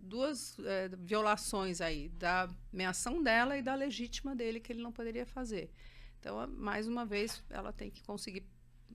duas 0.01 0.59
é, 0.61 0.89
violações 0.89 1.81
aí, 1.81 2.09
da 2.09 2.49
ameação 2.73 3.23
dela 3.23 3.57
e 3.57 3.63
da 3.63 3.75
legítima 3.75 4.35
dele 4.35 4.61
que 4.61 4.73
ele 4.73 4.83
não 4.83 4.93
poderia 4.93 5.27
fazer. 5.27 5.71
Então, 6.19 6.47
mais 6.49 6.89
uma 6.89 7.05
vez, 7.05 7.43
ela 7.51 7.73
tem 7.73 7.91
que 7.91 8.03
conseguir 8.03 8.47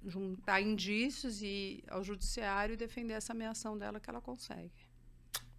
juntar 0.06 0.62
indícios 0.62 1.42
e 1.42 1.84
ao 1.88 2.04
judiciário 2.04 2.74
e 2.74 2.78
defender 2.78 3.14
essa 3.14 3.34
ameação 3.34 3.78
dela 3.78 4.00
que 4.00 4.10
ela 4.10 4.22
consegue. 4.22 4.72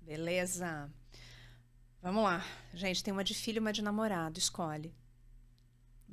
Beleza. 0.03 0.91
Vamos 2.03 2.25
lá. 2.25 2.45
Gente, 2.73 3.05
tem 3.05 3.13
uma 3.13 3.23
de 3.23 3.35
filho 3.35 3.59
e 3.59 3.61
uma 3.61 3.73
de 3.73 3.83
namorado. 3.83 4.39
Escolhe. 4.39 4.93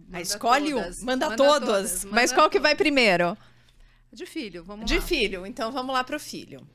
Manda 0.07 0.21
escolhe 0.21 0.71
todas. 0.71 1.01
um, 1.01 1.05
manda, 1.05 1.29
manda 1.29 1.37
todas. 1.37 1.69
todas. 1.69 2.05
Manda 2.05 2.15
Mas 2.15 2.31
qual 2.31 2.43
todas. 2.43 2.51
que 2.51 2.59
vai 2.59 2.75
primeiro? 2.75 3.37
De 4.11 4.25
filho, 4.25 4.63
vamos 4.63 4.85
De 4.85 4.95
lá. 4.95 4.99
De 4.99 5.05
filho, 5.05 5.45
então 5.45 5.71
vamos 5.71 5.93
lá 5.93 6.03
pro 6.03 6.19
filho. 6.19 6.67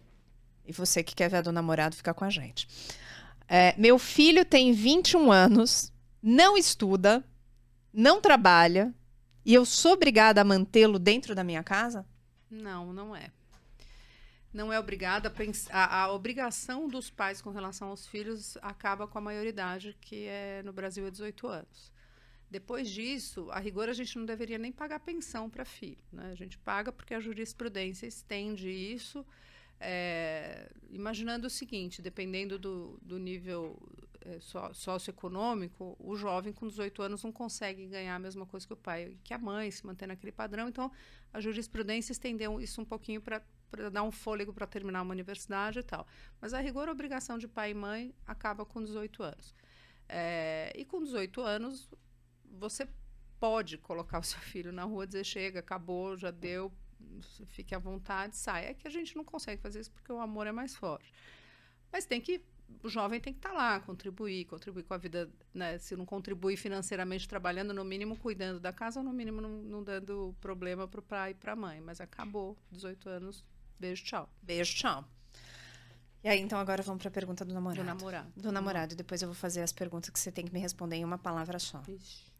E 0.65 0.73
você 0.73 1.03
que 1.03 1.15
quer 1.15 1.29
ver 1.29 1.39
a 1.39 1.43
do 1.43 1.53
namorado, 1.53 1.97
fica 1.97 2.15
com 2.15 2.25
a 2.25 2.31
gente. 2.31 2.69
É, 3.49 3.75
meu 3.77 3.99
filho 3.99 4.45
tem 4.45 4.73
21 4.73 5.31
anos, 5.31 5.93
não 6.23 6.57
estuda, 6.57 7.25
não 7.93 8.21
trabalha, 8.21 8.95
e 9.45 9.53
eu 9.53 9.65
sou 9.65 9.93
obrigada 9.93 10.41
a 10.41 10.45
mantê-lo 10.45 10.99
dentro 10.99 11.35
da 11.35 11.43
minha 11.43 11.63
casa? 11.63 12.07
Não, 12.51 12.93
não 12.93 13.15
é. 13.15 13.31
Não 14.53 14.73
é 14.73 14.79
obrigada. 14.79 15.33
A, 15.71 16.03
a, 16.03 16.13
obrigação 16.13 16.87
dos 16.87 17.11
pais 17.11 17.41
com 17.41 17.51
relação 17.51 17.89
aos 17.89 18.07
filhos 18.07 18.59
acaba 18.61 19.07
com 19.07 19.19
a 19.19 19.21
maioridade, 19.21 19.97
que 20.01 20.27
é 20.27 20.63
no 20.63 20.73
Brasil 20.73 21.07
é 21.07 21.11
18 21.11 21.47
anos. 21.47 21.92
Depois 22.53 22.91
disso, 22.91 23.49
a 23.51 23.59
rigor, 23.59 23.89
a 23.89 23.95
gente 23.95 24.19
não 24.19 24.27
deveria 24.27 24.59
nem 24.59 24.71
pagar 24.71 25.01
pensão 25.01 25.49
para 25.49 25.65
filho. 25.65 26.05
Né? 26.13 26.29
A 26.31 26.35
gente 26.35 26.59
paga 26.59 26.93
porque 26.93 27.15
a 27.15 27.21
jurisprudência 27.21 28.07
estende 28.07 28.69
isso, 28.69 29.25
é, 29.81 30.71
imaginando 30.91 31.47
o 31.47 31.51
seguinte: 31.51 32.03
dependendo 32.03 32.59
do, 32.59 33.01
do 33.01 33.19
nível 33.19 33.81
é, 34.21 34.39
socioeconômico, 34.75 35.97
o 35.99 36.15
jovem 36.15 36.53
com 36.53 36.69
18 36.69 37.01
anos 37.01 37.25
não 37.25 37.33
consegue 37.33 37.87
ganhar 37.87 38.17
a 38.17 38.19
mesma 38.19 38.45
coisa 38.45 38.67
que 38.67 38.75
o 38.75 38.77
pai, 38.77 39.17
que 39.25 39.33
a 39.33 39.39
mãe, 39.39 39.71
se 39.71 39.87
manter 39.87 40.07
naquele 40.07 40.31
padrão. 40.31 40.69
Então, 40.69 40.93
a 41.33 41.41
jurisprudência 41.41 42.13
estendeu 42.13 42.61
isso 42.61 42.83
um 42.83 42.85
pouquinho 42.85 43.23
para 43.23 43.41
dar 43.91 44.03
um 44.03 44.13
fôlego 44.13 44.53
para 44.53 44.67
terminar 44.67 45.01
uma 45.01 45.13
universidade 45.13 45.79
e 45.79 45.83
tal. 45.83 46.07
Mas 46.39 46.53
a 46.53 46.61
rigor, 46.61 46.87
a 46.87 46.93
obrigação 46.93 47.39
de 47.39 47.49
pai 47.49 47.71
e 47.71 47.75
mãe 47.75 48.15
acaba 48.27 48.67
com 48.67 48.85
18 48.85 49.23
anos. 49.23 49.55
É, 50.07 50.71
e 50.77 50.85
com 50.85 51.03
18 51.03 51.41
anos, 51.41 51.89
você 52.53 52.89
pode 53.41 53.79
colocar 53.79 54.19
o 54.19 54.23
seu 54.23 54.39
filho 54.53 54.73
na 54.73 54.85
rua, 54.85 55.07
dizer 55.07 55.25
chega, 55.25 55.61
acabou, 55.61 56.17
já 56.17 56.31
deu, 56.31 56.73
fique 57.49 57.75
à 57.75 57.79
vontade, 57.79 58.37
sai. 58.37 58.67
É 58.67 58.75
que 58.75 58.87
a 58.87 58.91
gente 58.91 59.17
não 59.17 59.25
consegue 59.25 59.61
fazer 59.61 59.81
isso 59.81 59.91
porque 59.91 60.13
o 60.13 60.21
amor 60.21 60.47
é 60.47 60.53
mais 60.53 60.75
forte. 60.75 61.13
Mas 61.91 62.07
tem 62.07 62.21
que 62.21 62.43
o 62.83 62.89
jovem 62.89 63.21
tem 63.21 63.33
que 63.33 63.39
estar 63.39 63.53
lá, 63.53 63.81
contribuir, 63.81 64.45
contribuir 64.47 64.85
com 64.85 64.95
a 64.95 64.97
vida, 64.97 65.31
né? 65.53 65.79
Se 65.79 65.97
não 65.97 66.07
contribuir 66.07 66.57
financeiramente 66.57 67.29
trabalhando, 67.29 67.75
no 67.75 67.85
mínimo 67.85 68.17
cuidando 68.17 68.61
da 68.61 68.73
casa, 68.73 69.01
ou 69.01 69.05
no 69.05 69.13
mínimo 69.13 69.41
não, 69.41 69.51
não 69.51 69.83
dando 69.83 70.35
problema 70.41 70.89
para 70.89 71.01
o 71.01 71.03
pai 71.03 71.33
e 71.33 71.35
para 71.35 71.53
a 71.53 71.57
mãe. 71.57 71.81
Mas 71.81 72.01
acabou, 72.01 72.57
18 72.71 73.09
anos, 73.09 73.45
beijo, 73.79 74.05
tchau. 74.05 74.29
Beijo, 74.43 74.75
tchau. 74.75 75.05
E 76.25 76.29
aí, 76.29 76.41
então, 76.41 76.59
agora 76.59 76.83
vamos 76.83 77.03
para 77.03 77.09
a 77.09 77.13
pergunta 77.13 77.45
do 77.45 77.53
namorado. 77.53 77.83
Do 77.83 77.87
namorado. 77.87 78.33
Do 78.37 78.53
namorado. 78.53 78.95
Depois 78.95 79.21
eu 79.23 79.29
vou 79.29 79.35
fazer 79.35 79.61
as 79.61 79.73
perguntas 79.73 80.09
que 80.09 80.19
você 80.19 80.31
tem 80.31 80.45
que 80.45 80.53
me 80.53 80.61
responder 80.61 80.97
em 80.97 81.05
uma 81.05 81.19
palavra 81.19 81.59
só. 81.59 81.83
Ixi. 81.89 82.32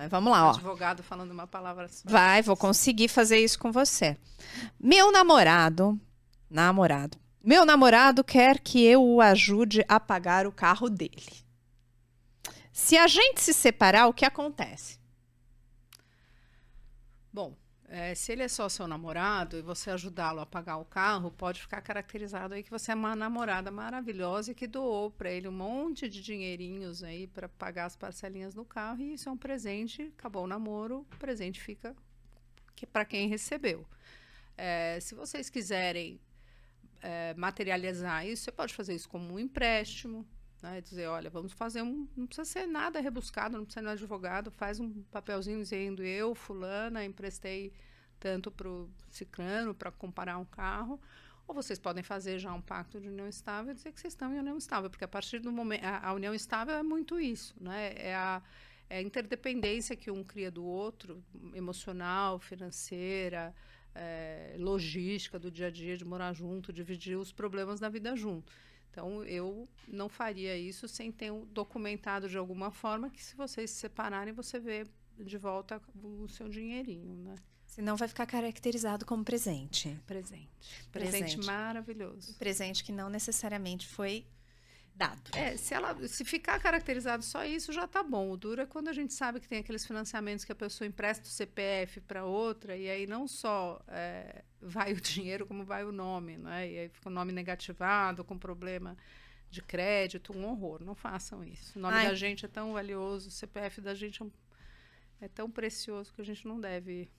Mas 0.00 0.08
vamos 0.08 0.32
lá, 0.32 0.46
ó. 0.46 0.50
Advogado 0.52 1.02
falando 1.02 1.30
uma 1.30 1.46
palavra. 1.46 1.86
Vai, 2.04 2.40
vou 2.40 2.56
conseguir 2.56 3.06
fazer 3.06 3.38
isso 3.38 3.58
com 3.58 3.70
você. 3.70 4.16
Meu 4.80 5.12
namorado, 5.12 6.00
namorado, 6.48 7.18
meu 7.44 7.66
namorado 7.66 8.24
quer 8.24 8.60
que 8.60 8.82
eu 8.82 9.04
o 9.04 9.20
ajude 9.20 9.84
a 9.86 10.00
pagar 10.00 10.46
o 10.46 10.52
carro 10.52 10.88
dele. 10.88 11.44
Se 12.72 12.96
a 12.96 13.06
gente 13.06 13.42
se 13.42 13.52
separar, 13.52 14.06
o 14.06 14.14
que 14.14 14.24
acontece? 14.24 14.98
Bom, 17.30 17.54
é, 17.92 18.14
se 18.14 18.30
ele 18.30 18.44
é 18.44 18.48
só 18.48 18.68
seu 18.68 18.86
namorado 18.86 19.58
e 19.58 19.62
você 19.62 19.90
ajudá-lo 19.90 20.38
a 20.38 20.46
pagar 20.46 20.76
o 20.76 20.84
carro, 20.84 21.28
pode 21.32 21.60
ficar 21.60 21.82
caracterizado 21.82 22.54
aí 22.54 22.62
que 22.62 22.70
você 22.70 22.92
é 22.92 22.94
uma 22.94 23.16
namorada 23.16 23.68
maravilhosa 23.68 24.52
e 24.52 24.54
que 24.54 24.68
doou 24.68 25.10
para 25.10 25.28
ele 25.28 25.48
um 25.48 25.52
monte 25.52 26.08
de 26.08 26.22
dinheirinhos 26.22 27.02
aí 27.02 27.26
para 27.26 27.48
pagar 27.48 27.86
as 27.86 27.96
parcelinhas 27.96 28.54
no 28.54 28.64
carro 28.64 29.02
e 29.02 29.14
isso 29.14 29.28
é 29.28 29.32
um 29.32 29.36
presente. 29.36 30.02
Acabou 30.16 30.44
o 30.44 30.46
namoro, 30.46 31.04
o 31.12 31.16
presente 31.16 31.60
fica 31.60 31.96
que 32.76 32.86
para 32.86 33.04
quem 33.04 33.28
recebeu. 33.28 33.84
É, 34.56 35.00
se 35.00 35.12
vocês 35.16 35.50
quiserem 35.50 36.20
é, 37.02 37.34
materializar 37.34 38.24
isso, 38.24 38.44
você 38.44 38.52
pode 38.52 38.72
fazer 38.72 38.94
isso 38.94 39.08
como 39.08 39.34
um 39.34 39.38
empréstimo, 39.38 40.24
né? 40.62 40.80
Dizer, 40.80 41.06
olha, 41.06 41.30
vamos 41.30 41.52
fazer 41.52 41.82
um. 41.82 42.08
Não 42.16 42.26
precisa 42.26 42.44
ser 42.44 42.66
nada 42.66 43.00
rebuscado, 43.00 43.56
não 43.56 43.64
precisa 43.64 43.82
ser 43.82 43.88
um 43.88 43.92
advogado, 43.92 44.50
faz 44.50 44.80
um 44.80 45.02
papelzinho 45.10 45.58
dizendo 45.58 46.02
eu, 46.02 46.34
fulana, 46.34 47.04
emprestei 47.04 47.72
tanto 48.18 48.50
para 48.50 48.68
o 48.68 48.90
ciclano 49.10 49.74
para 49.74 49.90
comparar 49.90 50.38
um 50.38 50.44
carro. 50.44 51.00
Ou 51.48 51.54
vocês 51.54 51.78
podem 51.78 52.02
fazer 52.02 52.38
já 52.38 52.52
um 52.52 52.60
pacto 52.60 53.00
de 53.00 53.08
união 53.08 53.26
estável 53.26 53.72
e 53.72 53.74
dizer 53.74 53.92
que 53.92 54.00
vocês 54.00 54.12
estão 54.12 54.32
em 54.32 54.38
união 54.38 54.56
estável, 54.56 54.88
porque 54.88 55.04
a 55.04 55.08
partir 55.08 55.40
do 55.40 55.50
momento. 55.50 55.84
A, 55.84 56.08
a 56.08 56.12
união 56.12 56.32
estável 56.32 56.76
é 56.76 56.82
muito 56.82 57.18
isso, 57.18 57.54
né? 57.60 57.92
É 57.96 58.14
a, 58.14 58.42
é 58.88 58.98
a 58.98 59.02
interdependência 59.02 59.96
que 59.96 60.10
um 60.10 60.22
cria 60.22 60.50
do 60.50 60.64
outro, 60.64 61.24
emocional, 61.54 62.38
financeira, 62.38 63.54
é, 63.94 64.54
logística 64.58 65.38
do 65.38 65.50
dia 65.50 65.66
a 65.66 65.70
dia, 65.70 65.96
de 65.96 66.04
morar 66.04 66.32
junto, 66.32 66.72
dividir 66.72 67.16
os 67.16 67.32
problemas 67.32 67.80
da 67.80 67.88
vida 67.88 68.14
junto. 68.14 68.52
Então, 68.90 69.22
eu 69.24 69.68
não 69.86 70.08
faria 70.08 70.56
isso 70.56 70.88
sem 70.88 71.12
ter 71.12 71.30
um 71.30 71.44
documentado 71.46 72.28
de 72.28 72.36
alguma 72.36 72.70
forma 72.70 73.08
que, 73.08 73.22
se 73.22 73.36
vocês 73.36 73.70
se 73.70 73.76
separarem, 73.76 74.32
você 74.32 74.58
vê 74.58 74.86
de 75.18 75.38
volta 75.38 75.80
o 76.02 76.26
seu 76.28 76.48
dinheirinho, 76.48 77.14
né? 77.16 77.34
Senão 77.66 77.96
vai 77.96 78.08
ficar 78.08 78.26
caracterizado 78.26 79.06
como 79.06 79.24
presente. 79.24 79.96
Presente. 80.04 80.48
Presente. 80.90 81.20
Presente 81.20 81.46
maravilhoso. 81.46 82.34
Presente 82.34 82.82
que 82.82 82.90
não 82.90 83.08
necessariamente 83.08 83.86
foi 83.86 84.26
dado. 84.94 85.30
É, 85.34 85.56
se 85.56 85.72
ela 85.74 85.96
se 86.06 86.24
ficar 86.24 86.58
caracterizado 86.60 87.22
só 87.24 87.44
isso, 87.44 87.72
já 87.72 87.86
tá 87.86 88.02
bom. 88.02 88.30
O 88.30 88.36
duro 88.36 88.60
é 88.60 88.66
quando 88.66 88.88
a 88.88 88.92
gente 88.92 89.12
sabe 89.14 89.40
que 89.40 89.48
tem 89.48 89.58
aqueles 89.60 89.86
financiamentos 89.86 90.44
que 90.44 90.52
a 90.52 90.54
pessoa 90.54 90.86
empresta 90.86 91.24
o 91.26 91.30
CPF 91.30 92.00
para 92.02 92.24
outra, 92.24 92.76
e 92.76 92.88
aí 92.90 93.06
não 93.06 93.26
só 93.26 93.80
é, 93.88 94.44
vai 94.60 94.92
o 94.92 95.00
dinheiro, 95.00 95.46
como 95.46 95.64
vai 95.64 95.84
o 95.84 95.92
nome, 95.92 96.36
né? 96.36 96.70
E 96.70 96.78
aí 96.80 96.88
fica 96.88 97.08
o 97.08 97.12
nome 97.12 97.32
negativado, 97.32 98.24
com 98.24 98.38
problema 98.38 98.96
de 99.48 99.62
crédito, 99.62 100.36
um 100.36 100.44
horror. 100.46 100.84
Não 100.84 100.94
façam 100.94 101.42
isso. 101.42 101.78
O 101.78 101.82
nome 101.82 101.96
Ai. 101.96 102.06
da 102.08 102.14
gente 102.14 102.44
é 102.44 102.48
tão 102.48 102.72
valioso, 102.72 103.28
o 103.28 103.32
CPF 103.32 103.80
da 103.80 103.94
gente 103.94 104.22
é, 104.22 104.24
um- 104.24 104.30
é 105.20 105.28
tão 105.28 105.50
precioso 105.50 106.12
que 106.12 106.20
a 106.20 106.24
gente 106.24 106.46
não 106.46 106.60
deve 106.60 107.10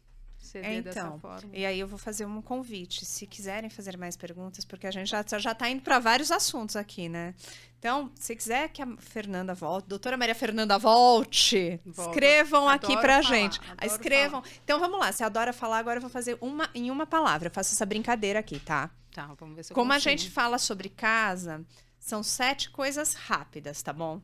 ceder 0.42 0.84
dessa 0.84 1.00
Então, 1.00 1.20
forma. 1.20 1.50
e 1.54 1.66
aí 1.66 1.80
eu 1.80 1.88
vou 1.88 1.98
fazer 1.98 2.26
um 2.26 2.42
convite, 2.42 3.06
se 3.06 3.26
quiserem 3.28 3.70
fazer 3.70 3.98
mais 3.98 4.18
perguntas, 4.18 4.66
porque 4.66 4.88
a 4.88 4.92
gente 4.92 5.08
já, 5.10 5.24
já 5.38 5.54
tá 5.56 5.70
indo 5.70 5.82
para 5.82 6.00
vários 6.00 6.32
assuntos 6.32 6.76
aqui, 6.76 7.08
né? 7.08 7.34
Então, 7.80 8.12
se 8.16 8.36
quiser 8.36 8.70
que 8.70 8.82
a 8.82 8.98
Fernanda 8.98 9.54
volte, 9.54 9.88
doutora 9.88 10.16
Maria 10.18 10.36
Fernanda 10.36 10.78
volte, 10.78 11.80
Volta. 11.86 12.12
escrevam 12.12 12.68
aqui 12.70 12.86
Adoro 12.88 13.02
pra 13.02 13.24
falar, 13.24 13.36
gente. 13.36 13.60
adoro 13.62 13.86
Escrevam. 13.86 14.44
Então, 14.64 14.80
vamos 14.80 15.00
lá, 15.00 15.12
você 15.12 15.24
adora 15.24 15.52
falar, 15.54 15.78
agora 15.80 15.98
eu 15.98 16.02
vou 16.02 16.10
fazer 16.10 16.38
uma 16.42 16.70
em 16.76 16.92
uma 16.92 17.08
palavra. 17.08 17.48
Eu 17.48 17.52
faço 17.54 17.74
essa 17.74 17.86
brincadeira 17.86 18.40
aqui, 18.40 18.60
tá? 18.60 18.92
Tá, 19.12 19.34
vamos 19.40 19.56
ver 19.56 19.64
se 19.64 19.72
eu 19.72 19.76
Como 19.76 19.92
a 19.94 20.00
gente 20.00 20.30
fala 20.30 20.58
sobre 20.58 20.90
casa, 20.90 21.66
são 22.00 22.22
sete 22.22 22.70
coisas 22.70 23.14
rápidas, 23.14 23.82
tá 23.82 23.92
bom? 23.92 24.22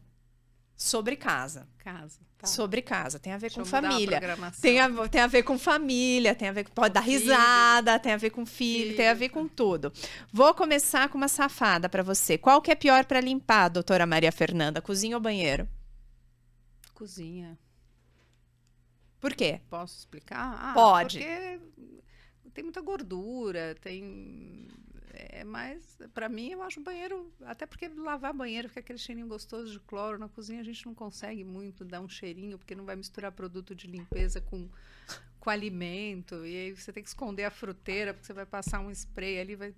Sobre 0.76 1.16
casa. 1.16 1.68
Casa. 1.80 2.20
Tá. 2.38 2.46
Sobre 2.46 2.84
casa. 2.84 3.18
Tem 3.18 3.34
a 3.34 3.38
ver 3.38 3.48
Deixa 3.50 3.60
com 3.60 3.66
família. 3.66 4.22
Tem 4.62 4.80
a, 4.80 5.08
tem 5.08 5.22
a 5.22 5.28
ver 5.28 5.42
com 5.42 5.58
família, 5.58 6.36
tem 6.36 6.50
a 6.50 6.52
ver 6.52 6.66
com. 6.66 6.72
Pode 6.72 6.94
dar 6.94 7.04
filho. 7.04 7.20
risada, 7.20 7.98
tem 7.98 8.14
a 8.14 8.18
ver 8.18 8.30
com 8.30 8.46
filho, 8.46 8.96
tem 8.96 9.08
a 9.08 9.16
Filho, 9.16 9.20
ver 9.20 9.30
com 9.30 9.48
tudo. 9.48 9.92
Vou 10.32 10.54
começar 10.54 11.10
com 11.10 11.18
uma 11.18 11.28
safada 11.28 11.90
pra 11.90 12.04
você. 12.04 12.38
Qual 12.38 12.62
que 12.62 12.70
é 12.70 12.76
pior 12.76 13.06
pra 13.06 13.20
limpar, 13.20 13.70
doutora 13.70 14.06
Maria 14.06 14.32
Fernanda? 14.32 14.82
Cozinha 14.82 15.18
ou 15.18 15.22
banheiro? 15.22 15.68
Cozinha. 16.94 17.58
Por 19.20 19.34
quê? 19.34 19.62
Posso 19.68 19.98
explicar? 19.98 20.56
Ah, 20.60 20.74
Pode. 20.76 21.18
Porque 21.18 21.60
tem 22.54 22.64
muita 22.64 22.82
gordura, 22.82 23.76
tem. 23.82 24.68
É 25.14 25.44
mais. 25.44 25.98
Pra 26.14 26.28
mim, 26.28 26.52
eu 26.52 26.62
acho 26.62 26.82
banheiro. 26.82 27.32
Até 27.46 27.66
porque 27.66 27.88
lavar 27.88 28.34
banheiro 28.34 28.68
fica 28.68 28.82
aquele 28.82 29.00
cheirinho 29.00 29.28
gostoso 29.28 29.72
de 29.72 29.80
cloro. 29.80 30.18
Na 30.18 30.28
cozinha 30.28 30.60
a 30.60 30.64
gente 30.64 30.86
não 30.86 30.94
consegue 30.94 31.44
muito 31.44 31.86
dar 31.86 32.02
um 32.02 32.10
cheirinho, 32.10 32.58
porque 32.58 32.76
não 32.76 32.86
vai 32.86 32.96
misturar 32.96 33.32
produto 33.32 33.74
de 33.76 33.88
limpeza 33.88 34.42
com, 34.42 34.70
com 35.40 35.50
alimento. 35.50 36.46
E 36.46 36.56
aí 36.56 36.72
você 36.72 36.92
tem 36.92 37.04
que 37.04 37.10
esconder 37.10 37.46
a 37.46 37.52
fruteira, 37.52 38.14
porque 38.14 38.26
você 38.26 38.34
vai 38.34 38.46
passar 38.46 38.80
um 38.80 38.92
spray 38.92 39.40
ali, 39.40 39.56
vai 39.56 39.74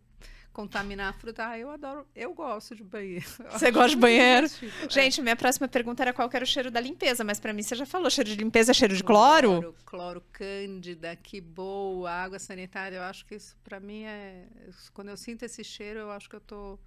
contaminar 0.60 1.10
a 1.10 1.14
fruta. 1.14 1.48
Ah, 1.48 1.58
eu 1.58 1.70
adoro. 1.72 2.06
Eu 2.14 2.34
gosto 2.34 2.76
de 2.76 2.84
banheiro. 2.84 3.26
Você 3.52 3.72
gosta 3.72 3.90
de 3.92 3.96
banheiro? 3.96 4.48
divertido. 4.48 4.86
É. 4.86 4.90
Gente, 4.90 5.22
minha 5.22 5.36
próxima 5.36 5.68
pergunta 5.70 6.04
era 6.04 6.12
qual 6.12 6.30
era 6.34 6.44
o 6.44 6.48
cheiro 6.48 6.70
da 6.70 6.82
limpeza, 6.82 7.24
mas 7.24 7.40
pra 7.40 7.54
mim 7.54 7.64
você 7.64 7.76
já 7.76 7.86
falou. 7.86 8.10
Cheiro 8.10 8.30
de 8.30 8.36
limpeza 8.36 8.72
é 8.72 8.74
cheiro 8.74 8.94
de 8.96 9.04
cloro? 9.04 9.62
Cloro, 9.62 9.76
cloro 9.86 10.24
cândida, 10.34 11.16
que 11.16 11.40
boa, 11.40 12.12
água 12.12 12.40
sanitária. 12.40 12.98
Eu 12.98 13.04
acho 13.04 13.26
que 13.26 13.36
isso 13.36 13.56
para 13.64 13.80
mim 13.80 14.04
é. 14.04 14.48
Quando 14.94 15.08
eu 15.10 15.18
sinto 15.18 15.44
esse 15.44 15.64
cheiro, 15.64 16.00
eu 16.00 16.12
acho 16.12 16.30
que 16.30 16.36
eu 16.36 16.42
tô 16.42 16.78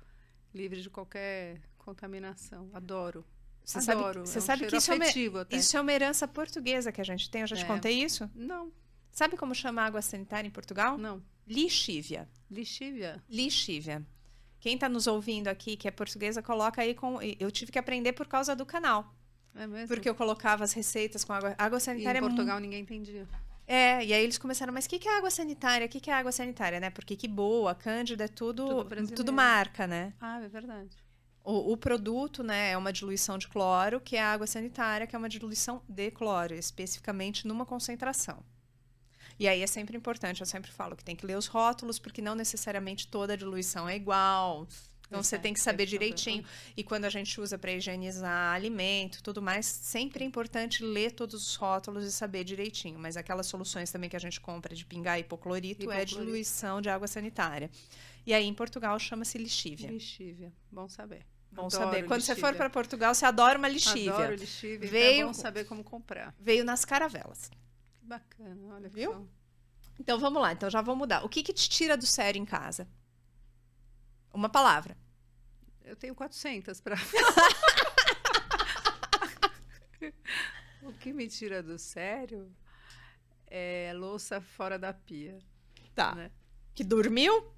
livre 0.55 0.83
de 0.83 0.91
qualquer 0.91 1.61
contaminação. 1.79 2.69
Adoro. 2.75 3.25
Você 3.65 3.81
sabe, 3.81 4.01
Adoro. 4.03 4.27
você 4.27 4.39
é 4.39 4.43
um 4.43 4.45
sabe 4.45 4.67
que 4.67 4.77
isso 4.77 4.91
é, 4.93 4.95
uma, 4.97 5.41
até. 5.41 5.57
isso 5.57 5.77
é 5.77 5.81
uma 5.81 5.93
herança 5.93 6.27
portuguesa 6.29 6.91
que 6.93 7.01
a 7.01 7.05
gente 7.05 7.31
tem. 7.31 7.41
Eu 7.43 7.47
já 7.47 7.57
te 7.57 7.63
É. 7.65 7.67
contei 7.67 8.03
isso? 8.03 8.29
Não, 8.35 8.71
Sabe 9.13 9.37
como 9.37 9.55
chama 9.55 9.83
água 9.83 10.01
sanitária 10.03 10.49
em 10.49 10.51
Portugal? 10.51 10.97
não. 10.99 11.23
Lixívia. 11.47 12.29
Lixívia. 12.51 13.23
Lixívia. 13.29 14.07
Quem 14.61 14.75
está 14.75 14.89
nos 14.89 15.07
ouvindo 15.07 15.49
aqui, 15.49 15.77
que 15.77 15.89
é 15.89 15.91
portuguesa, 15.91 16.41
coloca 16.43 16.83
aí 16.83 16.95
com. 16.95 17.19
Eu 17.39 17.51
tive 17.51 17.73
que 17.73 17.79
aprender 17.79 18.13
por 18.13 18.29
causa 18.29 18.55
do 18.55 18.65
canal. 18.65 19.13
É 19.55 19.67
mesmo? 19.67 19.89
Porque 19.89 20.09
eu 20.09 20.15
colocava 20.15 20.65
as 20.65 20.73
receitas 20.73 21.25
com 21.25 21.33
água. 21.33 21.55
Água 21.59 21.79
E 21.79 21.81
sanitária 21.81 22.19
em 22.19 22.25
é 22.25 22.27
Portugal 22.27 22.61
ninguém 22.61 22.83
entendia. 22.83 23.27
É, 23.67 24.05
e 24.05 24.13
aí 24.13 24.23
eles 24.23 24.39
começaram, 24.39 24.73
mas 24.73 24.87
o 24.87 24.89
que, 24.89 24.99
que 24.99 25.09
é 25.09 25.17
água 25.17 25.31
sanitária? 25.31 25.87
O 25.87 25.89
que, 25.89 26.01
que 26.01 26.11
é 26.11 26.15
água 26.15 26.33
sanitária, 26.33 26.81
né? 26.81 26.91
Porque 26.91 27.17
que 27.17 27.29
boa, 27.29 27.75
Cândida 27.75 28.25
é 28.25 28.29
tudo, 28.29 28.85
Tudo 28.85 29.15
tudo, 29.15 29.33
marca, 29.33 29.87
né? 29.87 30.13
Ah, 30.21 30.41
é 30.41 30.49
verdade. 30.49 30.97
O, 31.45 31.73
o 31.73 31.77
produto, 31.77 32.43
né, 32.43 32.71
é 32.71 32.77
uma 32.77 32.93
diluição 32.93 33.37
de 33.37 33.49
cloro, 33.49 34.01
que 34.01 34.17
é 34.17 34.23
a 34.23 34.33
água 34.33 34.47
sanitária, 34.47 35.07
que 35.07 35.17
é 35.17 35.19
uma 35.19 35.29
diluição 35.29 35.83
de 35.89 36.11
cloro, 36.11 36.55
especificamente 36.55 37.47
numa 37.47 37.67
concentração. 37.67 38.45
E 39.39 39.49
aí 39.49 39.63
é 39.63 39.67
sempre 39.67 39.97
importante, 39.97 40.41
eu 40.41 40.47
sempre 40.47 40.71
falo 40.71 40.97
que 40.97 41.05
tem 41.05 41.17
que 41.17 41.27
ler 41.27 41.37
os 41.37 41.47
rótulos, 41.47 41.99
porque 41.99 42.21
não 42.23 42.35
necessariamente 42.35 43.09
toda 43.09 43.37
diluição 43.37 43.89
é 43.89 43.97
igual. 43.97 44.67
Então 45.09 45.23
você 45.23 45.37
É, 45.37 45.39
tem 45.39 45.53
que 45.53 45.61
é, 45.61 45.63
saber 45.63 45.83
é, 45.83 45.87
direitinho. 45.87 46.43
E 46.75 46.83
quando 46.83 47.05
a 47.05 47.11
gente 47.11 47.39
usa 47.39 47.59
para 47.59 47.71
higienizar 47.73 48.55
alimento, 48.55 49.23
tudo 49.23 49.43
mais, 49.43 49.67
sempre 49.67 50.25
é 50.25 50.27
importante 50.27 50.83
ler 50.83 51.13
todos 51.13 51.35
os 51.49 51.55
rótulos 51.57 52.05
e 52.07 52.11
saber 52.13 52.45
direitinho. 52.45 52.99
Mas 52.99 53.17
aquelas 53.19 53.47
soluções 53.47 53.91
também 53.93 54.09
que 54.09 54.17
a 54.17 54.19
gente 54.19 54.41
compra 54.41 54.75
de 54.75 54.87
pingar 54.87 55.19
hipoclorito, 55.19 55.83
é 55.83 55.85
Hipoclorito. 56.03 56.19
diluição 56.19 56.81
de 56.81 56.89
água 56.89 57.07
sanitária. 57.07 57.71
E 58.25 58.33
aí 58.33 58.47
em 58.47 58.55
Portugal 58.55 58.99
chama-se 58.99 59.37
lixívia. 59.37 59.91
Lixívia. 59.91 60.51
Bom 60.71 60.89
saber. 60.89 61.27
Bom 61.51 61.67
Adoro 61.67 61.85
saber. 61.85 62.07
Quando 62.07 62.23
você 62.23 62.29
for 62.35 62.41
lixívia. 62.47 62.57
para 62.57 62.71
Portugal, 62.71 63.15
você 63.15 63.27
adora 63.27 63.59
uma 63.59 63.69
lixívia. 63.69 64.15
Adoro 64.15 64.35
lixívia. 64.37 64.77
então 64.87 64.91
Veio- 64.91 65.23
É 65.23 65.27
bom 65.27 65.35
saber 65.35 65.65
como 65.67 65.85
comprar. 65.85 66.35
Veio 66.41 66.65
nas 66.65 66.87
caravelas. 66.87 67.51
Que 68.03 68.09
bacana. 68.09 68.75
Olha 68.75 68.89
Viu? 68.89 69.13
só. 69.13 69.25
Então 70.01 70.19
vamos 70.19 70.43
lá, 70.43 70.53
então 70.53 70.69
já 70.69 70.83
vou 70.83 70.97
mudar. 70.97 71.25
O 71.25 71.29
que, 71.29 71.41
que 71.43 71.53
te 71.53 71.71
tira 71.71 71.97
do 71.97 72.05
sério 72.05 72.41
em 72.41 72.45
casa? 72.45 72.89
Uma 74.33 74.49
palavra. 74.49 74.97
Eu 75.85 75.95
tenho 75.95 76.15
400 76.15 76.81
para. 76.81 76.97
o 80.83 80.93
que 80.95 81.13
me 81.13 81.29
tira 81.29 81.63
do 81.63 81.79
sério 81.79 82.53
é 83.47 83.93
louça 83.95 84.41
fora 84.41 84.77
da 84.77 84.93
pia. 84.93 85.39
Tá. 85.95 86.17
Né? 86.17 86.33
Que 86.75 86.83
dormiu? 86.83 87.55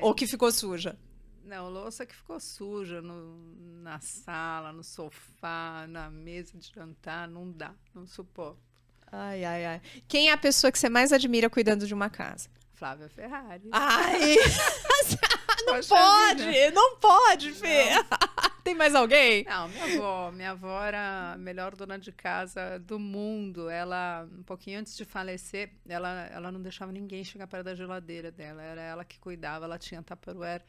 Ou 0.00 0.14
que 0.14 0.26
ficou 0.26 0.50
suja? 0.50 0.98
Não, 1.44 1.70
louça 1.70 2.04
que 2.04 2.16
ficou 2.16 2.40
suja 2.40 3.00
no, 3.00 3.36
na 3.82 4.00
sala, 4.00 4.72
no 4.72 4.82
sofá, 4.82 5.86
na 5.88 6.10
mesa 6.10 6.58
de 6.58 6.72
jantar, 6.74 7.28
não 7.28 7.52
dá, 7.52 7.72
não 7.94 8.04
suporto. 8.06 8.75
Ai, 9.10 9.44
ai, 9.44 9.64
ai. 9.64 9.80
Quem 10.08 10.28
é 10.28 10.32
a 10.32 10.36
pessoa 10.36 10.70
que 10.70 10.78
você 10.78 10.88
mais 10.88 11.12
admira 11.12 11.48
cuidando 11.48 11.86
de 11.86 11.94
uma 11.94 12.10
casa? 12.10 12.48
Flávia 12.74 13.08
Ferrari. 13.08 13.68
Ai! 13.72 14.36
não 15.66 15.74
Poxa 15.76 15.94
pode! 15.94 16.44
vida. 16.44 16.70
Não 16.72 16.96
pode, 16.96 17.52
Fê! 17.52 17.84
Tem 18.62 18.74
mais 18.74 18.94
alguém? 18.96 19.44
Não, 19.44 19.68
minha 19.68 19.84
avó. 19.84 20.30
Minha 20.32 20.50
avó 20.50 20.82
era 20.82 21.34
a 21.34 21.38
melhor 21.38 21.76
dona 21.76 21.98
de 21.98 22.10
casa 22.10 22.80
do 22.80 22.98
mundo. 22.98 23.70
Ela, 23.70 24.28
um 24.36 24.42
pouquinho 24.42 24.80
antes 24.80 24.96
de 24.96 25.04
falecer, 25.04 25.70
ela, 25.88 26.26
ela 26.32 26.50
não 26.50 26.60
deixava 26.60 26.90
ninguém 26.90 27.22
chegar 27.22 27.46
perto 27.46 27.64
da 27.64 27.74
geladeira 27.76 28.30
dela. 28.32 28.60
Era 28.60 28.82
ela 28.82 29.04
que 29.04 29.20
cuidava. 29.20 29.64
Ela 29.64 29.78
tinha 29.78 30.02
Tupperware, 30.02 30.64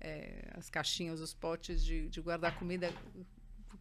eh, 0.00 0.50
as 0.56 0.70
caixinhas, 0.70 1.20
os 1.20 1.34
potes 1.34 1.84
de, 1.84 2.08
de 2.08 2.20
guardar 2.22 2.58
comida. 2.58 2.90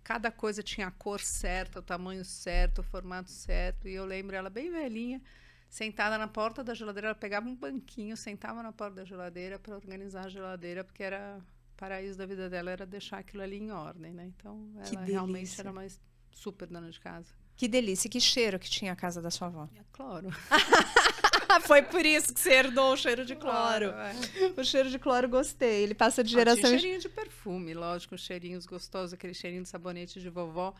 Cada 0.05 0.29
coisa 0.29 0.61
tinha 0.61 0.85
a 0.85 0.91
cor 0.91 1.19
certa, 1.19 1.79
o 1.79 1.81
tamanho 1.81 2.23
certo, 2.23 2.79
o 2.79 2.83
formato 2.83 3.31
certo. 3.31 3.87
E 3.87 3.95
eu 3.95 4.05
lembro 4.05 4.35
ela 4.35 4.51
bem 4.51 4.69
velhinha, 4.69 5.19
sentada 5.67 6.15
na 6.15 6.27
porta 6.27 6.63
da 6.63 6.75
geladeira. 6.75 7.07
Ela 7.07 7.15
pegava 7.15 7.49
um 7.49 7.55
banquinho, 7.55 8.15
sentava 8.15 8.61
na 8.61 8.71
porta 8.71 8.97
da 8.97 9.03
geladeira 9.03 9.57
para 9.57 9.73
organizar 9.73 10.27
a 10.27 10.29
geladeira, 10.29 10.83
porque 10.83 11.01
era 11.01 11.39
o 11.39 11.75
paraíso 11.75 12.19
da 12.19 12.25
vida 12.27 12.47
dela 12.47 12.69
era 12.69 12.85
deixar 12.85 13.17
aquilo 13.17 13.41
ali 13.41 13.57
em 13.57 13.71
ordem, 13.71 14.13
né? 14.13 14.25
Então, 14.27 14.69
ela 14.75 15.01
realmente 15.01 15.59
era 15.59 15.71
uma 15.71 15.87
super 16.31 16.67
dona 16.67 16.91
de 16.91 16.99
casa. 16.99 17.33
Que 17.57 17.67
delícia, 17.67 18.07
que 18.07 18.19
cheiro 18.19 18.59
que 18.59 18.69
tinha 18.69 18.91
a 18.91 18.95
casa 18.95 19.19
da 19.23 19.31
sua 19.31 19.47
avó. 19.47 19.67
É 19.73 19.83
cloro. 19.91 20.29
Foi 21.65 21.81
por 21.81 22.05
isso 22.05 22.33
que 22.33 22.39
você 22.39 22.51
herdou 22.53 22.93
o 22.93 22.97
cheiro 22.97 23.25
de 23.25 23.35
cloro. 23.35 23.85
é. 23.91 24.13
O 24.59 24.63
cheiro 24.63 24.89
de 24.89 24.99
cloro 24.99 25.27
gostei. 25.29 25.83
Ele 25.83 25.93
passa 25.95 26.23
de 26.23 26.33
Ah, 26.35 26.39
geração 26.39 26.61
tinha 26.63 26.75
em 26.75 26.79
cheirinho 26.79 27.01
de 27.01 27.09
perfume, 27.09 27.73
lógico, 27.73 28.17
cheirinhos 28.17 28.65
gostosos, 28.65 29.13
aquele 29.13 29.33
cheirinho 29.33 29.63
de 29.63 29.69
sabonete 29.69 30.19
de 30.19 30.29
vovó, 30.29 30.73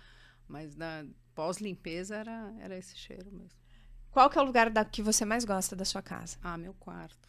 mas 0.48 0.76
na 0.76 1.06
pós-limpeza 1.34 2.16
era, 2.16 2.54
era 2.60 2.78
esse 2.78 2.96
cheiro 2.98 3.32
mesmo. 3.32 3.58
Qual 4.12 4.30
que 4.30 4.38
é 4.38 4.42
o 4.42 4.46
lugar 4.46 4.70
da, 4.70 4.86
que 4.86 5.02
você 5.02 5.26
mais 5.26 5.44
gosta 5.44 5.76
da 5.76 5.84
sua 5.84 6.02
casa? 6.02 6.38
Ah, 6.42 6.58
meu 6.58 6.74
quarto. 6.76 7.28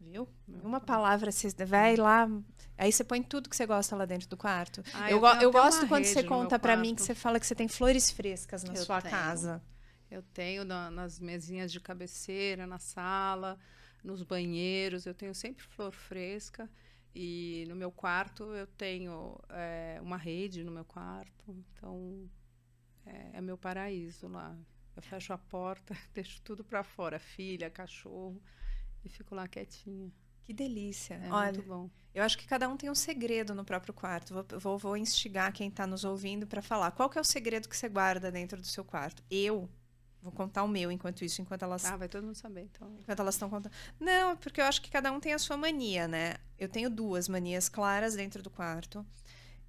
Viu? 0.00 0.28
Meu 0.46 0.60
Uma 0.60 0.70
quarto. 0.80 0.86
palavra, 0.86 1.32
você 1.32 1.48
vai 1.64 1.96
lá, 1.96 2.28
aí 2.76 2.92
você 2.92 3.02
põe 3.04 3.22
tudo 3.22 3.48
que 3.48 3.56
você 3.56 3.66
gosta 3.66 3.94
lá 3.96 4.04
dentro 4.04 4.28
do 4.28 4.36
quarto. 4.36 4.82
Ah, 4.92 5.10
eu 5.10 5.20
eu 5.24 5.42
eu 5.42 5.52
gosto 5.52 5.86
quando 5.88 6.04
você 6.04 6.22
conta 6.22 6.58
pra 6.58 6.76
mim 6.76 6.94
que 6.94 7.02
você 7.02 7.14
fala 7.14 7.38
que 7.40 7.46
você 7.46 7.54
tem 7.54 7.68
flores 7.68 8.10
frescas 8.10 8.62
na 8.64 8.74
Eu 8.74 8.84
sua 8.84 9.00
tenho. 9.00 9.14
casa. 9.14 9.62
Eu 10.10 10.22
tenho 10.22 10.64
na- 10.64 10.90
nas 10.90 11.18
mesinhas 11.20 11.72
de 11.72 11.80
cabeceira, 11.80 12.66
na 12.66 12.78
sala, 12.78 13.58
nos 14.04 14.22
banheiros, 14.22 15.06
eu 15.06 15.14
tenho 15.14 15.34
sempre 15.34 15.64
flor 15.64 15.92
fresca. 15.92 16.70
E 17.14 17.64
no 17.68 17.74
meu 17.76 17.90
quarto 17.90 18.44
eu 18.54 18.66
tenho 18.66 19.38
é, 19.48 19.98
uma 20.02 20.16
rede 20.18 20.62
no 20.62 20.70
meu 20.70 20.84
quarto, 20.84 21.44
então 21.76 22.28
é, 23.06 23.30
é 23.34 23.40
meu 23.40 23.56
paraíso 23.58 24.28
lá. 24.28 24.56
Eu 24.96 25.02
fecho 25.02 25.32
a 25.32 25.38
porta, 25.38 25.94
deixo 26.14 26.40
tudo 26.42 26.64
para 26.64 26.82
fora, 26.84 27.18
filha, 27.18 27.70
cachorro, 27.70 28.42
e 29.04 29.08
fico 29.08 29.34
lá 29.34 29.48
quietinha. 29.48 30.12
Que 30.44 30.52
delícia. 30.54 31.14
É 31.14 31.30
Olha, 31.30 31.52
muito 31.52 31.62
bom. 31.62 31.90
eu 32.14 32.22
acho 32.22 32.38
que 32.38 32.46
cada 32.46 32.68
um 32.68 32.76
tem 32.76 32.88
um 32.90 32.94
segredo 32.94 33.54
no 33.54 33.64
próprio 33.64 33.92
quarto. 33.94 34.34
Vou, 34.34 34.46
vou, 34.60 34.78
vou 34.78 34.96
instigar 34.96 35.52
quem 35.52 35.68
está 35.68 35.86
nos 35.86 36.04
ouvindo 36.04 36.46
para 36.46 36.62
falar. 36.62 36.92
Qual 36.92 37.10
que 37.10 37.18
é 37.18 37.20
o 37.20 37.24
segredo 37.24 37.68
que 37.68 37.76
você 37.76 37.88
guarda 37.88 38.30
dentro 38.32 38.60
do 38.60 38.66
seu 38.66 38.84
quarto? 38.84 39.22
Eu 39.30 39.68
vou 40.26 40.32
contar 40.32 40.64
o 40.64 40.68
meu 40.68 40.90
enquanto 40.90 41.24
isso, 41.24 41.40
enquanto 41.40 41.62
elas 41.62 41.84
Ah, 41.84 41.96
vai 41.96 42.08
todo 42.08 42.24
mundo 42.24 42.34
saber, 42.34 42.62
então. 42.62 42.90
Enquanto 43.00 43.20
elas 43.20 43.34
estão 43.36 43.48
contando. 43.48 43.72
Não, 44.00 44.36
porque 44.36 44.60
eu 44.60 44.64
acho 44.64 44.82
que 44.82 44.90
cada 44.90 45.12
um 45.12 45.20
tem 45.20 45.32
a 45.32 45.38
sua 45.38 45.56
mania, 45.56 46.08
né? 46.08 46.34
Eu 46.58 46.68
tenho 46.68 46.90
duas 46.90 47.28
manias 47.28 47.68
claras 47.68 48.14
dentro 48.16 48.42
do 48.42 48.50
quarto. 48.50 49.06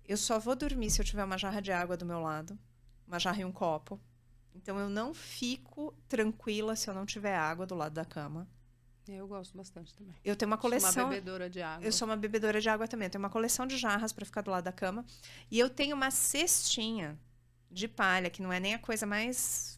Eu 0.05 0.17
só 0.17 0.39
vou 0.39 0.55
dormir 0.55 0.89
se 0.89 0.99
eu 0.99 1.05
tiver 1.05 1.23
uma 1.23 1.37
jarra 1.37 1.61
de 1.61 1.71
água 1.71 1.95
do 1.95 2.05
meu 2.05 2.19
lado, 2.19 2.57
uma 3.07 3.19
jarra 3.19 3.41
e 3.41 3.45
um 3.45 3.51
copo. 3.51 3.99
Então 4.55 4.79
eu 4.79 4.89
não 4.89 5.13
fico 5.13 5.93
tranquila 6.07 6.75
se 6.75 6.89
eu 6.89 6.93
não 6.93 7.05
tiver 7.05 7.35
água 7.35 7.65
do 7.67 7.75
lado 7.75 7.93
da 7.93 8.03
cama. 8.05 8.47
Eu 9.07 9.27
gosto 9.27 9.55
bastante 9.55 9.93
também. 9.93 10.13
Eu 10.25 10.35
tenho 10.35 10.49
uma 10.51 10.57
Sou 10.59 10.69
uma 10.69 10.79
coleção. 10.79 11.09
bebedora 11.09 11.49
de 11.49 11.61
água. 11.61 11.85
Eu 11.85 11.91
sou 11.91 12.07
uma 12.07 12.17
bebedora 12.17 12.59
de 12.59 12.67
água 12.67 12.87
também. 12.87 13.05
Eu 13.05 13.11
tenho 13.11 13.23
uma 13.23 13.29
coleção 13.29 13.65
de 13.67 13.77
jarras 13.77 14.11
para 14.11 14.25
ficar 14.25 14.41
do 14.41 14.49
lado 14.51 14.63
da 14.65 14.71
cama. 14.71 15.05
E 15.51 15.59
eu 15.59 15.69
tenho 15.69 15.95
uma 15.95 16.09
cestinha 16.11 17.17
de 17.71 17.87
palha, 17.87 18.29
que 18.29 18.41
não 18.41 18.51
é 18.51 18.59
nem 18.59 18.73
a 18.73 18.79
coisa 18.79 19.05
mais 19.05 19.76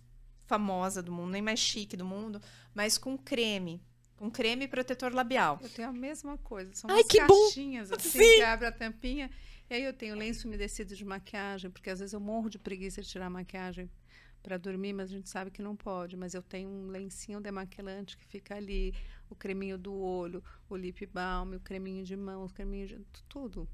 famosa 0.50 1.04
do 1.04 1.12
mundo, 1.12 1.30
nem 1.30 1.43
mais 1.43 1.60
chique 1.60 1.95
do 1.95 2.04
mundo, 2.04 2.41
mas 2.74 2.97
com 2.97 3.16
creme. 3.16 3.80
Com 4.18 4.32
creme 4.32 4.68
protetor 4.68 5.14
labial. 5.14 5.60
Eu 5.62 5.70
tenho 5.70 5.88
a 5.88 5.93
mesma 5.93 6.38
coisa. 6.39 6.74
São 6.74 6.89
Ai, 6.89 6.97
umas 6.97 7.08
que 7.08 7.24
bom! 7.24 7.45
caixinhas 7.45 7.91
assim 7.91 8.10
Sim! 8.10 8.36
que 8.38 8.41
abre 8.41 8.66
a 8.66 8.72
tampinha. 8.72 9.30
E 9.70 9.76
aí 9.76 9.84
eu 9.84 9.93
tenho 9.93 10.16
lenço 10.16 10.47
umedecido 10.47 10.95
de 10.95 11.06
maquiagem, 11.06 11.70
porque 11.70 11.91
às 11.91 12.00
vezes 12.00 12.14
eu 12.14 12.20
morro 12.20 12.50
de 12.50 12.58
preguiça 12.58 13.00
de 13.02 13.08
tirar 13.08 13.28
a 13.28 13.30
maquiagem 13.30 13.88
para 14.41 14.58
dormir, 14.58 14.91
mas 14.93 15.12
a 15.12 15.14
gente 15.14 15.30
sabe 15.30 15.52
que 15.52 15.62
não 15.62 15.76
pode. 15.76 16.18
Mas 16.18 16.34
eu 16.34 16.41
tenho 16.41 16.68
um 16.68 16.88
lencinho 16.88 17.39
demaquilante 17.39 18.18
que 18.18 18.26
fica 18.26 18.56
ali, 18.56 18.93
o 19.30 19.36
creminho 19.36 19.78
do 19.78 19.93
olho, 19.93 20.43
o 20.68 20.76
lip 20.76 21.06
balm, 21.06 21.54
o 21.54 21.60
creminho 21.60 22.04
de 22.04 22.18
mão, 22.18 22.43
o 22.45 22.50
creminho 22.50 22.88
de 22.88 23.24
tudo. 23.30 23.70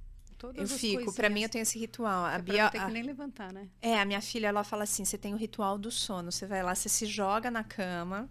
Todas 0.54 0.72
Eu 0.72 0.78
fico, 0.78 1.14
pra 1.14 1.30
mim 1.30 1.44
eu 1.44 1.50
tenho 1.50 1.64
esse 1.64 1.78
ritual. 1.80 2.26
A 2.26 2.34
É 2.36 2.42
Bia, 2.42 2.64
não 2.64 2.70
ter 2.72 2.78
a- 2.80 2.86
que 2.86 2.92
nem 2.92 3.04
levantar, 3.04 3.52
né? 3.54 3.68
É, 3.82 4.00
a 4.00 4.06
minha 4.06 4.22
filha, 4.22 4.48
ela 4.48 4.64
fala 4.64 4.84
assim: 4.84 5.04
você 5.06 5.18
tem 5.18 5.34
o 5.34 5.38
ritual 5.38 5.78
do 5.78 5.92
sono. 5.92 6.32
Você 6.32 6.46
vai 6.46 6.62
lá, 6.64 6.74
você 6.76 6.90
se 6.90 7.06
joga 7.06 7.50
na 7.52 7.64
cama. 7.64 8.30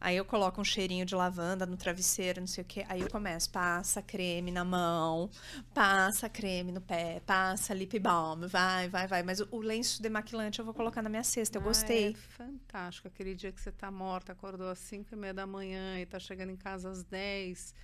Aí 0.00 0.16
eu 0.16 0.24
coloco 0.24 0.58
um 0.58 0.64
cheirinho 0.64 1.04
de 1.04 1.14
lavanda 1.14 1.66
no 1.66 1.76
travesseiro, 1.76 2.40
não 2.40 2.46
sei 2.46 2.62
o 2.62 2.66
quê. 2.66 2.86
Aí 2.88 3.02
eu 3.02 3.10
começo, 3.10 3.50
passa 3.50 4.00
creme 4.00 4.50
na 4.50 4.64
mão, 4.64 5.28
passa 5.74 6.30
creme 6.30 6.72
no 6.72 6.80
pé, 6.80 7.20
passa 7.26 7.74
lip 7.74 7.98
balm, 7.98 8.46
vai, 8.46 8.88
vai, 8.88 9.06
vai. 9.06 9.22
Mas 9.22 9.38
o, 9.40 9.46
o 9.50 9.58
lenço 9.60 10.00
demaquilante 10.00 10.58
eu 10.60 10.64
vou 10.64 10.72
colocar 10.72 11.02
na 11.02 11.10
minha 11.10 11.22
cesta. 11.24 11.58
Eu 11.58 11.62
Ah, 11.62 11.64
gostei. 11.66 12.12
É 12.12 12.14
fantástico. 12.14 13.06
Aquele 13.08 13.34
dia 13.34 13.52
que 13.52 13.60
você 13.60 13.70
tá 13.70 13.90
morta, 13.90 14.32
acordou 14.32 14.70
às 14.70 14.78
5 14.78 15.12
e 15.12 15.16
meia 15.16 15.34
da 15.34 15.46
manhã 15.46 16.00
e 16.00 16.06
tá 16.06 16.18
chegando 16.18 16.50
em 16.52 16.56
casa 16.56 16.88
às 16.90 17.02
10. 17.04 17.74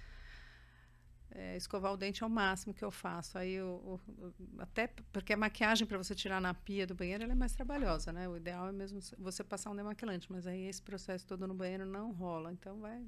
É, 1.34 1.56
escovar 1.56 1.92
o 1.92 1.96
dente 1.96 2.22
é 2.22 2.26
o 2.26 2.30
máximo 2.30 2.74
que 2.74 2.84
eu 2.84 2.90
faço. 2.90 3.38
Aí 3.38 3.52
eu, 3.52 4.00
eu- 4.18 4.34
até 4.58 4.86
porque 5.12 5.32
a 5.32 5.36
maquiagem 5.36 5.86
para 5.86 5.96
você 5.96 6.14
tirar 6.14 6.40
na 6.40 6.52
pia 6.52 6.86
do 6.86 6.94
banheiro 6.94 7.24
é 7.24 7.34
mais 7.34 7.52
trabalhosa, 7.54 8.12
né? 8.12 8.28
O 8.28 8.36
ideal 8.36 8.68
é 8.68 8.72
mesmo 8.72 9.00
você 9.18 9.42
passar 9.42 9.70
um 9.70 9.76
demaquilante, 9.76 10.30
mas 10.30 10.46
aí 10.46 10.62
esse 10.66 10.82
processo 10.82 11.26
todo 11.26 11.46
no 11.46 11.54
banheiro 11.54 11.86
não 11.86 12.12
rola. 12.12 12.52
Então 12.52 12.78
vai. 12.80 13.02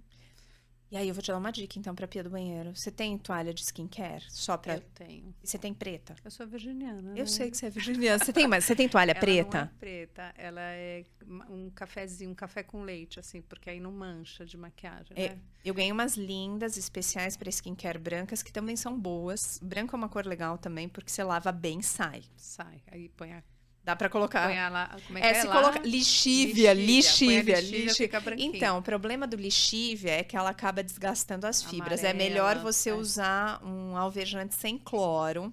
E 0.91 0.97
aí 0.97 1.09
eu 1.09 1.15
vou 1.15 1.23
te 1.23 1.29
dar 1.29 1.39
uma 1.39 1.51
dica 1.51 1.79
então 1.79 1.95
pra 1.95 2.07
pia 2.07 2.23
do 2.23 2.31
banheiro. 2.31 2.75
Você 2.75 2.91
tem 2.91 3.19
toalha 3.19 3.53
de 3.53 3.63
skincare? 3.63 4.25
Só 4.29 4.57
pra. 4.57 4.75
Eu 4.75 4.81
tenho. 4.95 5.35
E 5.43 5.47
você 5.47 5.59
tem 5.59 5.75
preta? 5.75 6.15
Eu 6.25 6.31
sou 6.31 6.47
virginiana. 6.47 7.11
Eu 7.11 7.25
né? 7.25 7.27
sei 7.27 7.51
que 7.51 7.57
você 7.57 7.67
é 7.67 7.71
virginiana. 7.71 8.25
Você 8.25 8.33
tem, 8.33 8.47
mas 8.47 8.65
você 8.65 8.77
tem 8.77 8.89
toalha 8.89 9.13
Ela 9.15 9.21
preta? 9.21 9.59
Não 9.59 9.65
é 9.65 9.71
preta, 9.81 10.35
ela 10.37 10.61
é 10.61 11.05
um 11.51 11.71
cafezinho, 11.71 12.31
um 12.31 12.35
café 12.35 12.63
com 12.63 12.83
leite, 12.83 13.19
assim, 13.19 13.41
porque 13.43 13.71
aí 13.71 13.81
não 13.81 13.91
mancha 13.91 14.45
de 14.45 14.57
maquiagem. 14.57 15.13
É, 15.17 15.31
né? 15.31 15.39
Eu 15.65 15.75
ganhei 15.75 15.91
umas 15.91 16.17
lindas, 16.17 16.77
especiais 16.77 17.37
para 17.37 17.49
skincare 17.49 17.99
brancas, 17.99 18.43
que 18.43 18.53
também 18.53 18.77
são 18.77 18.99
boas. 18.99 19.59
Branco 19.63 19.97
é 19.97 19.99
uma 19.99 20.09
cor 20.09 20.27
legal 20.27 20.59
também, 20.59 20.89
porque 20.89 21.11
você 21.11 21.25
lava 21.25 21.51
bem, 21.51 21.83
sai. 21.83 22.23
Sai. 22.37 22.83
Aí 22.91 23.09
põe 23.09 23.33
a 23.33 23.43
Dá 23.85 23.95
para 23.95 24.09
colocar. 24.09 24.49
Põe 24.49 24.57
lá, 24.71 24.97
como 25.07 25.19
é, 25.19 25.21
é, 25.21 25.33
que 25.33 25.39
é 25.39 25.41
se 25.43 25.47
lá? 25.47 25.55
coloca 25.57 25.79
lixívia, 25.81 26.73
Lixívia. 26.73 26.73
lixívia, 26.73 27.61
lixívia, 27.61 28.19
lixívia. 28.19 28.37
Então, 28.39 28.79
o 28.79 28.83
problema 28.83 29.27
do 29.27 29.37
lixívia 29.37 30.13
é 30.13 30.25
que 30.25 30.35
ela 30.35 30.49
acaba 30.51 30.83
desgastando 30.83 31.47
as 31.47 31.63
fibras. 31.63 32.03
é 32.03 32.11
Amarela, 32.11 32.31
melhor 32.31 32.59
você 32.61 32.89
é. 32.91 32.95
usar 32.95 33.63
um 33.63 33.95
alvejante 33.95 34.55
sem 34.55 34.79
cloro, 34.79 35.53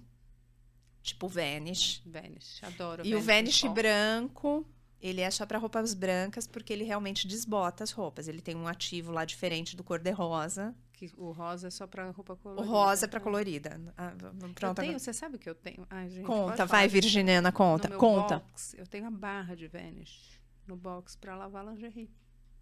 tipo 1.04 1.28
Vanish. 1.28 2.02
Vanish, 2.06 2.64
adoro. 2.64 3.06
E 3.06 3.14
o 3.14 3.20
Vanish 3.20 3.64
branco, 3.64 4.66
ele 5.02 5.20
é 5.20 5.30
só 5.30 5.46
para 5.46 5.58
roupas 5.58 5.94
brancas, 5.94 6.48
porque 6.48 6.72
ele 6.72 6.86
realmente 6.86 7.28
desbota 7.28 7.84
as 7.84 7.92
roupas. 7.92 8.30
Ele 8.30 8.40
tem 8.40 8.56
um 8.56 8.66
ativo 8.68 9.12
lá 9.12 9.26
diferente 9.26 9.76
do 9.76 9.84
cor-de-rosa. 9.84 10.74
Que 11.02 11.12
o 11.18 11.32
rosa 11.32 11.68
é 11.68 11.72
só 11.72 11.88
pra 11.88 12.12
roupa 12.12 12.34
O 12.34 12.38
colorida. 12.38 12.68
rosa 12.72 13.06
é 13.06 13.08
para 13.08 13.20
né? 13.20 13.24
colorida. 13.24 13.82
Ah, 13.98 14.10
v- 14.16 14.46
Eu 14.46 14.54
pronto, 14.54 14.80
tenho, 14.82 15.00
você 15.00 15.12
sabe 15.12 15.36
o 15.38 15.40
que 15.40 15.50
eu 15.50 15.56
tenho? 15.56 15.84
Ai, 15.90 16.08
gente, 16.12 16.26
Conta, 16.28 16.64
vai? 16.64 16.88
Virginiana, 16.88 17.52
conta. 17.52 17.90
Conta. 17.90 18.38
box, 18.38 18.76
eu 18.78 18.86
tenho 18.86 19.08
a 19.08 19.10
barra 19.12 19.56
de 19.56 19.68
Vanish 19.68 20.40
no 20.68 20.76
box 20.78 21.16
pra 21.16 21.36
lavar 21.36 21.66
lingerie. 21.66 22.08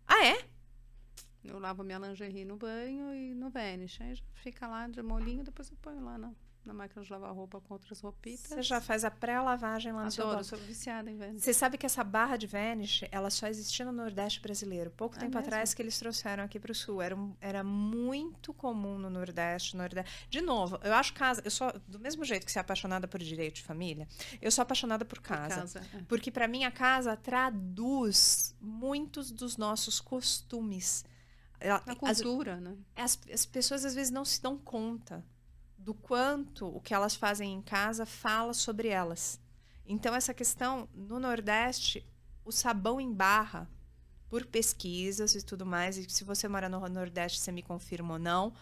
Ah, 0.07 0.25
é? 0.25 0.45
Eu 1.43 1.59
lavo 1.59 1.83
minha 1.83 1.97
lingerie 1.99 2.45
no 2.45 2.55
banho 2.55 3.13
e 3.13 3.33
no 3.35 3.49
Vanish. 3.49 3.99
Aí 3.99 4.15
já 4.15 4.23
fica 4.35 4.67
lá 4.67 4.87
de 4.87 5.01
molinho, 5.01 5.43
depois 5.43 5.69
eu 5.69 5.75
ponho 5.81 6.01
lá 6.01 6.17
na, 6.17 6.31
na 6.69 6.73
máquina 6.73 7.03
de 7.03 7.11
lavar 7.11 7.33
roupa 7.33 7.59
com 7.59 7.73
outras 7.73 7.99
roupitas. 7.99 8.47
Você 8.47 8.61
já 8.61 8.79
faz 8.79 9.03
a 9.03 9.11
pré-lavagem 9.11 9.91
lá 9.91 10.05
no 10.05 10.11
seu 10.11 10.23
Adoro, 10.25 10.37
box. 10.37 10.47
sou 10.49 10.59
viciada 10.59 11.09
em 11.09 11.17
Vanish. 11.17 11.43
Você 11.43 11.53
sabe 11.53 11.77
que 11.77 11.85
essa 11.85 12.03
barra 12.03 12.37
de 12.37 12.45
Vanish, 12.47 13.03
ela 13.11 13.29
só 13.29 13.47
existia 13.47 13.83
no 13.85 13.91
Nordeste 13.91 14.39
brasileiro. 14.39 14.91
Pouco 14.91 15.15
É 15.15 15.19
tempo 15.19 15.35
mesmo? 15.35 15.47
atrás 15.47 15.73
que 15.73 15.81
eles 15.81 15.97
trouxeram 15.97 16.43
aqui 16.43 16.59
para 16.59 16.71
o 16.71 16.75
Sul. 16.75 17.01
Era, 17.01 17.17
era 17.41 17.63
muito 17.63 18.53
comum 18.53 18.97
no 18.99 19.09
Nordeste, 19.09 19.75
Nordeste. 19.75 20.27
De 20.29 20.41
novo, 20.41 20.79
eu 20.83 20.93
acho 20.93 21.13
casa. 21.13 21.41
Eu 21.43 21.51
sou 21.51 21.73
do 21.87 21.99
mesmo 21.99 22.23
jeito 22.23 22.45
que 22.45 22.51
você 22.51 22.59
é 22.59 22.61
apaixonada 22.61 23.07
por 23.07 23.19
direito 23.19 23.55
de 23.55 23.63
família. 23.63 24.07
Eu 24.41 24.51
sou 24.51 24.61
apaixonada 24.61 25.03
por 25.03 25.19
Por 25.19 25.23
casa. 25.27 25.55
casa, 25.61 25.79
é. 25.95 26.01
Porque 26.07 26.29
para 26.31 26.47
mim 26.47 26.63
a 26.63 26.71
casa 26.71 27.15
traduz 27.17 28.55
muitos 28.61 29.31
dos 29.31 29.57
nossos 29.57 29.99
costumes. 29.99 31.03
Ela- 31.59 31.83
A 31.85 32.09
as- 32.09 32.21
cultura, 32.21 32.55
né? 32.57 32.77
as, 32.95 33.19
as 33.33 33.45
pessoas 33.45 33.83
às 33.83 33.93
vezes 33.93 34.11
não 34.11 34.23
se 34.23 34.41
dão 34.41 34.57
conta 34.57 35.23
do 35.79 35.93
quanto 35.93 36.67
o 36.67 36.81
que 36.81 36.93
elas 36.93 37.15
fazem 37.15 37.53
em 37.53 37.61
casa 37.61 38.05
fala 38.05 38.53
sobre 38.53 38.89
elas. 38.89 39.39
Então, 39.85 40.13
essa 40.13 40.33
questão, 40.33 40.87
no 40.93 41.19
Nordeste, 41.19 42.05
o 42.45 42.51
sabão 42.51 42.99
em 43.01 43.11
barra, 43.11 43.67
por 44.27 44.45
pesquisas 44.45 45.33
e 45.33 45.43
tudo 45.43 45.65
mais, 45.65 45.97
e 45.97 46.07
se 46.07 46.23
você 46.23 46.47
mora 46.47 46.69
no 46.69 46.79
Nordeste, 46.87 47.39
você 47.39 47.51
me 47.51 47.63
confirma 47.63 48.13
ou 48.13 48.19
não, 48.19 48.53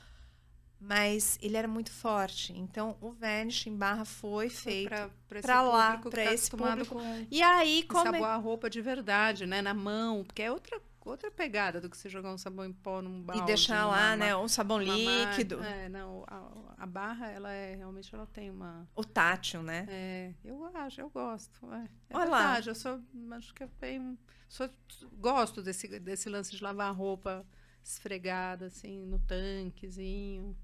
mas 0.80 1.38
ele 1.42 1.58
era 1.58 1.68
muito 1.68 1.92
forte. 1.92 2.54
Então, 2.54 2.96
o 3.02 3.12
Vanish 3.12 3.68
em 3.68 3.76
barra 3.76 4.06
foi, 4.06 4.50
foi 4.50 4.88
feito 4.88 5.12
para 5.42 5.62
lá, 5.62 5.98
para 5.98 6.12
tá 6.12 6.34
esse 6.34 6.50
público. 6.52 6.96
Com 6.96 7.28
e 7.30 7.42
aí, 7.42 7.84
como 7.84 8.16
é... 8.16 8.24
a 8.24 8.36
roupa 8.38 8.70
de 8.70 8.82
verdade, 8.82 9.46
né, 9.46 9.62
na 9.62 9.74
mão, 9.74 10.24
porque 10.24 10.44
é 10.44 10.52
outra 10.52 10.80
outra 11.10 11.32
pegada 11.32 11.80
do 11.80 11.90
que 11.90 11.98
você 11.98 12.10
jogar 12.10 12.34
um 12.34 12.38
sabão 12.38 12.66
em 12.66 12.74
pó 12.74 13.02
num 13.02 13.22
balde. 13.22 13.44
E 13.44 13.46
deixar 13.46 13.86
lá, 13.86 14.16
né? 14.16 14.36
Um 14.36 14.48
sabão 14.48 14.80
líquido. 14.80 15.64
É, 15.64 15.90
não, 15.90 16.24
a, 16.28 16.84
a, 16.84 16.86
barra, 16.86 17.30
ela 17.30 17.52
é, 17.52 17.76
realmente, 17.76 18.14
ela 18.14 18.26
tem 18.28 18.50
uma... 18.50 18.88
O 18.96 19.04
tátil, 19.04 19.64
né? 19.64 19.86
É, 19.90 20.34
eu 20.44 20.66
acho, 20.76 21.02
eu 21.02 21.10
gosto. 21.10 21.72
É, 21.74 21.90
é 22.10 22.16
Olha 22.16 22.26
verdade, 22.26 22.68
lá. 22.68 22.72
eu 22.72 22.76
sou, 22.76 23.02
acho 23.32 23.54
que 23.54 23.64
eu 23.64 23.70
tenho, 23.80 24.18
sou, 24.48 24.70
gosto 25.14 25.62
desse, 25.62 26.00
desse 26.00 26.30
lance 26.30 26.56
de 26.56 26.64
lavar 26.64 26.94
roupa 26.94 27.46
esfregada, 27.84 28.66
assim, 28.66 29.06
no 29.06 29.20
tanquezinho. 29.20 30.56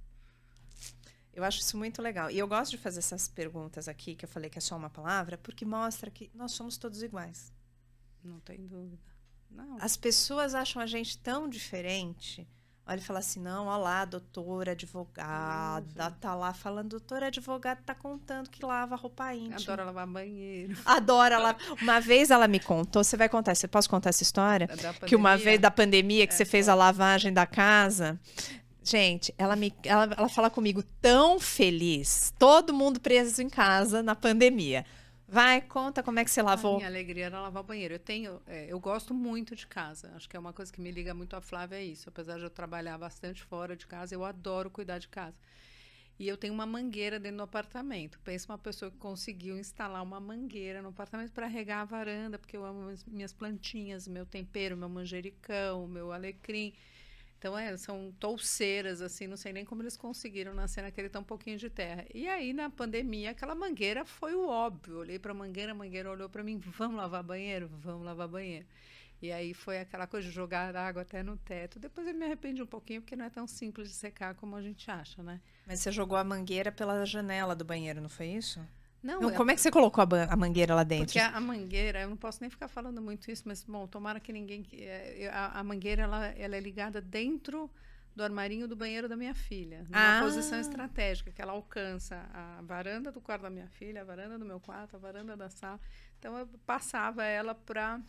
Eu 1.34 1.44
acho 1.44 1.60
isso 1.62 1.78
muito 1.78 2.02
legal. 2.02 2.30
E 2.30 2.38
eu 2.38 2.48
gosto 2.48 2.72
de 2.72 2.78
fazer 2.78 3.00
essas 3.00 3.28
perguntas 3.28 3.88
aqui, 3.88 4.16
que 4.16 4.26
eu 4.26 4.30
falei 4.30 4.50
que 4.50 4.58
é 4.58 4.62
só 4.62 4.76
uma 4.78 4.90
palavra, 4.90 5.38
porque 5.38 5.66
mostra 5.66 6.12
que 6.12 6.30
nós 6.36 6.52
somos 6.52 6.78
todos 6.78 7.02
iguais. 7.02 7.52
Não 8.24 8.40
tem 8.40 8.68
dúvida. 8.68 9.13
Não. 9.56 9.78
As 9.80 9.96
pessoas 9.96 10.56
acham 10.56 10.82
a 10.82 10.86
gente 10.86 11.18
tão 11.18 11.48
diferente. 11.48 12.48
Olha, 12.86 13.00
e 13.00 13.02
fala 13.02 13.20
assim: 13.20 13.40
não, 13.40 13.68
olha 13.68 13.78
lá, 13.78 14.06
doutora 14.06 14.72
advogada, 14.72 16.12
tá 16.20 16.36
lá 16.36 16.54
falando, 16.54 16.90
doutora 16.90 17.28
advogada 17.28 17.82
tá 17.86 17.96
contando 17.96 18.50
que 18.50 18.66
lava 18.66 18.96
roupa 18.96 19.34
íntima. 19.34 19.56
Adora 19.56 19.86
lavar 19.86 20.08
banheiro. 20.08 20.78
Adora 20.86 21.38
lavar. 21.38 21.62
Uma 21.82 22.02
vez 22.02 22.30
ela 22.30 22.48
me 22.48 22.60
contou, 22.60 23.02
você 23.04 23.16
vai 23.16 23.30
contar, 23.30 23.56
você 23.56 23.70
posso 23.70 23.90
contar 23.90 24.10
essa 24.10 24.24
história? 24.24 24.68
Que 25.08 25.16
uma 25.16 25.38
vez 25.38 25.62
da 25.62 25.72
pandemia 25.72 26.28
que 26.28 26.34
é, 26.34 26.36
você 26.36 26.44
fez 26.44 26.68
a 26.68 26.76
lavagem 26.76 27.32
da 27.32 27.46
casa. 27.46 28.20
Gente, 28.84 29.34
ela 29.38 29.56
me 29.56 29.74
ela, 29.84 30.10
ela 30.18 30.28
fala 30.28 30.50
comigo 30.50 30.84
tão 31.02 31.40
feliz. 31.40 32.34
Todo 32.38 32.74
mundo 32.74 33.00
preso 33.00 33.42
em 33.42 33.50
casa 33.50 34.04
na 34.04 34.14
pandemia. 34.14 34.86
Vai, 35.34 35.62
conta 35.62 36.04
como 36.04 36.20
é 36.20 36.24
que 36.24 36.30
você 36.30 36.44
lavou. 36.44 36.76
A 36.76 36.78
minha 36.78 36.88
alegria 36.88 37.26
era 37.26 37.42
lavar 37.42 37.64
o 37.64 37.66
banheiro. 37.66 37.96
Eu 37.96 38.00
tenho, 38.00 38.40
é, 38.46 38.68
eu 38.70 38.80
gosto 38.80 39.16
muito 39.16 39.56
de 39.56 39.66
casa. 39.66 40.12
Acho 40.16 40.30
que 40.30 40.38
é 40.38 40.40
uma 40.40 40.54
coisa 40.54 40.72
que 40.72 40.80
me 40.80 40.92
liga 40.92 41.12
muito 41.12 41.36
a 41.36 41.42
Flávia 41.42 41.78
é 41.78 41.84
isso. 41.84 42.08
Apesar 42.08 42.38
de 42.38 42.44
eu 42.44 42.52
trabalhar 42.52 43.00
bastante 43.00 43.42
fora 43.42 43.76
de 43.76 43.88
casa, 43.88 44.14
eu 44.14 44.24
adoro 44.24 44.70
cuidar 44.70 45.00
de 45.00 45.08
casa. 45.08 45.40
E 46.20 46.28
eu 46.28 46.38
tenho 46.38 46.54
uma 46.54 46.68
mangueira 46.68 47.20
dentro 47.20 47.38
do 47.38 47.44
apartamento. 47.44 48.20
Pensa 48.20 48.52
uma 48.52 48.60
pessoa 48.60 48.92
que 48.92 48.98
conseguiu 48.98 49.58
instalar 49.58 50.04
uma 50.04 50.20
mangueira 50.20 50.84
no 50.84 50.90
apartamento 50.90 51.32
para 51.32 51.48
regar 51.48 51.80
a 51.80 51.86
varanda, 51.86 52.38
porque 52.38 52.56
eu 52.56 52.64
amo 52.64 52.94
minhas 53.08 53.34
plantinhas, 53.34 54.08
meu 54.08 54.28
tempero, 54.28 54.78
meu 54.78 54.88
manjericão, 54.88 55.88
meu 55.88 56.12
alecrim. 56.12 56.76
Então, 57.44 57.58
é, 57.58 57.76
são 57.76 58.14
touceiras, 58.22 59.02
assim, 59.02 59.28
não 59.28 59.36
sei 59.36 59.52
nem 59.52 59.66
como 59.66 59.82
eles 59.82 59.98
conseguiram 59.98 60.54
nascer 60.54 60.82
naquele 60.82 61.10
tão 61.10 61.22
pouquinho 61.22 61.58
de 61.58 61.70
terra. 61.70 62.06
E 62.14 62.26
aí, 62.26 62.54
na 62.54 62.70
pandemia, 62.70 63.32
aquela 63.32 63.54
mangueira 63.54 64.06
foi 64.06 64.34
o 64.34 64.48
óbvio. 64.48 65.00
olhei 65.00 65.20
para 65.20 65.34
a 65.34 65.36
mangueira, 65.36 65.74
a 65.74 65.76
mangueira 65.76 66.10
olhou 66.10 66.30
para 66.30 66.42
mim: 66.42 66.58
vamos 66.58 66.96
lavar 66.96 67.22
banheiro? 67.22 67.70
Vamos 67.82 68.06
lavar 68.06 68.30
banheiro. 68.30 68.66
E 69.22 69.30
aí 69.30 69.54
foi 69.54 69.78
aquela 69.78 70.08
coisa 70.08 70.26
de 70.26 70.34
jogar 70.34 70.74
água 70.74 71.02
até 71.02 71.22
no 71.22 71.36
teto. 71.36 71.80
Depois 71.80 72.08
eu 72.08 72.14
me 72.14 72.24
arrependi 72.24 72.64
um 72.64 72.66
pouquinho, 72.66 73.02
porque 73.02 73.14
não 73.18 73.26
é 73.26 73.30
tão 73.30 73.46
simples 73.46 73.90
de 73.90 73.96
secar 73.96 74.36
como 74.36 74.56
a 74.56 74.62
gente 74.62 74.90
acha, 74.90 75.22
né? 75.22 75.42
Mas 75.68 75.82
você 75.82 75.92
jogou 75.92 76.18
a 76.18 76.24
mangueira 76.24 76.72
pela 76.72 77.06
janela 77.06 77.54
do 77.54 77.66
banheiro, 77.66 78.00
não 78.00 78.08
foi 78.08 78.28
isso? 78.28 78.66
Não, 79.04 79.20
não 79.20 79.30
é 79.32 79.34
como 79.34 79.52
é 79.52 79.56
que 79.56 79.60
você 79.60 79.70
colocou 79.70 80.02
a, 80.02 80.34
a, 80.34 80.36
mangueira 80.38 80.74
lá 80.74 80.84
dentro? 80.84 81.08
Porque 81.08 81.20
a, 81.20 81.36
a, 81.36 81.42
mangueira, 81.42 82.02
eu 82.02 82.10
não 82.10 82.16
posso 82.16 82.40
nem 82.40 82.50
ficar 82.50 82.70
falando 82.70 83.02
muito 83.02 83.30
isso, 83.30 83.44
mas 83.46 83.62
bom, 83.62 83.86
tomara 83.86 84.18
que 84.20 84.32
ninguém. 84.32 84.66
É, 84.72 85.30
a, 85.34 85.60
a 85.60 85.64
mangueira 85.64 86.04
ela, 86.04 86.28
ela 86.28 86.56
é 86.56 86.60
ligada 86.60 87.02
dentro 87.02 87.70
do 88.16 88.24
armarinho 88.24 88.68
do 88.68 88.76
banheiro 88.76 89.10
da 89.10 89.18
minha 89.18 89.34
filha, 89.34 89.86
numa 89.90 90.20
ah. 90.20 90.22
posição 90.22 90.60
estratégica, 90.60 91.32
que 91.32 91.42
ela 91.42 91.52
alcança 91.52 92.30
a 92.34 92.62
varanda 92.62 93.12
do 93.12 93.20
quarto 93.20 93.42
da 93.42 93.50
minha 93.50 93.68
filha, 93.68 94.02
a 94.02 94.06
varanda 94.06 94.38
do 94.38 94.46
meu 94.46 94.60
quarto, 94.60 94.96
a 94.96 95.00
varanda 95.00 95.36
da 95.36 95.50
sala. 95.50 95.80
Então 96.18 96.38
eu 96.38 96.48
passava 96.66 97.26
ela 97.26 97.54
para 97.54 98.00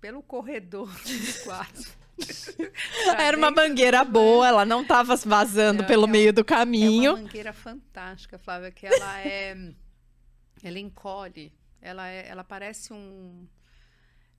pelo 0.00 0.22
corredor 0.22 0.88
do 1.02 1.44
quarto. 1.44 2.06
Era 3.18 3.36
uma 3.36 3.50
mangueira 3.50 4.04
boa, 4.04 4.46
ela 4.46 4.64
não 4.64 4.82
estava 4.82 5.16
vazando 5.16 5.82
é, 5.82 5.86
pelo 5.86 6.06
é 6.06 6.10
meio 6.10 6.32
do 6.32 6.44
caminho. 6.44 7.10
É 7.10 7.14
uma 7.14 7.22
mangueira 7.22 7.52
fantástica, 7.52 8.38
Flávia, 8.38 8.70
que 8.70 8.86
ela 8.86 9.20
é 9.20 9.72
ela 10.62 10.78
encolhe, 10.78 11.52
ela, 11.80 12.08
é, 12.08 12.28
ela 12.28 12.44
parece 12.44 12.92
um. 12.92 13.46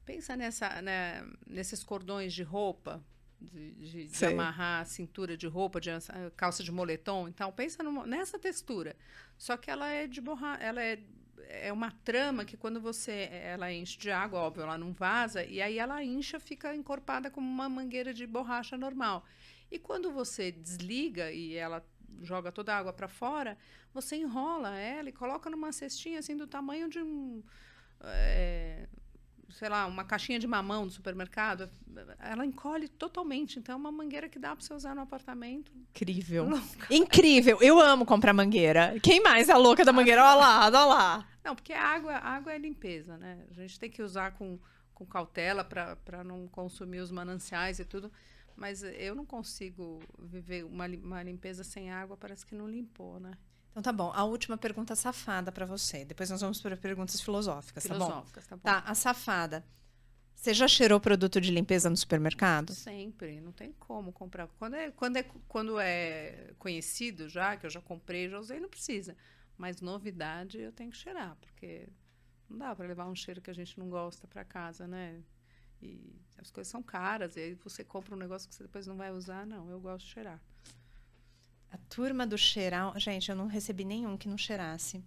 Pensa 0.05 0.35
nessa, 0.35 0.81
né, 0.81 1.25
nesses 1.45 1.83
cordões 1.83 2.33
de 2.33 2.43
roupa, 2.43 3.03
de, 3.41 3.71
de, 3.71 4.07
de, 4.07 4.25
amarrar 4.25 4.81
a 4.81 4.85
cintura 4.85 5.35
de 5.35 5.47
roupa, 5.47 5.81
de 5.81 5.89
calça 6.35 6.63
de 6.63 6.71
moletom. 6.71 7.27
Então, 7.27 7.51
pensa 7.51 7.83
nessa 8.05 8.39
textura. 8.39 8.95
Só 9.37 9.57
que 9.57 9.69
ela 9.69 9.89
é 9.89 10.07
de 10.07 10.21
borracha, 10.21 10.63
ela 10.63 10.81
é, 10.81 10.99
é 11.49 11.73
uma 11.73 11.91
trama 11.91 12.45
que 12.45 12.55
quando 12.55 12.79
você 12.79 13.29
ela 13.31 13.71
enche 13.71 13.97
de 13.97 14.09
água, 14.09 14.39
óbvio, 14.39 14.63
ela 14.63 14.77
não 14.77 14.93
vaza, 14.93 15.43
e 15.43 15.61
aí 15.61 15.77
ela 15.77 16.01
incha, 16.03 16.39
fica 16.39 16.73
encorpada 16.73 17.29
como 17.29 17.47
uma 17.47 17.67
mangueira 17.67 18.13
de 18.13 18.25
borracha 18.25 18.77
normal. 18.77 19.25
E 19.69 19.77
quando 19.77 20.11
você 20.11 20.51
desliga 20.51 21.31
e 21.31 21.55
ela 21.55 21.85
joga 22.21 22.51
toda 22.51 22.73
a 22.73 22.77
água 22.77 22.93
para 22.93 23.07
fora, 23.07 23.57
você 23.93 24.15
enrola 24.15 24.77
ela 24.77 25.09
e 25.09 25.11
coloca 25.11 25.49
numa 25.49 25.71
cestinha 25.71 26.19
assim 26.19 26.35
do 26.35 26.47
tamanho 26.47 26.89
de 26.89 26.99
um. 26.99 27.43
É, 28.01 28.87
sei 29.49 29.69
lá, 29.69 29.85
uma 29.85 30.03
caixinha 30.03 30.37
de 30.37 30.45
mamão 30.45 30.85
do 30.85 30.93
supermercado, 30.93 31.69
ela 32.19 32.45
encolhe 32.45 32.87
totalmente. 32.87 33.59
Então 33.59 33.73
é 33.73 33.75
uma 33.77 33.91
mangueira 33.91 34.27
que 34.27 34.37
dá 34.37 34.55
para 34.55 34.63
você 34.63 34.73
usar 34.73 34.93
no 34.93 35.01
apartamento. 35.01 35.71
Incrível. 35.75 36.49
Louca. 36.49 36.87
Incrível. 36.93 37.57
Eu 37.61 37.79
amo 37.79 38.05
comprar 38.05 38.33
mangueira. 38.33 38.99
Quem 39.01 39.21
mais 39.21 39.49
é 39.49 39.53
a 39.53 39.57
louca 39.57 39.85
da 39.85 39.93
mangueira? 39.93 40.23
Olha 40.23 40.35
lá, 40.35 40.65
olha 40.65 40.85
lá. 40.85 41.27
Não, 41.43 41.55
porque 41.55 41.73
a 41.73 41.81
água, 41.81 42.13
a 42.13 42.29
água 42.29 42.53
é 42.53 42.57
limpeza, 42.57 43.17
né? 43.17 43.45
A 43.49 43.53
gente 43.53 43.79
tem 43.79 43.89
que 43.89 44.01
usar 44.01 44.31
com, 44.31 44.59
com 44.93 45.05
cautela 45.05 45.63
para 45.63 46.23
não 46.23 46.47
consumir 46.47 46.99
os 46.99 47.11
mananciais 47.11 47.79
e 47.79 47.85
tudo. 47.85 48.11
Mas 48.57 48.81
eu 48.81 49.13
não 49.13 49.25
consigo 49.25 49.99
viver 50.17 50.65
uma, 50.65 50.87
uma 50.87 51.21
limpeza 51.21 51.63
sem 51.63 51.91
água, 51.91 52.17
parece 52.17 52.43
que 52.43 52.55
não 52.55 52.67
limpou, 52.67 53.19
né? 53.19 53.31
Então 53.69 53.83
tá 53.83 53.93
bom. 53.93 54.11
A 54.15 54.23
última 54.23 54.57
pergunta 54.57 54.95
safada 54.95 55.51
para 55.51 55.63
você. 55.63 56.03
Depois 56.03 56.31
nós 56.31 56.41
vamos 56.41 56.59
para 56.59 56.75
perguntas 56.75 57.21
filosóficas, 57.21 57.83
filosóficas 57.83 58.47
tá 58.47 58.55
bom? 58.55 58.63
Tá 58.63 58.79
bom. 58.79 58.81
Tá, 58.81 58.91
a 58.91 58.95
safada. 58.95 59.63
Você 60.33 60.53
já 60.53 60.67
cheirou 60.67 60.99
produto 60.99 61.39
de 61.39 61.51
limpeza 61.51 61.87
no 61.87 61.95
supermercado? 61.95 62.73
Sempre, 62.73 63.39
não 63.39 63.51
tem 63.51 63.71
como 63.73 64.11
comprar. 64.11 64.47
Quando 64.59 64.75
é, 64.75 64.89
quando 64.89 65.17
é, 65.17 65.25
quando 65.47 65.79
é 65.79 66.53
conhecido 66.57 67.29
já, 67.29 67.55
que 67.55 67.67
eu 67.67 67.69
já 67.69 67.81
comprei, 67.81 68.27
já 68.27 68.39
usei, 68.39 68.59
não 68.59 68.69
precisa. 68.69 69.15
Mas 69.55 69.81
novidade 69.81 70.59
eu 70.59 70.71
tenho 70.71 70.89
que 70.89 70.97
cheirar, 70.97 71.35
porque 71.41 71.87
não 72.49 72.57
dá 72.57 72.75
para 72.75 72.87
levar 72.87 73.05
um 73.05 73.15
cheiro 73.15 73.41
que 73.41 73.51
a 73.51 73.53
gente 73.53 73.77
não 73.77 73.89
gosta 73.89 74.27
para 74.27 74.43
casa, 74.43 74.87
né? 74.87 75.21
E 75.81 76.15
as 76.37 76.51
coisas 76.51 76.71
são 76.71 76.81
caras, 76.81 77.35
e 77.35 77.39
aí 77.39 77.53
você 77.55 77.83
compra 77.83 78.15
um 78.15 78.17
negócio 78.17 78.47
que 78.47 78.55
você 78.55 78.63
depois 78.63 78.87
não 78.87 78.97
vai 78.97 79.11
usar. 79.11 79.45
Não, 79.45 79.69
eu 79.69 79.79
gosto 79.79 80.05
de 80.05 80.11
cheirar. 80.11 80.41
A 81.71 81.77
turma 81.89 82.25
do 82.25 82.37
cheirar. 82.37 82.97
Gente, 82.99 83.29
eu 83.29 83.35
não 83.35 83.47
recebi 83.47 83.83
nenhum 83.83 84.17
que 84.17 84.29
não 84.29 84.37
cheirasse 84.37 85.03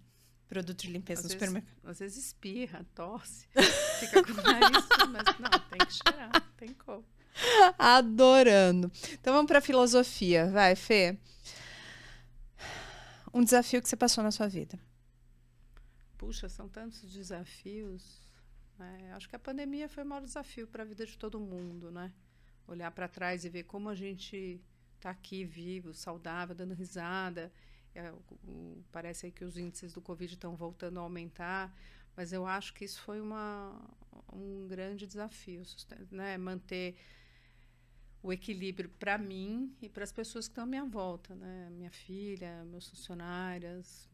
produto 0.51 0.81
de 0.81 0.91
limpeza 0.91 1.21
às 1.21 1.23
no 1.23 1.29
vezes, 1.29 1.47
supermercado. 1.47 1.89
Às 1.89 1.99
vezes 1.99 2.25
espirra, 2.25 2.85
tosse, 2.93 3.47
fica 4.01 4.21
com 4.21 4.33
o 4.33 4.43
nariz, 4.43 4.85
mas 5.09 5.39
não, 5.39 5.59
tem 5.69 5.87
que 5.87 5.93
cheirar, 5.93 6.53
tem 6.57 6.73
como. 6.73 7.05
Adorando. 7.79 8.91
Então 9.13 9.33
vamos 9.33 9.47
para 9.47 9.59
a 9.59 9.61
filosofia, 9.61 10.51
vai, 10.51 10.75
Fê. 10.75 11.17
Um 13.33 13.41
desafio 13.41 13.81
que 13.81 13.87
você 13.87 13.95
passou 13.95 14.21
na 14.21 14.29
sua 14.29 14.49
vida. 14.49 14.77
Puxa, 16.17 16.49
são 16.49 16.67
tantos 16.67 17.01
desafios. 17.09 18.20
É, 18.81 19.11
acho 19.13 19.29
que 19.29 19.35
a 19.35 19.39
pandemia 19.39 19.87
foi 19.87 20.03
o 20.03 20.05
maior 20.05 20.21
desafio 20.21 20.67
para 20.67 20.83
a 20.83 20.85
vida 20.85 21.05
de 21.05 21.17
todo 21.17 21.39
mundo, 21.39 21.91
né? 21.91 22.11
Olhar 22.67 22.91
para 22.91 23.07
trás 23.07 23.45
e 23.45 23.49
ver 23.49 23.63
como 23.63 23.89
a 23.89 23.95
gente 23.95 24.61
está 24.95 25.09
aqui 25.09 25.43
vivo, 25.43 25.93
saudável, 25.93 26.55
dando 26.55 26.73
risada. 26.73 27.51
É, 27.93 28.11
o, 28.11 28.21
o, 28.47 28.83
parece 28.91 29.25
aí 29.25 29.31
que 29.31 29.43
os 29.43 29.57
índices 29.57 29.93
do 29.93 30.01
Covid 30.01 30.33
estão 30.33 30.55
voltando 30.55 30.99
a 30.99 31.01
aumentar, 31.01 31.75
mas 32.15 32.31
eu 32.31 32.45
acho 32.45 32.73
que 32.73 32.85
isso 32.85 33.01
foi 33.01 33.19
uma, 33.19 33.81
um 34.31 34.67
grande 34.67 35.05
desafio, 35.07 35.63
né? 36.11 36.37
Manter 36.37 36.95
o 38.23 38.31
equilíbrio 38.31 38.89
para 38.89 39.17
mim 39.17 39.75
e 39.81 39.89
para 39.89 40.03
as 40.03 40.11
pessoas 40.11 40.47
que 40.47 40.51
estão 40.51 40.63
à 40.63 40.67
minha 40.67 40.85
volta, 40.85 41.35
né? 41.35 41.69
Minha 41.71 41.91
filha, 41.91 42.63
meus 42.65 42.87
funcionários, 42.87 44.10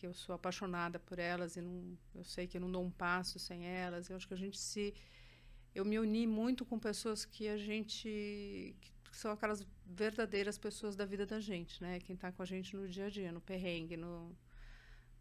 que 0.00 0.06
eu 0.06 0.14
sou 0.14 0.34
apaixonada 0.34 0.98
por 0.98 1.18
elas 1.18 1.56
e 1.56 1.60
não, 1.60 1.98
eu 2.14 2.24
sei 2.24 2.46
que 2.46 2.56
eu 2.56 2.60
não 2.62 2.72
dou 2.72 2.82
um 2.82 2.90
passo 2.90 3.38
sem 3.38 3.66
elas. 3.66 4.08
Eu 4.08 4.16
acho 4.16 4.26
que 4.26 4.32
a 4.32 4.36
gente 4.36 4.58
se 4.58 4.94
eu 5.74 5.84
me 5.84 5.98
uni 5.98 6.26
muito 6.26 6.64
com 6.64 6.78
pessoas 6.78 7.26
que 7.26 7.46
a 7.46 7.58
gente 7.58 8.74
que 9.10 9.16
são 9.16 9.30
aquelas 9.30 9.66
verdadeiras 9.84 10.56
pessoas 10.56 10.96
da 10.96 11.04
vida 11.04 11.26
da 11.26 11.38
gente, 11.38 11.82
né? 11.82 12.00
Quem 12.00 12.14
está 12.14 12.32
com 12.32 12.42
a 12.42 12.46
gente 12.46 12.74
no 12.74 12.88
dia 12.88 13.06
a 13.06 13.10
dia, 13.10 13.30
no 13.30 13.42
perrengue, 13.42 13.94
no, 13.94 14.34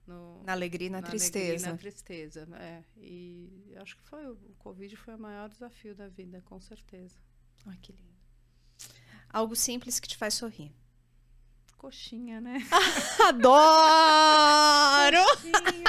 no 0.08 0.44
na 0.46 0.54
alegria 0.54 0.88
e 0.88 0.90
na, 0.90 1.02
na 1.02 1.08
tristeza. 1.08 1.68
Alegria 1.68 1.72
na 1.72 1.78
tristeza, 1.78 2.48
é. 2.54 2.84
E 2.96 3.74
acho 3.76 3.98
que 3.98 4.04
foi 4.04 4.26
o 4.28 4.38
Covid 4.60 4.96
foi 4.96 5.16
o 5.16 5.20
maior 5.20 5.50
desafio 5.50 5.94
da 5.94 6.08
vida, 6.08 6.42
com 6.46 6.62
certeza. 6.62 7.18
Ai, 7.66 7.78
que 7.82 7.92
lindo. 7.92 8.18
Algo 9.28 9.58
simples 9.58 10.00
que 10.00 10.08
te 10.08 10.16
faz 10.16 10.36
sorrir. 10.36 10.72
Coxinha, 11.80 12.42
né? 12.42 12.60
Adoro! 13.30 13.56
Coxinha. 15.34 15.84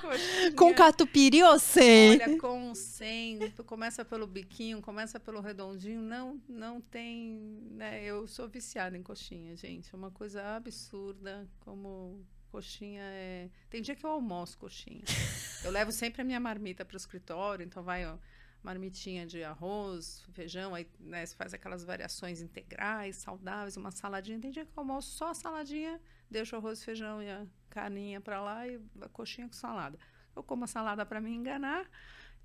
Coxinha. 0.00 0.52
Com 0.52 0.72
catupiry 0.72 1.42
ou 1.42 1.58
sem? 1.58 2.12
Olha, 2.12 2.38
com 2.38 2.72
sem, 2.72 3.50
começa 3.66 4.04
pelo 4.04 4.28
biquinho, 4.28 4.80
começa 4.80 5.18
pelo 5.18 5.40
redondinho, 5.40 6.00
não, 6.00 6.40
não 6.48 6.80
tem, 6.80 7.36
né? 7.72 8.00
Eu 8.04 8.28
sou 8.28 8.48
viciada 8.48 8.96
em 8.96 9.02
coxinha, 9.02 9.56
gente, 9.56 9.92
é 9.92 9.96
uma 9.96 10.12
coisa 10.12 10.54
absurda, 10.54 11.48
como 11.58 12.24
coxinha 12.52 13.02
é... 13.02 13.50
Tem 13.68 13.82
dia 13.82 13.96
que 13.96 14.06
eu 14.06 14.10
almoço 14.10 14.56
coxinha. 14.56 15.02
Eu 15.64 15.72
levo 15.72 15.90
sempre 15.90 16.22
a 16.22 16.24
minha 16.24 16.38
marmita 16.38 16.84
para 16.84 16.94
o 16.94 16.96
escritório, 16.96 17.64
então 17.64 17.82
vai, 17.82 18.06
ó, 18.06 18.16
marmitinha 18.62 19.26
de 19.26 19.42
arroz, 19.42 20.24
feijão, 20.32 20.74
aí 20.74 20.86
né, 21.00 21.24
você 21.24 21.34
faz 21.34 21.54
aquelas 21.54 21.84
variações 21.84 22.40
integrais, 22.40 23.16
saudáveis, 23.16 23.76
uma 23.76 23.90
saladinha. 23.90 24.38
Tem 24.38 24.50
dia 24.50 24.64
que 24.64 24.70
eu 24.70 24.80
almoço 24.80 25.10
só 25.16 25.30
a 25.30 25.34
saladinha, 25.34 26.00
deixo 26.30 26.56
o 26.56 26.58
arroz, 26.58 26.82
feijão 26.82 27.22
e 27.22 27.30
a 27.30 27.46
carninha 27.70 28.20
para 28.20 28.40
lá 28.40 28.66
e 28.66 28.80
a 29.00 29.08
coxinha 29.08 29.46
com 29.46 29.54
salada. 29.54 29.98
Eu 30.34 30.42
como 30.42 30.64
a 30.64 30.66
salada 30.66 31.04
para 31.06 31.20
me 31.20 31.30
enganar 31.30 31.88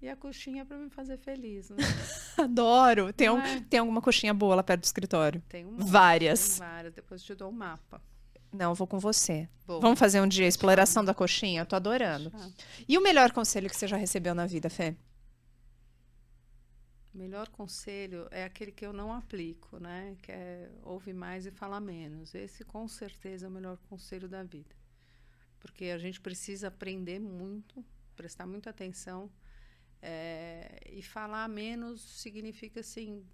e 0.01 0.09
a 0.09 0.15
coxinha 0.15 0.65
para 0.65 0.77
me 0.77 0.89
fazer 0.89 1.17
feliz. 1.17 1.69
Né? 1.69 1.77
Adoro. 2.37 3.13
Tem, 3.13 3.29
um, 3.29 3.39
é? 3.39 3.61
tem 3.69 3.79
alguma 3.79 4.01
coxinha 4.01 4.33
boa 4.33 4.55
lá 4.55 4.63
perto 4.63 4.81
do 4.81 4.85
escritório? 4.85 5.41
Tem 5.47 5.65
um 5.65 5.77
várias. 5.77 6.59
Tem 6.59 6.67
várias. 6.67 6.93
Depois 6.93 7.23
te 7.23 7.33
dou 7.33 7.49
um 7.49 7.53
mapa. 7.53 8.01
Não, 8.51 8.71
eu 8.71 8.75
vou 8.75 8.85
com 8.85 8.99
você. 8.99 9.49
Boa. 9.65 9.79
Vamos 9.79 9.97
fazer 9.97 10.21
um 10.21 10.27
dia 10.27 10.47
exploração 10.47 11.03
da 11.03 11.13
coxinha? 11.13 11.61
Eu 11.61 11.65
tô 11.65 11.75
adorando. 11.75 12.31
E 12.87 12.97
o 12.97 13.01
melhor 13.01 13.31
conselho 13.31 13.69
que 13.69 13.75
você 13.75 13.87
já 13.87 13.97
recebeu 13.97 14.35
na 14.35 14.45
vida, 14.45 14.69
Fê? 14.69 14.95
O 17.13 17.17
melhor 17.17 17.47
conselho 17.49 18.27
é 18.31 18.43
aquele 18.43 18.71
que 18.71 18.85
eu 18.85 18.91
não 18.91 19.13
aplico, 19.13 19.79
né? 19.79 20.17
Que 20.21 20.31
é 20.31 20.71
ouvir 20.83 21.13
mais 21.13 21.45
e 21.45 21.51
falar 21.51 21.79
menos. 21.79 22.33
Esse, 22.35 22.63
com 22.65 22.87
certeza, 22.87 23.45
é 23.45 23.49
o 23.49 23.51
melhor 23.51 23.77
conselho 23.89 24.27
da 24.27 24.43
vida. 24.43 24.75
Porque 25.59 25.85
a 25.85 25.97
gente 25.97 26.19
precisa 26.21 26.67
aprender 26.69 27.19
muito, 27.19 27.85
prestar 28.15 28.45
muita 28.47 28.69
atenção. 28.71 29.31
é, 30.01 30.79
e 30.91 31.01
falar 31.01 31.47
menos 31.49 32.01
significa, 32.21 32.81
assim... 32.81 33.25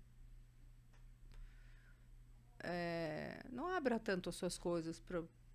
é, 2.64 3.44
não 3.52 3.68
abra 3.68 4.00
tanto 4.00 4.30
as 4.30 4.36
suas 4.36 4.58
coisas 4.58 5.00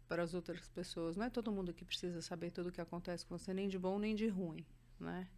para 0.09 0.23
as 0.23 0.35
outras 0.35 0.69
pessoas. 0.69 1.17
Não 1.17 1.25
é 1.27 1.31
todo 1.31 1.53
mundo 1.53 1.73
que 1.73 1.85
precisa 1.85 2.21
saber 2.23 2.51
tudo 2.51 2.69
o 2.69 2.73
que 2.73 2.81
acontece 2.81 3.25
com 3.27 3.37
você, 3.37 3.53
nem 3.55 3.69
de 3.69 3.79
bom 3.79 3.99
nem 3.99 4.15
de 4.15 4.29
ruim, 4.29 4.65
né? 4.99 5.29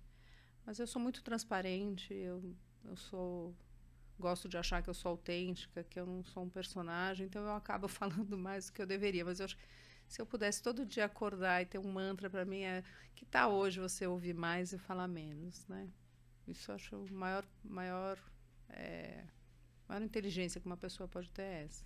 Mas 0.64 0.78
eu 0.78 0.86
sou 0.86 1.00
muito 1.00 1.22
transparente, 1.22 2.12
eu, 2.14 2.54
eu 2.88 2.96
sou 2.96 3.54
gosto 4.18 4.48
de 4.48 4.56
achar 4.56 4.82
que 4.82 4.88
eu 4.88 4.94
sou 4.94 5.10
autêntica, 5.10 5.84
que 5.84 5.98
eu 5.98 6.06
não 6.06 6.24
sou 6.24 6.44
um 6.44 6.48
personagem, 6.48 7.26
então 7.26 7.44
eu 7.44 7.52
acabo 7.54 7.86
falando 7.88 8.36
mais 8.36 8.66
do 8.66 8.72
que 8.72 8.82
eu 8.82 8.86
deveria. 8.86 9.24
Mas 9.24 9.40
eu 9.40 9.44
acho 9.44 9.56
que 9.56 9.64
se 10.08 10.20
eu 10.20 10.26
pudesse 10.26 10.62
todo 10.62 10.86
dia 10.86 11.04
acordar 11.04 11.62
e 11.62 11.66
ter 11.66 11.78
um 11.78 11.92
mantra 11.92 12.30
para 12.30 12.44
mim 12.44 12.62
é 12.62 12.82
que 13.14 13.24
tal 13.24 13.52
hoje 13.52 13.80
você 13.80 14.06
ouvir 14.06 14.34
mais 14.34 14.72
e 14.72 14.78
falar 14.78 15.08
menos, 15.08 15.66
né? 15.66 15.88
Isso 16.46 16.70
eu 16.70 16.76
acho 16.76 16.96
o 16.96 17.12
maior 17.12 17.44
maior 17.64 18.18
é, 18.68 19.24
maior 19.88 20.02
inteligência 20.02 20.60
que 20.60 20.66
uma 20.66 20.76
pessoa 20.76 21.08
pode 21.08 21.30
ter 21.30 21.42
é 21.42 21.62
essa. 21.64 21.84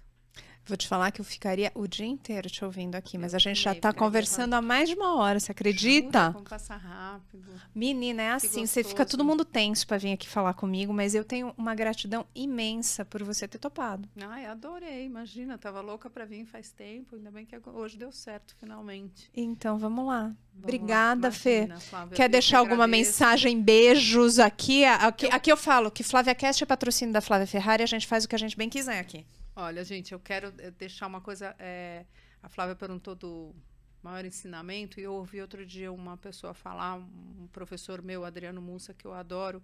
Vou 0.67 0.77
te 0.77 0.87
falar 0.87 1.11
que 1.11 1.21
eu 1.21 1.25
ficaria 1.25 1.73
o 1.75 1.89
dia 1.89 2.07
inteiro 2.07 2.49
te 2.49 2.65
ouvindo 2.65 2.95
aqui, 2.95 3.19
mas 3.19 3.33
Eu 3.33 3.39
a 3.39 3.41
gente 3.41 3.57
já 3.57 3.71
também 3.71 3.81
tá 3.81 3.89
ficaria 3.89 4.07
conversando 4.07 4.55
há 4.55 4.63
mais 4.63 4.89
de 4.89 4.95
uma 4.95 5.17
hora, 5.17 5.41
você 5.41 5.51
acredita? 5.51 6.21
Jura? 6.21 6.33
Como 6.33 6.45
passa 6.45 6.77
rápido. 6.77 7.61
Menina, 7.75 8.23
é 8.23 8.31
assim, 8.31 8.67
você 8.67 8.85
fica 8.85 9.05
todo 9.05 9.25
mundo 9.25 9.45
tenso 9.45 9.85
pra 9.85 9.99
vir 9.99 10.13
aqui 10.13 10.29
falar 10.29 10.55
comigo, 10.55 10.93
mas 10.93 11.13
eu 11.15 11.25
tenho 11.25 11.53
uma 11.59 11.75
gratidão 11.75 12.25
imensa 12.35 13.05
por 13.05 13.25
você 13.25 13.49
ter 13.49 13.59
topado. 13.59 14.09
Ai, 14.21 14.47
adorei, 14.47 15.05
imagina, 15.07 15.59
tava 15.59 15.81
louca 15.81 16.09
para 16.09 16.25
vir 16.25 16.45
faz 16.45 16.71
tempo, 16.71 17.17
ainda 17.17 17.33
bem 17.33 17.45
que 17.45 17.59
hoje 17.71 17.99
deu 17.99 18.13
certo 18.13 18.55
finalmente. 18.61 19.29
Então, 19.35 19.77
vamos 19.77 20.07
lá. 20.07 20.21
Vamos 20.21 20.35
lá. 20.35 20.35
Obrigada, 20.63 21.33
Fê. 21.33 21.65
Imagina, 21.65 21.81
Flávia, 21.81 22.17
Quer 22.17 22.23
que 22.25 22.29
deixar 22.29 22.59
alguma 22.59 22.85
agradeço. 22.85 23.11
mensagem, 23.11 23.61
beijos 23.61 24.39
aqui? 24.39 24.85
Aqui 24.85 25.27
eu... 25.27 25.33
aqui 25.33 25.51
eu 25.51 25.57
falo 25.57 25.91
que 25.91 26.05
Flávia 26.05 26.35
Cast 26.35 26.63
é 26.63 26.67
patrocínio 26.67 27.13
da 27.13 27.21
Flávia 27.21 27.47
Ferrari, 27.47 27.83
a 27.83 27.87
gente 27.87 28.07
faz 28.07 28.25
o 28.25 28.29
que 28.29 28.37
a 28.37 28.39
gente 28.39 28.57
bem 28.57 28.69
quiser 28.69 29.01
aqui. 29.01 29.25
Olha, 29.63 29.85
gente, 29.85 30.13
eu 30.13 30.19
quero 30.21 30.55
eh, 30.59 30.71
deixar 30.71 31.07
uma 31.07 31.21
coisa. 31.21 31.55
eh, 31.59 32.07
a 32.43 32.49
Flávia 32.49 32.75
perguntou 32.75 33.15
do 33.15 33.55
maior 34.03 34.25
ensinamento, 34.25 34.99
e 34.99 35.03
eu 35.03 35.13
ouvi 35.13 35.39
outro 35.43 35.67
dia 35.67 35.93
uma 35.93 36.17
pessoa 36.17 36.55
falar, 36.55 36.95
um 36.97 37.47
professor 37.53 38.01
meu, 38.01 38.25
Adriano 38.25 38.63
Mussa, 38.63 38.95
que 38.95 39.07
eu 39.07 39.13
adoro, 39.13 39.63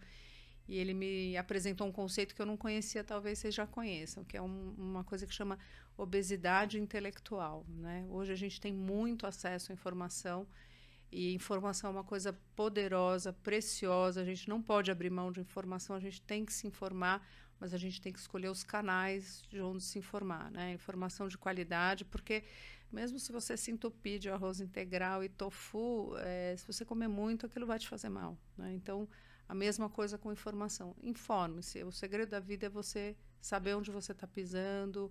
e 0.69 0.77
ele 0.77 0.93
me 0.93 1.35
apresentou 1.39 1.87
um 1.87 1.93
conceito 1.93 2.35
que 2.35 2.43
eu 2.43 2.47
não 2.47 2.59
conhecia, 2.59 3.03
talvez 3.03 3.39
vocês 3.39 3.55
já 3.55 3.67
conheçam, 3.67 4.23
que 4.23 4.37
é 4.37 4.43
um- 4.43 4.75
uma 4.77 5.03
coisa 5.03 5.27
que 5.27 5.33
chama 5.33 5.59
obesidade 5.97 6.79
intelectual. 6.79 7.65
Né? 7.67 8.05
Hoje 8.11 8.33
a 8.33 8.37
gente 8.37 8.61
tem 8.61 8.73
muito 8.75 9.27
acesso 9.27 9.73
à 9.73 9.75
informação. 9.75 10.47
E 11.11 11.33
informação 11.33 11.89
é 11.91 11.93
uma 11.95 12.05
coisa 12.05 12.33
poderosa, 12.55 13.33
preciosa. 13.33 14.21
A 14.21 14.25
gente 14.25 14.49
não 14.49 14.61
pode 14.61 14.91
abrir 14.91 15.09
mão 15.09 15.31
de 15.33 15.41
informação, 15.41 15.95
a 15.97 16.01
gente 16.01 16.21
tem 16.21 16.45
que 16.45 16.53
se 16.53 16.67
informar, 16.67 17.27
mas 17.61 17.73
a 17.73 17.79
gente 17.79 18.01
tem 18.01 18.13
que 18.13 18.19
escolher 18.19 18.49
os 18.49 18.63
canais 18.63 19.43
de 19.49 19.61
onde 19.61 19.83
se 19.83 19.99
informar, 19.99 20.51
né? 20.51 20.73
Informação 20.73 21.29
de 21.29 21.39
qualidade, 21.39 22.05
porque 22.05 22.45
mesmo 22.93 23.19
se 23.19 23.33
você 23.33 23.57
se 23.57 23.71
entupir 23.71 24.19
de 24.19 24.29
arroz 24.29 24.61
integral 24.61 25.25
e 25.25 25.29
tofu, 25.29 26.15
eh, 26.19 26.55
se 26.57 26.67
você 26.67 26.85
comer 26.85 27.09
muito, 27.09 27.47
aquilo 27.47 27.67
vai 27.67 27.79
te 27.79 27.89
fazer 27.89 28.09
mal, 28.09 28.39
né? 28.57 28.73
Então, 28.75 29.09
a 29.49 29.55
mesma 29.55 29.89
coisa 29.89 30.19
com 30.19 30.33
informação. 30.33 30.95
Informe-se. 31.03 31.83
O 31.85 31.93
segredo 31.93 32.31
da 32.31 32.41
vida 32.41 32.67
é 32.67 32.69
você 32.69 33.17
saber 33.41 33.75
onde 33.75 33.91
você 33.91 34.13
está 34.13 34.27
pisando, 34.27 35.11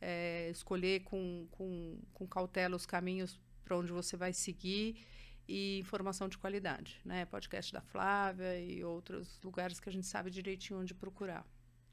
eh, 0.00 0.50
escolher 0.50 1.02
com, 1.04 1.46
com, 1.50 2.00
com 2.12 2.26
cautela 2.26 2.76
os 2.76 2.86
caminhos 2.86 3.40
para 3.64 3.76
onde 3.76 3.92
você 3.92 4.16
vai 4.16 4.32
seguir 4.32 5.04
e 5.48 5.78
informação 5.78 6.28
de 6.28 6.38
qualidade, 6.38 7.00
né? 7.04 7.24
Podcast 7.26 7.72
da 7.72 7.80
Flávia 7.80 8.60
e 8.60 8.84
outros 8.84 9.38
lugares 9.42 9.78
que 9.78 9.88
a 9.88 9.92
gente 9.92 10.06
sabe 10.06 10.30
direitinho 10.30 10.80
onde 10.80 10.94
procurar. 10.94 11.46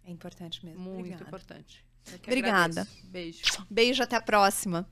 É 0.06 0.12
importante 0.12 0.66
mesmo. 0.66 0.82
Muito 0.82 1.00
Obrigada. 1.00 1.24
importante. 1.24 1.86
Obrigada. 2.26 2.82
agradeço. 2.82 3.08
Beijo. 3.08 3.42
Beijo, 3.70 4.04
até 4.04 4.16
a 4.16 4.22
próxima. 4.22 4.88